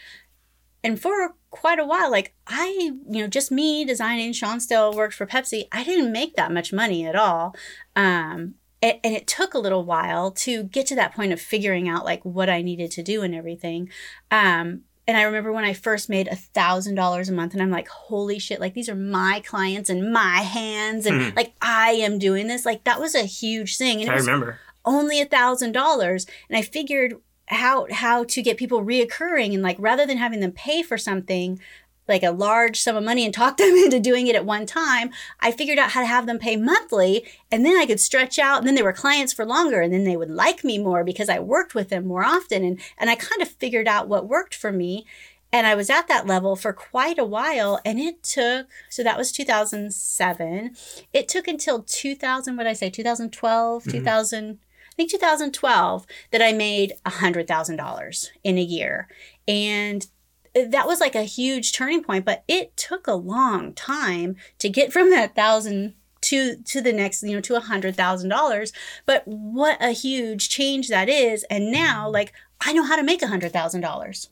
And 0.83 0.99
for 0.99 1.35
quite 1.51 1.79
a 1.79 1.85
while 1.85 2.09
like 2.09 2.33
i 2.47 2.91
you 3.09 3.21
know 3.21 3.27
just 3.27 3.51
me 3.51 3.83
designing 3.83 4.31
sean 4.31 4.59
still 4.61 4.93
worked 4.93 5.13
for 5.13 5.25
pepsi 5.25 5.67
i 5.69 5.83
didn't 5.83 6.13
make 6.13 6.35
that 6.35 6.51
much 6.51 6.71
money 6.71 7.05
at 7.05 7.15
all. 7.15 7.53
Um, 7.95 8.55
and, 8.81 8.97
and 9.03 9.15
it 9.15 9.27
took 9.27 9.53
a 9.53 9.59
little 9.59 9.83
while 9.83 10.31
to 10.31 10.63
get 10.63 10.87
to 10.87 10.95
that 10.95 11.13
point 11.15 11.33
of 11.33 11.41
figuring 11.41 11.87
out 11.87 12.05
like 12.05 12.23
what 12.23 12.49
I 12.49 12.61
needed 12.61 12.91
to 12.91 13.03
do 13.03 13.21
and 13.21 13.35
everything. 13.35 13.89
Um, 14.29 14.81
and 15.07 15.17
I 15.17 15.23
remember 15.23 15.51
when 15.51 15.65
I 15.65 15.73
first 15.73 16.09
made 16.09 16.27
a 16.27 16.35
thousand 16.35 16.95
dollars 16.95 17.27
a 17.27 17.33
month, 17.33 17.53
and 17.53 17.61
I'm 17.61 17.71
like, 17.71 17.87
holy 17.87 18.39
shit, 18.39 18.59
like 18.59 18.73
these 18.73 18.87
are 18.87 18.95
my 18.95 19.41
clients 19.45 19.89
and 19.89 20.13
my 20.13 20.37
hands, 20.37 21.05
and 21.05 21.21
mm. 21.21 21.35
like 21.35 21.53
I 21.61 21.91
am 21.91 22.19
doing 22.19 22.47
this. 22.47 22.65
Like 22.65 22.83
that 22.83 22.99
was 22.99 23.15
a 23.15 23.23
huge 23.23 23.77
thing. 23.77 24.01
And 24.01 24.09
I 24.09 24.15
remember 24.15 24.59
only 24.85 25.21
a 25.21 25.25
thousand 25.25 25.71
dollars. 25.71 26.25
And 26.49 26.57
I 26.57 26.61
figured 26.61 27.15
how 27.47 27.87
how 27.91 28.23
to 28.23 28.41
get 28.41 28.57
people 28.57 28.83
reoccurring 28.83 29.53
and 29.53 29.61
like 29.61 29.75
rather 29.79 30.05
than 30.05 30.17
having 30.17 30.39
them 30.39 30.53
pay 30.53 30.81
for 30.81 30.97
something 30.97 31.59
like 32.07 32.23
a 32.23 32.31
large 32.31 32.79
sum 32.79 32.95
of 32.95 33.03
money 33.03 33.25
and 33.25 33.33
talk 33.33 33.57
them 33.57 33.75
into 33.75 33.99
doing 33.99 34.27
it 34.27 34.35
at 34.35 34.45
one 34.45 34.65
time, 34.65 35.11
I 35.39 35.51
figured 35.51 35.79
out 35.79 35.91
how 35.91 36.01
to 36.01 36.07
have 36.07 36.25
them 36.25 36.39
pay 36.39 36.55
monthly 36.55 37.25
and 37.51 37.65
then 37.65 37.77
I 37.77 37.85
could 37.85 37.99
stretch 37.99 38.39
out 38.39 38.59
and 38.59 38.67
then 38.67 38.75
they 38.75 38.83
were 38.83 38.93
clients 38.93 39.33
for 39.33 39.45
longer 39.45 39.81
and 39.81 39.93
then 39.93 40.03
they 40.03 40.17
would 40.17 40.31
like 40.31 40.63
me 40.63 40.77
more 40.77 41.03
because 41.03 41.29
I 41.29 41.39
worked 41.39 41.75
with 41.75 41.89
them 41.89 42.05
more 42.05 42.23
often 42.23 42.63
and 42.63 42.79
and 42.97 43.09
I 43.09 43.15
kind 43.15 43.41
of 43.41 43.49
figured 43.49 43.87
out 43.87 44.07
what 44.07 44.27
worked 44.27 44.55
for 44.55 44.71
me. 44.71 45.05
And 45.53 45.67
I 45.67 45.75
was 45.75 45.89
at 45.89 46.07
that 46.07 46.27
level 46.27 46.55
for 46.55 46.71
quite 46.71 47.19
a 47.19 47.25
while 47.25 47.79
and 47.83 47.99
it 47.99 48.23
took 48.23 48.67
so 48.89 49.03
that 49.03 49.17
was 49.17 49.33
2007 49.33 50.75
it 51.11 51.27
took 51.27 51.45
until 51.45 51.83
2000 51.83 52.55
what 52.55 52.63
did 52.63 52.69
I 52.69 52.73
say 52.73 52.89
2012 52.89 53.83
mm-hmm. 53.83 53.91
2000 53.91 54.59
I 54.91 54.93
think 54.95 55.11
2012 55.11 56.05
that 56.31 56.41
I 56.41 56.51
made 56.51 56.93
$100,000 57.05 58.29
in 58.43 58.57
a 58.57 58.61
year. 58.61 59.07
And 59.47 60.05
that 60.53 60.87
was 60.87 60.99
like 60.99 61.15
a 61.15 61.23
huge 61.23 61.73
turning 61.73 62.03
point, 62.03 62.25
but 62.25 62.43
it 62.47 62.75
took 62.75 63.07
a 63.07 63.13
long 63.13 63.73
time 63.73 64.35
to 64.59 64.69
get 64.69 64.91
from 64.91 65.09
that 65.09 65.35
thousand 65.35 65.95
to 66.21 66.57
to 66.57 66.81
the 66.81 66.93
next 66.93 67.23
you 67.23 67.33
know 67.33 67.41
to 67.41 67.55
a 67.55 67.61
hundred 67.61 67.95
thousand 67.95 68.29
dollars. 68.29 68.71
But 69.05 69.23
what 69.25 69.77
a 69.81 69.91
huge 69.91 70.49
change 70.49 70.87
that 70.89 71.09
is. 71.09 71.43
And 71.49 71.71
now 71.71 72.09
like 72.09 72.33
i 72.61 72.73
know 72.73 72.83
how 72.83 72.95
to 72.95 73.03
make 73.03 73.21
a 73.21 73.27
hundred 73.27 73.53
thousand 73.53 73.81
dollars. 73.81 74.29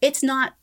It's 0.00 0.22
not 0.22 0.54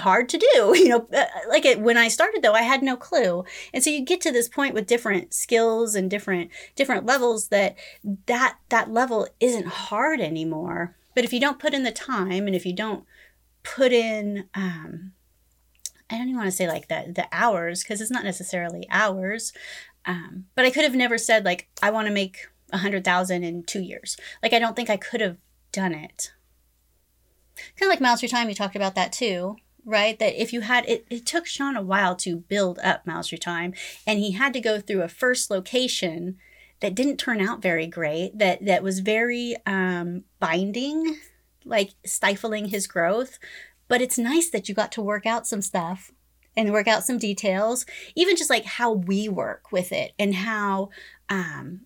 hard 0.00 0.28
to 0.30 0.38
do 0.38 0.46
you 0.76 0.88
know 0.88 1.06
uh, 1.14 1.24
like 1.48 1.64
it 1.64 1.80
when 1.80 1.96
i 1.96 2.08
started 2.08 2.42
though 2.42 2.52
i 2.52 2.62
had 2.62 2.82
no 2.82 2.96
clue. 2.96 3.44
And 3.72 3.84
so 3.84 3.90
you 3.90 4.04
get 4.04 4.20
to 4.22 4.32
this 4.32 4.48
point 4.48 4.74
with 4.74 4.86
different 4.86 5.34
skills 5.34 5.94
and 5.94 6.10
different 6.10 6.50
different 6.74 7.06
levels 7.06 7.48
that 7.48 7.76
that 8.26 8.58
that 8.70 8.90
level 8.90 9.28
isn't 9.40 9.66
hard 9.66 10.20
anymore. 10.20 10.96
But 11.14 11.24
if 11.24 11.32
you 11.32 11.40
don't 11.40 11.58
put 11.58 11.74
in 11.74 11.82
the 11.82 11.92
time 11.92 12.46
and 12.46 12.54
if 12.56 12.66
you 12.66 12.72
don't 12.72 13.04
put 13.62 13.92
in 13.92 14.48
um 14.54 15.12
I 16.10 16.16
don't 16.16 16.28
even 16.28 16.36
want 16.36 16.48
to 16.48 16.56
say 16.56 16.66
like 16.66 16.88
the 16.88 17.12
the 17.14 17.28
hours 17.32 17.82
because 17.82 18.00
it's 18.00 18.10
not 18.10 18.24
necessarily 18.24 18.86
hours. 18.90 19.52
Um, 20.06 20.46
but 20.54 20.64
I 20.64 20.70
could 20.70 20.84
have 20.84 20.94
never 20.94 21.18
said 21.18 21.44
like 21.44 21.68
I 21.82 21.90
want 21.90 22.08
to 22.08 22.14
make 22.14 22.46
a 22.72 22.78
hundred 22.78 23.04
thousand 23.04 23.44
in 23.44 23.62
two 23.62 23.80
years. 23.80 24.16
Like 24.42 24.52
I 24.52 24.58
don't 24.58 24.74
think 24.74 24.90
I 24.90 24.96
could 24.96 25.20
have 25.20 25.36
done 25.72 25.92
it. 25.92 26.32
Kind 27.76 27.88
of 27.88 27.88
like 27.88 28.00
Miles 28.00 28.20
Through 28.20 28.30
Time, 28.30 28.48
you 28.48 28.54
talked 28.54 28.76
about 28.76 28.94
that 28.94 29.12
too, 29.12 29.56
right? 29.84 30.18
That 30.18 30.40
if 30.40 30.52
you 30.52 30.62
had 30.62 30.88
it, 30.88 31.06
it 31.10 31.26
took 31.26 31.44
Sean 31.46 31.76
a 31.76 31.82
while 31.82 32.14
to 32.16 32.36
build 32.36 32.78
up 32.78 33.06
Miles 33.06 33.28
Through 33.28 33.38
Time, 33.38 33.74
and 34.06 34.18
he 34.18 34.32
had 34.32 34.52
to 34.54 34.60
go 34.60 34.80
through 34.80 35.02
a 35.02 35.08
first 35.08 35.50
location 35.50 36.38
that 36.80 36.94
didn't 36.94 37.16
turn 37.16 37.40
out 37.40 37.60
very 37.60 37.86
great. 37.86 38.38
That 38.38 38.64
that 38.64 38.82
was 38.82 39.00
very 39.00 39.56
um, 39.66 40.24
binding 40.38 41.18
like 41.64 41.90
stifling 42.04 42.66
his 42.66 42.86
growth. 42.86 43.38
But 43.88 44.02
it's 44.02 44.18
nice 44.18 44.50
that 44.50 44.68
you 44.68 44.74
got 44.74 44.92
to 44.92 45.02
work 45.02 45.26
out 45.26 45.46
some 45.46 45.62
stuff 45.62 46.10
and 46.56 46.72
work 46.72 46.88
out 46.88 47.04
some 47.04 47.18
details, 47.18 47.86
even 48.14 48.36
just 48.36 48.50
like 48.50 48.64
how 48.64 48.92
we 48.92 49.28
work 49.28 49.72
with 49.72 49.92
it 49.92 50.12
and 50.18 50.34
how 50.34 50.90
um, 51.28 51.82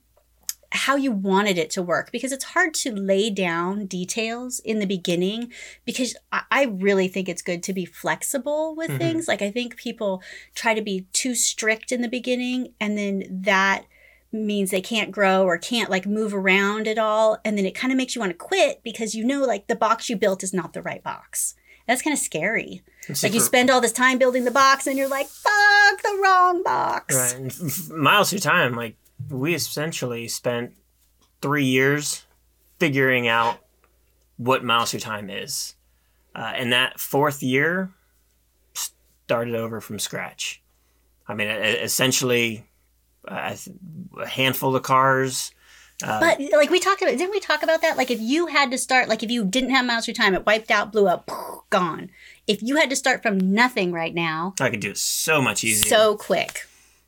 how 0.72 0.96
you 0.96 1.12
wanted 1.12 1.58
it 1.58 1.70
to 1.70 1.82
work 1.82 2.10
because 2.10 2.32
it's 2.32 2.44
hard 2.44 2.72
to 2.72 2.92
lay 2.94 3.28
down 3.28 3.86
details 3.86 4.58
in 4.60 4.78
the 4.78 4.86
beginning 4.86 5.52
because 5.84 6.16
I 6.50 6.64
really 6.64 7.08
think 7.08 7.28
it's 7.28 7.42
good 7.42 7.62
to 7.64 7.74
be 7.74 7.84
flexible 7.84 8.74
with 8.74 8.88
mm-hmm. 8.88 8.98
things. 8.98 9.28
Like 9.28 9.42
I 9.42 9.50
think 9.50 9.76
people 9.76 10.22
try 10.54 10.72
to 10.74 10.80
be 10.80 11.06
too 11.12 11.34
strict 11.34 11.92
in 11.92 12.00
the 12.00 12.08
beginning 12.08 12.72
and 12.80 12.96
then 12.96 13.24
that 13.30 13.84
means 14.32 14.70
they 14.70 14.80
can't 14.80 15.10
grow 15.10 15.44
or 15.44 15.58
can't 15.58 15.90
like 15.90 16.06
move 16.06 16.34
around 16.34 16.88
at 16.88 16.98
all. 16.98 17.38
And 17.44 17.58
then 17.58 17.66
it 17.66 17.74
kind 17.74 17.92
of 17.92 17.96
makes 17.96 18.14
you 18.14 18.20
want 18.20 18.30
to 18.30 18.38
quit 18.38 18.82
because 18.82 19.14
you 19.14 19.24
know, 19.24 19.44
like 19.44 19.66
the 19.66 19.76
box 19.76 20.08
you 20.08 20.16
built 20.16 20.42
is 20.42 20.54
not 20.54 20.72
the 20.72 20.82
right 20.82 21.02
box. 21.02 21.54
That's 21.86 22.02
kind 22.02 22.14
of 22.14 22.20
scary. 22.20 22.82
like 23.22 23.34
you 23.34 23.40
spend 23.40 23.68
all 23.68 23.80
this 23.80 23.92
time 23.92 24.18
building 24.18 24.44
the 24.44 24.50
box 24.50 24.86
and 24.86 24.96
you're 24.96 25.08
like, 25.08 25.26
fuck 25.26 26.02
the 26.02 26.20
wrong 26.22 26.62
box. 26.62 27.14
Right. 27.14 27.34
And 27.34 27.90
miles 27.90 28.30
through 28.30 28.38
time, 28.38 28.74
like 28.74 28.96
we 29.28 29.54
essentially 29.54 30.28
spent 30.28 30.72
three 31.40 31.64
years 31.64 32.24
figuring 32.78 33.28
out 33.28 33.58
what 34.36 34.64
miles 34.64 34.92
through 34.92 35.00
time 35.00 35.28
is. 35.28 35.74
Uh, 36.34 36.52
and 36.54 36.72
that 36.72 36.98
fourth 36.98 37.42
year 37.42 37.92
started 38.74 39.54
over 39.54 39.80
from 39.80 39.98
scratch. 39.98 40.62
I 41.28 41.34
mean, 41.34 41.48
essentially, 41.48 42.66
uh, 43.28 43.54
a 44.18 44.26
handful 44.26 44.74
of 44.74 44.82
cars. 44.82 45.52
Uh, 46.02 46.18
but 46.18 46.40
like 46.52 46.70
we 46.70 46.80
talked 46.80 47.02
about, 47.02 47.16
didn't 47.16 47.30
we 47.30 47.40
talk 47.40 47.62
about 47.62 47.82
that? 47.82 47.96
Like 47.96 48.10
if 48.10 48.20
you 48.20 48.46
had 48.46 48.70
to 48.72 48.78
start, 48.78 49.08
like 49.08 49.22
if 49.22 49.30
you 49.30 49.44
didn't 49.44 49.70
have 49.70 49.84
miles 49.84 50.04
through 50.04 50.14
time, 50.14 50.34
it 50.34 50.44
wiped 50.44 50.70
out, 50.70 50.92
blew 50.92 51.06
up, 51.06 51.30
gone. 51.70 52.10
If 52.46 52.62
you 52.62 52.76
had 52.76 52.90
to 52.90 52.96
start 52.96 53.22
from 53.22 53.38
nothing 53.38 53.92
right 53.92 54.14
now, 54.14 54.54
I 54.60 54.70
could 54.70 54.80
do 54.80 54.90
it 54.90 54.98
so 54.98 55.40
much 55.40 55.62
easier, 55.62 55.88
so 55.88 56.16
quick. 56.16 56.66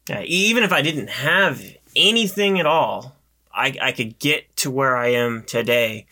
Yeah, 0.08 0.22
even 0.22 0.62
if 0.62 0.72
I 0.72 0.82
didn't 0.82 1.08
have 1.08 1.62
anything 1.96 2.60
at 2.60 2.66
all, 2.66 3.16
I 3.52 3.76
I 3.80 3.92
could 3.92 4.18
get 4.18 4.56
to 4.58 4.70
where 4.70 4.96
I 4.96 5.08
am 5.08 5.42
today 5.42 6.06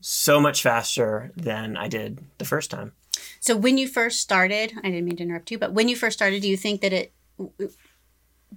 so 0.00 0.40
much 0.40 0.62
faster 0.62 1.32
than 1.36 1.76
I 1.76 1.88
did 1.88 2.18
the 2.38 2.44
first 2.44 2.70
time. 2.70 2.92
So 3.40 3.56
when 3.56 3.78
you 3.78 3.88
first 3.88 4.20
started, 4.20 4.74
I 4.78 4.90
didn't 4.90 5.04
mean 5.04 5.16
to 5.16 5.22
interrupt 5.22 5.50
you, 5.50 5.58
but 5.58 5.72
when 5.72 5.88
you 5.88 5.96
first 5.96 6.18
started, 6.18 6.42
do 6.42 6.48
you 6.48 6.56
think 6.56 6.80
that 6.82 6.92
it 6.92 7.12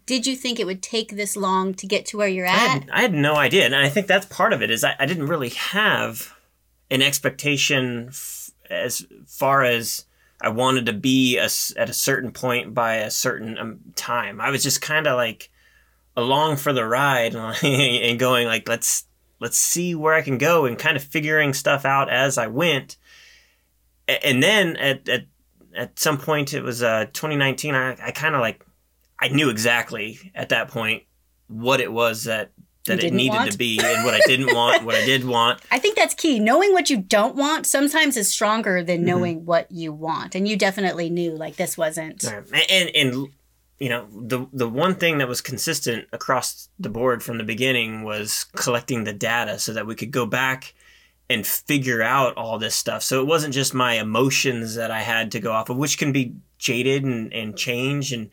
did 0.06 0.28
you 0.28 0.36
think 0.36 0.60
it 0.60 0.66
would 0.66 0.82
take 0.82 1.16
this 1.16 1.36
long 1.36 1.74
to 1.76 1.88
get 1.88 2.06
to 2.08 2.18
where 2.18 2.28
you're 2.28 2.46
at? 2.46 2.54
I 2.54 2.68
had, 2.68 2.90
I 2.92 3.02
had 3.02 3.14
no 3.14 3.36
idea, 3.36 3.66
and 3.66 3.76
I 3.76 3.90
think 3.90 4.08
that's 4.08 4.26
part 4.26 4.54
of 4.54 4.62
it. 4.62 4.72
Is 4.72 4.84
I, 4.84 4.96
I 5.00 5.06
didn't 5.06 5.28
really 5.28 5.50
have 5.50 6.36
an 6.92 7.02
expectation 7.02 8.08
f- 8.10 8.52
as 8.70 9.06
far 9.26 9.64
as 9.64 10.06
I 10.42 10.50
wanted 10.50 10.86
to 10.88 10.94
be 10.94 11.38
a, 11.38 11.50
at 11.78 11.90
a 11.90 11.94
certain 11.94 12.32
point 12.32 12.74
by 12.74 12.96
a 12.96 13.12
certain 13.12 13.58
um, 13.58 13.80
time. 13.96 14.42
I 14.42 14.50
was 14.50 14.64
just 14.64 14.82
kind 14.82 15.08
of 15.08 15.16
like 15.16 15.50
along 16.16 16.58
for 16.58 16.74
the 16.74 16.86
ride 16.86 17.36
and 17.64 18.20
going 18.20 18.48
like 18.48 18.68
let's 18.68 19.06
let's 19.40 19.58
see 19.58 19.96
where 19.96 20.14
I 20.14 20.22
can 20.22 20.38
go 20.38 20.66
and 20.66 20.78
kind 20.78 20.98
of 20.98 21.04
figuring 21.04 21.54
stuff 21.54 21.86
out 21.86 22.10
as 22.10 22.38
I 22.38 22.48
went. 22.48 22.98
And 24.08 24.44
then 24.44 24.76
at 24.78 25.08
at, 25.08 25.26
at 25.76 26.00
some 26.00 26.18
point 26.18 26.54
it 26.54 26.62
was 26.62 26.84
uh, 26.84 27.06
2019. 27.14 27.76
I, 27.76 27.92
I 28.02 28.12
kind 28.12 28.36
of 28.36 28.42
like 28.42 28.66
I 29.19 29.30
knew 29.30 29.49
exactly 29.49 30.32
at 30.36 30.49
that 30.49 30.69
point 30.69 31.04
what 31.47 31.80
it 31.80 31.91
was 31.91 32.25
that 32.25 32.51
that 32.86 33.04
it 33.04 33.13
needed 33.13 33.36
want. 33.36 33.51
to 33.51 33.58
be 33.58 33.80
and 33.84 34.06
what 34.06 34.13
I 34.13 34.19
didn't 34.28 34.54
want, 34.54 34.84
what 34.84 34.95
I 34.95 35.04
did 35.06 35.25
want. 35.25 35.60
I 35.71 35.80
think 35.80 35.95
that's 35.95 36.13
key. 36.13 36.39
Knowing 36.39 36.71
what 36.71 36.89
you 36.89 36.97
don't 36.97 37.36
want 37.36 37.65
sometimes 37.65 38.15
is 38.15 38.30
stronger 38.30 38.84
than 38.84 38.97
mm-hmm. 38.97 39.06
knowing 39.06 39.36
mm-hmm. 39.38 39.45
what 39.45 39.71
you 39.71 39.91
want. 39.91 40.36
And 40.36 40.47
you 40.47 40.56
definitely 40.56 41.10
knew 41.10 41.32
like 41.32 41.56
this 41.56 41.78
wasn't. 41.78 42.23
And, 42.23 42.95
and 42.95 43.28
you 43.80 43.89
know, 43.89 44.08
the 44.12 44.47
the 44.54 44.69
one 44.69 44.95
thing 44.95 45.17
that 45.17 45.28
was 45.28 45.41
consistent 45.41 46.08
across 46.13 46.69
the 46.80 46.89
board 46.89 47.23
from 47.23 47.38
the 47.38 47.43
beginning 47.43 48.04
was 48.04 48.45
collecting 48.56 49.04
the 49.04 49.13
data 49.13 49.60
so 49.60 49.73
that 49.73 49.88
we 49.88 49.95
could 49.95 50.12
go 50.12 50.25
back 50.25 50.73
and 51.30 51.45
figure 51.45 52.04
out 52.04 52.38
all 52.38 52.60
this 52.60 52.75
stuff. 52.75 53.01
So 53.01 53.19
it 53.19 53.25
wasn't 53.25 53.54
just 53.54 53.73
my 53.73 53.93
emotions 53.93 54.75
that 54.75 54.91
I 54.91 55.01
had 55.01 55.32
to 55.32 55.39
go 55.39 55.51
off 55.51 55.69
of, 55.69 55.78
which 55.78 55.97
can 55.97 56.12
be 56.12 56.36
jaded 56.60 57.04
and, 57.04 57.34
and 57.34 57.58
changed 57.58 58.13
and 58.13 58.30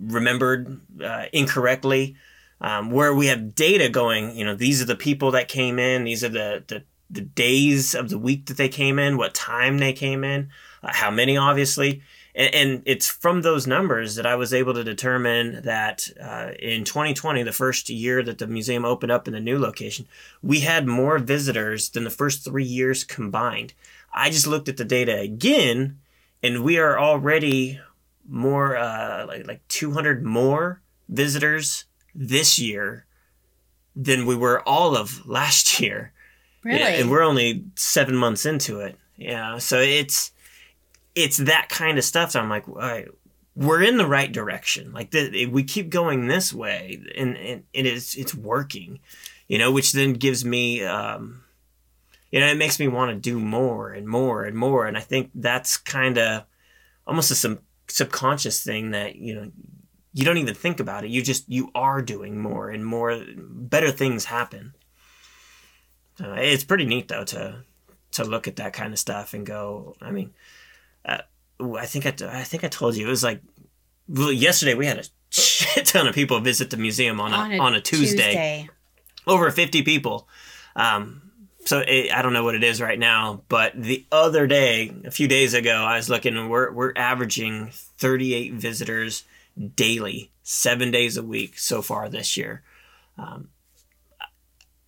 remembered 0.00 0.80
uh, 1.02 1.26
incorrectly. 1.32 2.16
Um, 2.60 2.92
where 2.92 3.12
we 3.12 3.26
have 3.26 3.56
data 3.56 3.88
going, 3.88 4.36
you 4.36 4.44
know, 4.44 4.54
these 4.54 4.80
are 4.80 4.84
the 4.84 4.94
people 4.94 5.32
that 5.32 5.48
came 5.48 5.80
in, 5.80 6.04
these 6.04 6.22
are 6.22 6.28
the, 6.28 6.62
the, 6.68 6.84
the 7.10 7.20
days 7.20 7.92
of 7.92 8.08
the 8.08 8.18
week 8.18 8.46
that 8.46 8.56
they 8.56 8.68
came 8.68 9.00
in, 9.00 9.16
what 9.16 9.34
time 9.34 9.78
they 9.78 9.92
came 9.92 10.22
in, 10.22 10.48
uh, 10.82 10.92
how 10.92 11.10
many, 11.10 11.36
obviously. 11.36 12.02
And, 12.34 12.54
and, 12.54 12.82
it's 12.86 13.08
from 13.08 13.42
those 13.42 13.66
numbers 13.66 14.14
that 14.14 14.26
I 14.26 14.36
was 14.36 14.54
able 14.54 14.72
to 14.74 14.84
determine 14.84 15.62
that 15.64 16.08
uh, 16.22 16.52
in 16.58 16.84
2020, 16.84 17.42
the 17.42 17.52
first 17.52 17.90
year 17.90 18.22
that 18.22 18.38
the 18.38 18.46
museum 18.46 18.84
opened 18.84 19.12
up 19.12 19.26
in 19.26 19.34
the 19.34 19.40
new 19.40 19.58
location, 19.58 20.06
we 20.42 20.60
had 20.60 20.86
more 20.86 21.18
visitors 21.18 21.90
than 21.90 22.04
the 22.04 22.10
first 22.10 22.44
three 22.44 22.64
years 22.64 23.04
combined. 23.04 23.74
I 24.14 24.30
just 24.30 24.46
looked 24.46 24.68
at 24.68 24.78
the 24.78 24.84
data 24.84 25.18
again, 25.18 25.98
and 26.42 26.64
we 26.64 26.78
are 26.78 26.98
already 26.98 27.80
more 28.28 28.76
uh, 28.76 29.26
like 29.26 29.46
like 29.46 29.66
200 29.68 30.24
more 30.24 30.80
visitors 31.08 31.84
this 32.14 32.58
year 32.58 33.06
than 33.94 34.26
we 34.26 34.36
were 34.36 34.66
all 34.66 34.96
of 34.96 35.26
last 35.26 35.80
year. 35.80 36.12
Really? 36.64 36.78
Yeah, 36.78 36.88
and 36.88 37.10
we're 37.10 37.22
only 37.22 37.64
seven 37.74 38.14
months 38.16 38.46
into 38.46 38.80
it. 38.80 38.96
Yeah, 39.16 39.58
so 39.58 39.80
it's 39.80 40.32
it's 41.14 41.38
that 41.38 41.68
kind 41.68 41.98
of 41.98 42.04
stuff. 42.04 42.30
So 42.32 42.40
I'm 42.40 42.48
like, 42.48 42.68
all 42.68 42.74
right, 42.76 43.08
we're 43.54 43.82
in 43.82 43.96
the 43.96 44.06
right 44.06 44.30
direction. 44.30 44.92
Like 44.92 45.10
the, 45.10 45.46
we 45.46 45.64
keep 45.64 45.90
going 45.90 46.26
this 46.26 46.52
way, 46.52 47.02
and, 47.16 47.36
and 47.36 47.64
it 47.72 47.86
is 47.86 48.14
it's 48.14 48.34
working. 48.34 49.00
You 49.48 49.58
know, 49.58 49.70
which 49.70 49.92
then 49.92 50.14
gives 50.14 50.46
me, 50.46 50.82
um, 50.82 51.42
you 52.30 52.40
know, 52.40 52.46
it 52.46 52.56
makes 52.56 52.80
me 52.80 52.88
want 52.88 53.10
to 53.10 53.16
do 53.16 53.38
more 53.38 53.92
and 53.92 54.08
more 54.08 54.44
and 54.44 54.56
more. 54.56 54.86
And 54.86 54.96
I 54.96 55.00
think 55.00 55.30
that's 55.34 55.76
kind 55.76 56.16
of 56.16 56.44
almost 57.06 57.30
a 57.30 57.34
some 57.34 57.58
subconscious 57.92 58.62
thing 58.62 58.90
that 58.90 59.16
you 59.16 59.34
know 59.34 59.50
you 60.14 60.24
don't 60.24 60.38
even 60.38 60.54
think 60.54 60.80
about 60.80 61.04
it. 61.04 61.10
You 61.10 61.22
just 61.22 61.48
you 61.48 61.70
are 61.74 62.02
doing 62.02 62.38
more 62.38 62.70
and 62.70 62.84
more. 62.84 63.24
Better 63.36 63.90
things 63.90 64.26
happen. 64.26 64.74
Uh, 66.22 66.34
it's 66.34 66.64
pretty 66.64 66.84
neat 66.84 67.08
though 67.08 67.24
to 67.24 67.64
to 68.12 68.24
look 68.24 68.46
at 68.46 68.56
that 68.56 68.72
kind 68.72 68.92
of 68.92 68.98
stuff 68.98 69.34
and 69.34 69.46
go. 69.46 69.94
I 70.00 70.10
mean, 70.10 70.32
uh, 71.04 71.22
I 71.60 71.86
think 71.86 72.06
I, 72.06 72.40
I 72.40 72.44
think 72.44 72.64
I 72.64 72.68
told 72.68 72.96
you 72.96 73.06
it 73.06 73.10
was 73.10 73.24
like 73.24 73.40
well, 74.08 74.32
yesterday 74.32 74.74
we 74.74 74.86
had 74.86 74.98
a 74.98 75.04
shit 75.30 75.86
ton 75.86 76.06
of 76.06 76.14
people 76.14 76.38
visit 76.40 76.70
the 76.70 76.76
museum 76.76 77.20
on 77.20 77.32
a 77.32 77.36
on 77.36 77.52
a, 77.52 77.58
on 77.58 77.74
a 77.74 77.80
Tuesday. 77.80 78.32
Tuesday. 78.32 78.70
over 79.26 79.50
fifty 79.50 79.82
people. 79.82 80.28
Um, 80.76 81.31
so 81.64 81.82
it, 81.86 82.12
I 82.12 82.22
don't 82.22 82.32
know 82.32 82.44
what 82.44 82.54
it 82.54 82.64
is 82.64 82.80
right 82.80 82.98
now, 82.98 83.42
but 83.48 83.72
the 83.80 84.04
other 84.10 84.46
day, 84.46 84.94
a 85.04 85.10
few 85.10 85.28
days 85.28 85.54
ago, 85.54 85.74
I 85.74 85.96
was 85.96 86.08
looking 86.08 86.36
and 86.36 86.50
we're 86.50 86.72
we're 86.72 86.92
averaging 86.96 87.70
thirty 87.72 88.34
eight 88.34 88.54
visitors 88.54 89.24
daily, 89.76 90.30
seven 90.42 90.90
days 90.90 91.16
a 91.16 91.22
week 91.22 91.58
so 91.58 91.82
far 91.82 92.08
this 92.08 92.36
year. 92.36 92.62
Um, 93.16 93.48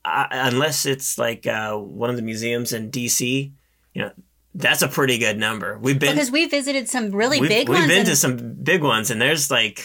I, 0.05 0.27
unless 0.31 0.85
it's 0.85 1.17
like 1.17 1.47
uh, 1.47 1.77
one 1.77 2.11
of 2.11 2.17
the 2.17 2.23
museums 2.23 2.73
in 2.73 2.91
DC, 2.91 3.51
you 3.95 4.03
know, 4.03 4.11
that's 4.55 4.83
a 4.83 4.89
pretty 4.89 5.19
good 5.19 5.39
number. 5.39 5.79
We've 5.79 5.99
been 5.99 6.15
because 6.15 6.31
we 6.31 6.47
visited 6.47 6.89
some 6.89 7.11
really 7.11 7.41
we've, 7.41 7.49
big 7.49 7.69
we've 7.69 7.79
ones. 7.79 7.89
We've 7.89 7.97
been 7.97 7.99
and, 8.01 8.09
to 8.09 8.17
some 8.17 8.55
big 8.63 8.83
ones, 8.83 9.11
and 9.11 9.21
there's 9.21 9.51
like. 9.51 9.85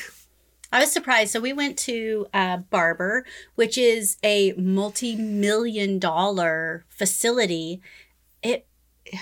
I 0.72 0.80
was 0.80 0.92
surprised. 0.92 1.32
So 1.32 1.40
we 1.40 1.54
went 1.54 1.78
to 1.80 2.28
uh, 2.34 2.58
Barber, 2.58 3.26
which 3.56 3.78
is 3.78 4.18
a 4.24 4.54
multi-million 4.54 6.00
dollar 6.00 6.86
facility. 6.90 7.82
It 8.44 8.68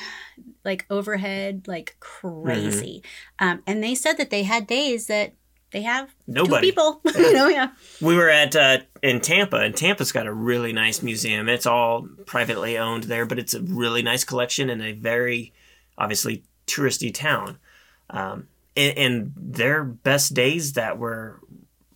like 0.66 0.86
overhead, 0.90 1.68
like 1.68 1.96
crazy, 2.00 3.02
mm-hmm. 3.40 3.48
um, 3.48 3.64
and 3.66 3.84
they 3.84 3.96
said 3.96 4.18
that 4.18 4.30
they 4.30 4.44
had 4.44 4.68
days 4.68 5.08
that 5.08 5.34
they 5.72 5.82
have 5.82 6.14
nobody 6.28 6.72
two 6.72 6.74
people. 6.74 7.02
you 7.16 7.34
know, 7.34 7.48
yeah. 7.48 7.70
We 8.02 8.16
were 8.16 8.30
at 8.30 8.56
uh, 8.56 8.80
in 9.02 9.22
Tampa, 9.22 9.58
and 9.58 9.76
Tampa's 9.76 10.12
got 10.12 10.28
a 10.28 10.34
really 10.34 10.74
nice 10.74 11.02
museum. 11.02 11.50
It's 11.50 11.66
all 11.66 12.08
privately 12.26 12.78
owned 12.78 13.04
there, 13.04 13.26
but 13.26 13.40
it's 13.40 13.54
a 13.54 13.62
really 13.62 14.02
nice 14.02 14.24
collection 14.24 14.70
in 14.70 14.82
a 14.82 14.94
very 14.94 15.54
obviously 15.98 16.44
touristy 16.68 17.14
town. 17.14 17.58
Um, 18.10 18.48
and, 18.78 18.98
and, 18.98 19.34
their 19.36 19.84
best 19.84 20.34
days 20.34 20.74
that 20.74 20.98
were 20.98 21.40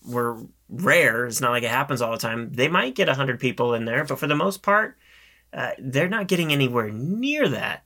were 0.06 0.38
rare. 0.68 1.28
It's 1.28 1.42
not 1.42 1.52
like 1.52 1.64
it 1.64 1.70
happens 1.70 2.02
all 2.02 2.12
the 2.12 2.18
time. 2.18 2.52
They 2.54 2.68
might 2.68 2.96
get 2.96 3.08
hundred 3.08 3.40
people 3.40 3.74
in 3.74 3.86
there, 3.86 4.04
but 4.04 4.20
for 4.20 4.28
the 4.28 4.36
most 4.36 4.64
part, 4.64 4.98
uh, 5.54 5.72
they're 5.78 6.10
not 6.10 6.28
getting 6.28 6.52
anywhere 6.52 6.90
near 6.90 7.48
that. 7.48 7.84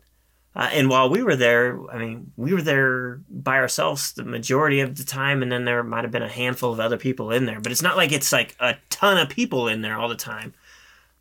Uh, 0.56 0.70
and 0.72 0.90
while 0.90 1.10
we 1.10 1.22
were 1.22 1.36
there, 1.36 1.78
I 1.92 1.98
mean, 1.98 2.32
we 2.38 2.54
were 2.54 2.62
there 2.62 3.20
by 3.30 3.58
ourselves 3.58 4.14
the 4.14 4.24
majority 4.24 4.80
of 4.80 4.96
the 4.96 5.04
time, 5.04 5.42
and 5.42 5.52
then 5.52 5.66
there 5.66 5.84
might 5.84 6.06
have 6.06 6.12
been 6.12 6.24
a 6.24 6.30
handful 6.30 6.72
of 6.72 6.80
other 6.80 6.98
people 6.98 7.32
in 7.32 7.46
there. 7.46 7.60
But 7.60 7.74
it's 7.74 7.82
not 7.82 7.98
like 7.98 8.14
it's 8.14 8.32
like 8.32 8.56
a 8.60 8.76
ton 8.90 9.18
of 9.18 9.28
people 9.28 9.68
in 9.68 9.82
there 9.82 9.98
all 9.98 10.08
the 10.08 10.16
time. 10.16 10.54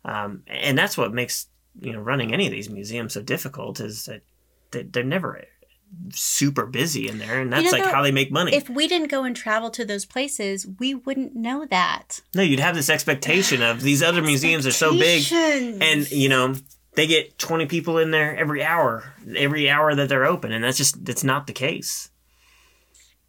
Um, 0.05 0.43
and 0.47 0.77
that's 0.77 0.97
what 0.97 1.13
makes 1.13 1.47
you 1.81 1.91
know 1.91 1.99
running 1.99 2.33
any 2.33 2.45
of 2.45 2.51
these 2.51 2.69
museums 2.69 3.13
so 3.13 3.21
difficult 3.21 3.81
is 3.81 4.05
that 4.05 4.21
they're 4.93 5.03
never 5.03 5.41
super 6.11 6.65
busy 6.65 7.07
in 7.07 7.19
there, 7.19 7.39
and 7.39 7.51
that's 7.51 7.65
you 7.65 7.71
know, 7.71 7.83
like 7.83 7.93
how 7.93 8.01
they 8.01 8.11
make 8.11 8.31
money. 8.31 8.53
If 8.53 8.69
we 8.69 8.87
didn't 8.87 9.09
go 9.09 9.23
and 9.23 9.35
travel 9.35 9.69
to 9.71 9.85
those 9.85 10.05
places, 10.05 10.67
we 10.79 10.93
wouldn't 10.93 11.35
know 11.35 11.65
that. 11.65 12.21
No, 12.33 12.41
you'd 12.41 12.59
have 12.59 12.75
this 12.75 12.89
expectation 12.89 13.61
of 13.61 13.81
these 13.81 14.03
other 14.03 14.21
museums 14.21 14.65
are 14.67 14.71
so 14.71 14.91
big, 14.91 15.23
and 15.31 16.09
you 16.11 16.29
know 16.29 16.55
they 16.95 17.07
get 17.07 17.37
20 17.37 17.65
people 17.65 17.97
in 17.97 18.11
there 18.11 18.35
every 18.35 18.63
hour, 18.63 19.13
every 19.35 19.69
hour 19.69 19.93
that 19.95 20.09
they're 20.09 20.25
open, 20.25 20.51
and 20.51 20.63
that's 20.63 20.77
just 20.77 21.03
that's 21.05 21.23
not 21.23 21.47
the 21.47 21.53
case. 21.53 22.09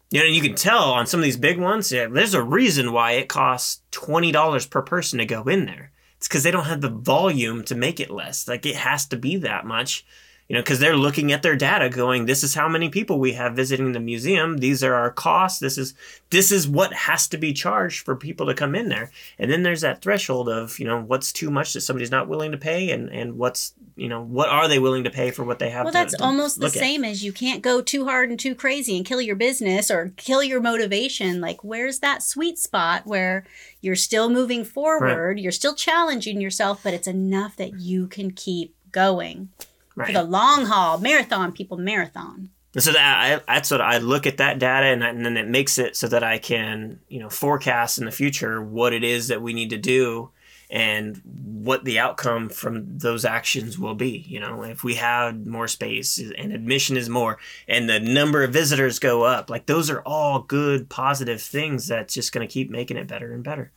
You 0.09 0.21
know, 0.21 0.25
you 0.25 0.41
can 0.41 0.55
tell 0.55 0.91
on 0.91 1.05
some 1.05 1.19
of 1.19 1.25
these 1.25 1.35
big 1.35 1.59
ones, 1.59 1.91
yeah, 1.91 2.07
there's 2.07 2.33
a 2.33 2.41
reason 2.41 2.93
why 2.93 3.13
it 3.13 3.27
costs 3.27 3.81
twenty 3.91 4.31
dollars 4.31 4.65
per 4.65 4.81
person 4.81 5.19
to 5.19 5.25
go 5.25 5.43
in 5.43 5.65
there. 5.65 5.91
It's 6.17 6.27
because 6.27 6.43
they 6.43 6.51
don't 6.51 6.65
have 6.65 6.81
the 6.81 6.89
volume 6.89 7.63
to 7.65 7.75
make 7.75 7.99
it 7.99 8.09
less. 8.09 8.47
Like 8.47 8.65
it 8.65 8.75
has 8.75 9.05
to 9.07 9.17
be 9.17 9.37
that 9.37 9.65
much 9.65 10.05
you 10.47 10.53
know, 10.53 10.61
because 10.61 10.79
they're 10.79 10.95
looking 10.95 11.33
at 11.33 11.43
their 11.43 11.57
data, 11.57 11.89
going, 11.89 12.25
"This 12.25 12.41
is 12.41 12.55
how 12.55 12.69
many 12.69 12.87
people 12.87 13.19
we 13.19 13.33
have 13.33 13.53
visiting 13.53 13.91
the 13.91 13.99
museum. 13.99 14.59
These 14.59 14.81
are 14.81 14.93
our 14.93 15.11
costs. 15.11 15.59
This 15.59 15.77
is 15.77 15.93
this 16.29 16.51
is 16.51 16.67
what 16.67 16.93
has 16.93 17.27
to 17.29 17.37
be 17.37 17.51
charged 17.51 18.05
for 18.05 18.15
people 18.15 18.45
to 18.45 18.53
come 18.53 18.73
in 18.73 18.87
there." 18.87 19.11
And 19.37 19.51
then 19.51 19.63
there's 19.63 19.81
that 19.81 20.01
threshold 20.01 20.47
of, 20.47 20.79
you 20.79 20.85
know, 20.85 21.01
what's 21.01 21.33
too 21.33 21.51
much 21.51 21.73
that 21.73 21.81
somebody's 21.81 22.11
not 22.11 22.29
willing 22.29 22.51
to 22.51 22.57
pay, 22.57 22.91
and 22.91 23.09
and 23.09 23.37
what's 23.37 23.73
you 23.97 24.07
know 24.07 24.23
what 24.23 24.47
are 24.47 24.69
they 24.69 24.79
willing 24.79 25.03
to 25.03 25.09
pay 25.09 25.31
for 25.31 25.43
what 25.43 25.59
they 25.59 25.69
have. 25.69 25.83
Well, 25.83 25.91
to, 25.91 25.97
that's 25.97 26.15
to 26.15 26.23
almost 26.23 26.61
the 26.61 26.69
same 26.69 27.03
at. 27.03 27.11
as 27.11 27.23
you 27.25 27.33
can't 27.33 27.61
go 27.61 27.81
too 27.81 28.05
hard 28.05 28.29
and 28.29 28.39
too 28.39 28.55
crazy 28.55 28.95
and 28.95 29.05
kill 29.05 29.19
your 29.19 29.35
business 29.35 29.91
or 29.91 30.13
kill 30.15 30.41
your 30.41 30.61
motivation. 30.61 31.41
Like, 31.41 31.61
where's 31.61 31.99
that 31.99 32.23
sweet 32.23 32.57
spot 32.57 33.05
where 33.05 33.45
you're 33.81 33.95
still 33.95 34.29
moving 34.29 34.63
forward, 34.63 35.33
right. 35.33 35.37
you're 35.37 35.51
still 35.51 35.75
challenging 35.75 36.39
yourself, 36.39 36.81
but 36.83 36.93
it's 36.93 37.07
enough 37.07 37.57
that 37.57 37.81
you 37.81 38.07
can 38.07 38.31
keep 38.31 38.75
going 38.93 39.49
right. 39.97 40.07
for 40.07 40.13
the 40.13 40.23
long 40.23 40.65
haul, 40.65 40.97
marathon 40.99 41.51
people, 41.51 41.77
marathon. 41.77 42.49
so 42.77 42.91
that 42.93 43.41
I, 43.47 43.53
that's 43.53 43.71
what 43.71 43.81
I 43.81 43.97
look 43.97 44.25
at 44.25 44.37
that 44.37 44.59
data, 44.59 44.85
and, 44.85 45.03
and 45.03 45.25
then 45.25 45.35
it 45.35 45.47
makes 45.47 45.77
it 45.77 45.97
so 45.97 46.07
that 46.07 46.23
I 46.23 46.37
can, 46.37 46.99
you 47.09 47.19
know, 47.19 47.29
forecast 47.29 47.97
in 47.97 48.05
the 48.05 48.11
future 48.11 48.61
what 48.61 48.93
it 48.93 49.03
is 49.03 49.27
that 49.27 49.41
we 49.41 49.53
need 49.53 49.71
to 49.71 49.77
do 49.77 50.29
and 50.69 51.21
what 51.23 51.85
the 51.85 51.97
outcome 51.97 52.49
from 52.49 52.97
those 52.97 53.23
actions 53.23 53.79
will 53.79 53.95
be. 53.95 54.25
You 54.27 54.39
know, 54.39 54.63
if 54.63 54.83
we 54.83 54.95
have 54.95 55.47
more 55.47 55.67
space 55.67 56.19
and 56.19 56.51
admission 56.51 56.97
is 56.97 57.07
more 57.07 57.37
and 57.67 57.89
the 57.89 57.99
number 57.99 58.43
of 58.43 58.51
visitors 58.51 58.99
go 58.99 59.23
up, 59.23 59.49
like 59.49 59.65
those 59.65 59.89
are 59.89 60.01
all 60.01 60.41
good, 60.41 60.89
positive 60.89 61.41
things 61.41 61.87
that's 61.87 62.13
just 62.13 62.33
going 62.33 62.45
to 62.45 62.51
keep 62.51 62.69
making 62.69 62.97
it 62.97 63.07
better 63.07 63.33
and 63.33 63.43
better. 63.43 63.71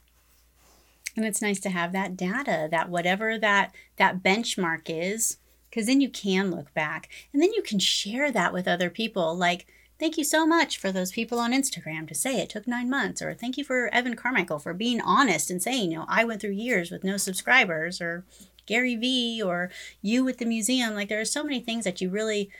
And 1.16 1.24
it's 1.24 1.42
nice 1.42 1.60
to 1.60 1.70
have 1.70 1.92
that 1.92 2.16
data 2.16 2.68
that 2.70 2.88
whatever 2.88 3.38
that 3.38 3.72
that 3.96 4.22
benchmark 4.22 4.82
is, 4.86 5.38
because 5.70 5.86
then 5.86 6.00
you 6.00 6.10
can 6.10 6.50
look 6.50 6.74
back 6.74 7.08
and 7.32 7.40
then 7.40 7.52
you 7.52 7.62
can 7.62 7.78
share 7.78 8.30
that 8.32 8.52
with 8.52 8.68
other 8.68 8.90
people. 8.90 9.34
Like, 9.36 9.66
thank 9.98 10.18
you 10.18 10.24
so 10.24 10.46
much 10.46 10.78
for 10.78 10.90
those 10.90 11.12
people 11.12 11.38
on 11.38 11.52
Instagram 11.52 12.08
to 12.08 12.14
say 12.14 12.40
it 12.40 12.50
took 12.50 12.66
nine 12.66 12.90
months, 12.90 13.22
or 13.22 13.34
thank 13.34 13.56
you 13.56 13.64
for 13.64 13.88
Evan 13.92 14.16
Carmichael 14.16 14.58
for 14.58 14.74
being 14.74 15.00
honest 15.00 15.50
and 15.50 15.62
saying, 15.62 15.92
you 15.92 15.98
know, 15.98 16.06
I 16.08 16.24
went 16.24 16.40
through 16.40 16.52
years 16.52 16.90
with 16.90 17.04
no 17.04 17.16
subscribers, 17.16 18.00
or 18.00 18.24
Gary 18.66 18.96
Vee, 18.96 19.42
or 19.42 19.70
you 20.00 20.24
with 20.24 20.38
the 20.38 20.44
museum. 20.44 20.94
Like, 20.94 21.08
there 21.08 21.20
are 21.20 21.24
so 21.24 21.42
many 21.42 21.60
things 21.60 21.84
that 21.84 22.00
you 22.00 22.08
really 22.08 22.50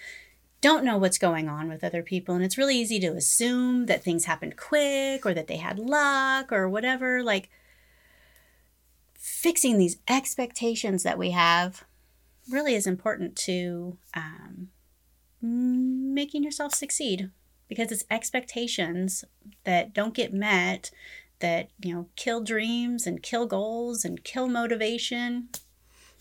don't 0.60 0.84
know 0.84 0.98
what's 0.98 1.18
going 1.18 1.48
on 1.48 1.70
with 1.70 1.82
other 1.82 2.02
people. 2.02 2.34
And 2.34 2.44
it's 2.44 2.58
really 2.58 2.76
easy 2.76 3.00
to 3.00 3.14
assume 3.14 3.86
that 3.86 4.02
things 4.02 4.26
happened 4.26 4.58
quick 4.58 5.24
or 5.24 5.32
that 5.32 5.46
they 5.46 5.56
had 5.56 5.78
luck 5.78 6.52
or 6.52 6.68
whatever. 6.68 7.22
Like, 7.22 7.48
fixing 9.14 9.78
these 9.78 9.96
expectations 10.08 11.02
that 11.02 11.16
we 11.16 11.30
have 11.30 11.84
really 12.50 12.74
is 12.74 12.86
important 12.86 13.36
to 13.36 13.96
um, 14.14 14.68
making 15.40 16.42
yourself 16.44 16.74
succeed. 16.74 17.30
because 17.68 17.92
it's 17.92 18.04
expectations 18.10 19.24
that 19.62 19.94
don't 19.94 20.12
get 20.12 20.34
met 20.34 20.90
that, 21.38 21.68
you 21.80 21.94
know, 21.94 22.06
kill 22.16 22.42
dreams 22.42 23.06
and 23.06 23.22
kill 23.22 23.46
goals 23.46 24.04
and 24.04 24.24
kill 24.24 24.48
motivation. 24.48 25.48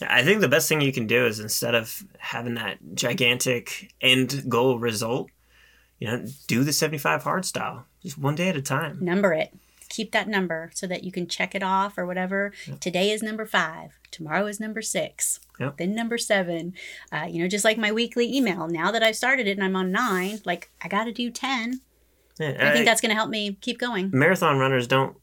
I 0.08 0.24
think 0.24 0.40
the 0.40 0.48
best 0.48 0.70
thing 0.70 0.80
you 0.80 0.94
can 0.94 1.08
do 1.08 1.26
is 1.26 1.40
instead 1.40 1.76
of 1.76 2.04
having 2.20 2.54
that 2.54 2.78
gigantic 2.94 3.92
end 4.00 4.46
goal 4.48 4.80
result, 4.80 5.30
you 6.00 6.08
know, 6.08 6.26
do 6.48 6.64
the 6.64 6.72
75 6.72 7.24
hard 7.24 7.46
style, 7.46 7.86
just 8.02 8.18
one 8.18 8.36
day 8.36 8.48
at 8.50 8.56
a 8.56 8.62
time. 8.62 9.00
Number 9.02 9.34
it. 9.34 9.54
Keep 9.90 10.12
that 10.12 10.28
number 10.28 10.72
so 10.74 10.88
that 10.88 11.04
you 11.04 11.12
can 11.12 11.28
check 11.28 11.54
it 11.56 11.64
off 11.64 11.98
or 11.98 12.06
whatever. 12.06 12.54
Yep. 12.68 12.80
Today 12.80 13.12
is 13.12 13.22
number 13.24 13.46
five. 13.46 14.00
Tomorrow 14.12 14.48
is 14.48 14.60
number 14.60 14.82
six. 14.82 15.40
Yep. 15.60 15.78
Then 15.78 15.96
number 15.96 16.18
seven. 16.18 16.74
Uh, 17.12 17.28
you 17.30 17.42
know, 17.42 17.48
just 17.50 17.66
like 17.66 17.78
my 17.78 17.92
weekly 17.92 18.34
email. 18.36 18.68
Now 18.68 18.92
that 18.92 19.04
I've 19.04 19.16
started 19.16 19.48
it 19.48 19.58
and 19.58 19.64
I'm 19.64 19.76
on 19.76 19.92
nine, 19.92 20.40
like 20.46 20.70
I 20.82 20.88
got 20.88 21.06
to 21.06 21.12
do 21.12 21.30
10. 21.32 21.82
Yeah, 22.40 22.56
I 22.70 22.72
think 22.72 22.86
that's 22.86 23.02
going 23.02 23.10
to 23.10 23.16
help 23.16 23.30
me 23.30 23.58
keep 23.60 23.80
going. 23.80 24.12
marathon 24.14 24.58
runners 24.60 24.88
don't 24.88 25.18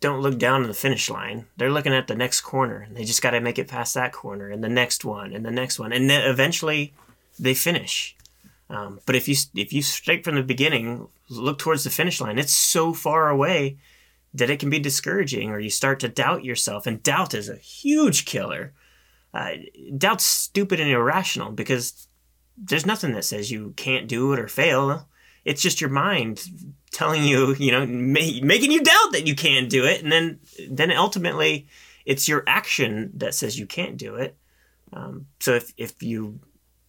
don't 0.00 0.22
look 0.22 0.38
down 0.38 0.62
to 0.62 0.66
the 0.66 0.72
finish 0.72 1.10
line. 1.10 1.44
They're 1.58 1.70
looking 1.70 1.92
at 1.92 2.06
the 2.06 2.14
next 2.14 2.40
corner. 2.40 2.80
and 2.80 2.96
They 2.96 3.04
just 3.04 3.20
got 3.20 3.32
to 3.32 3.40
make 3.40 3.58
it 3.58 3.68
past 3.68 3.92
that 3.94 4.12
corner 4.12 4.48
and 4.48 4.64
the 4.64 4.68
next 4.68 5.04
one 5.04 5.34
and 5.34 5.44
the 5.44 5.50
next 5.50 5.78
one, 5.78 5.92
and 5.92 6.08
then 6.08 6.26
eventually 6.26 6.94
they 7.38 7.52
finish. 7.52 8.16
Um, 8.70 9.00
but 9.04 9.16
if 9.16 9.26
you 9.28 9.34
if 9.54 9.72
you 9.72 9.82
straight 9.82 10.24
from 10.24 10.36
the 10.36 10.42
beginning 10.42 11.08
look 11.28 11.58
towards 11.58 11.84
the 11.84 11.90
finish 11.90 12.20
line, 12.20 12.38
it's 12.38 12.54
so 12.54 12.92
far 12.94 13.28
away 13.28 13.78
that 14.32 14.48
it 14.48 14.60
can 14.60 14.70
be 14.70 14.78
discouraging, 14.78 15.50
or 15.50 15.58
you 15.58 15.70
start 15.70 15.98
to 16.00 16.08
doubt 16.08 16.44
yourself. 16.44 16.86
And 16.86 17.02
doubt 17.02 17.34
is 17.34 17.48
a 17.48 17.56
huge 17.56 18.24
killer. 18.24 18.72
Uh, 19.34 19.52
doubt's 19.98 20.24
stupid 20.24 20.78
and 20.78 20.90
irrational 20.90 21.50
because 21.50 22.06
there's 22.56 22.86
nothing 22.86 23.12
that 23.12 23.24
says 23.24 23.50
you 23.50 23.74
can't 23.76 24.08
do 24.08 24.32
it 24.32 24.38
or 24.38 24.48
fail. 24.48 25.08
It's 25.44 25.62
just 25.62 25.80
your 25.80 25.90
mind 25.90 26.44
telling 26.92 27.24
you, 27.24 27.56
you 27.56 27.72
know, 27.72 27.86
ma- 27.86 28.40
making 28.42 28.70
you 28.70 28.82
doubt 28.82 29.12
that 29.12 29.26
you 29.26 29.34
can't 29.34 29.68
do 29.68 29.84
it, 29.84 30.02
and 30.02 30.12
then 30.12 30.38
then 30.70 30.92
ultimately 30.92 31.66
it's 32.04 32.28
your 32.28 32.44
action 32.46 33.10
that 33.14 33.34
says 33.34 33.58
you 33.58 33.66
can't 33.66 33.96
do 33.96 34.14
it. 34.14 34.36
Um, 34.92 35.26
so 35.40 35.54
if 35.54 35.72
if 35.76 36.02
you 36.04 36.38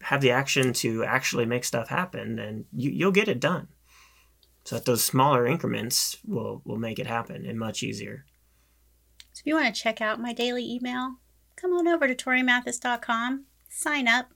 have 0.04 0.22
the 0.22 0.32
action 0.32 0.74
to 0.74 1.04
actually 1.04 1.46
make 1.46 1.64
stuff 1.64 1.90
happen, 1.90 2.36
then 2.36 2.66
you, 2.74 2.92
you'll 2.92 3.12
get 3.12 3.28
it 3.28 3.40
done. 3.40 3.68
So 4.64 4.76
that 4.76 4.86
those 4.86 5.04
smaller 5.04 5.48
increments 5.48 6.18
will 6.26 6.62
will 6.66 6.78
make 6.78 7.00
it 7.00 7.08
happen 7.08 7.46
and 7.46 7.58
much 7.58 7.82
easier. 7.82 8.26
So 9.34 9.42
if 9.42 9.48
you 9.48 9.56
want 9.56 9.74
to 9.74 9.82
check 9.82 10.02
out 10.02 10.20
my 10.20 10.34
daily 10.34 10.70
email, 10.70 11.16
come 11.56 11.74
on 11.74 11.88
over 11.88 12.08
to 12.08 12.16
torimathis.com, 12.16 13.46
sign 13.70 14.08
up. 14.08 14.28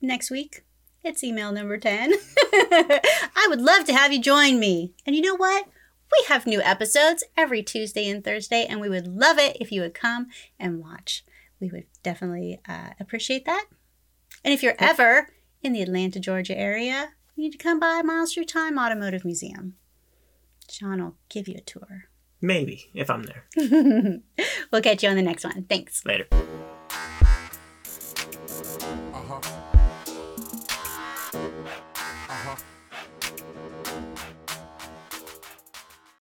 Next 0.00 0.30
week, 0.30 0.64
it's 1.02 1.22
email 1.22 1.52
number 1.52 1.78
10. 1.78 2.12
I 2.52 3.46
would 3.48 3.60
love 3.60 3.84
to 3.84 3.92
have 3.92 4.12
you 4.12 4.20
join 4.20 4.58
me. 4.58 4.94
And 5.04 5.14
you 5.14 5.22
know 5.22 5.36
what? 5.36 5.66
We 6.12 6.24
have 6.28 6.46
new 6.46 6.60
episodes 6.62 7.24
every 7.36 7.62
Tuesday 7.62 8.08
and 8.08 8.22
Thursday, 8.22 8.64
and 8.64 8.80
we 8.80 8.88
would 8.88 9.06
love 9.06 9.38
it 9.38 9.56
if 9.60 9.72
you 9.72 9.80
would 9.80 9.94
come 9.94 10.28
and 10.58 10.78
watch. 10.78 11.24
We 11.60 11.70
would 11.70 11.86
definitely 12.02 12.60
uh, 12.68 12.90
appreciate 13.00 13.44
that. 13.46 13.66
And 14.46 14.54
if 14.54 14.62
you're 14.62 14.76
ever 14.78 15.26
in 15.60 15.72
the 15.72 15.82
Atlanta, 15.82 16.20
Georgia 16.20 16.56
area, 16.56 17.08
you 17.34 17.42
need 17.42 17.50
to 17.50 17.58
come 17.58 17.80
by 17.80 18.00
Miles 18.02 18.32
Through 18.32 18.44
Time 18.44 18.78
Automotive 18.78 19.24
Museum. 19.24 19.74
Sean 20.70 21.02
will 21.02 21.16
give 21.28 21.48
you 21.48 21.56
a 21.56 21.60
tour. 21.60 22.04
Maybe 22.40 22.90
if 22.94 23.10
I'm 23.10 23.24
there 23.24 23.46
we'll 24.70 24.82
catch 24.82 25.02
you 25.02 25.08
on 25.08 25.16
the 25.16 25.22
next 25.22 25.42
one. 25.42 25.64
Thanks. 25.68 26.06
later. 26.06 26.26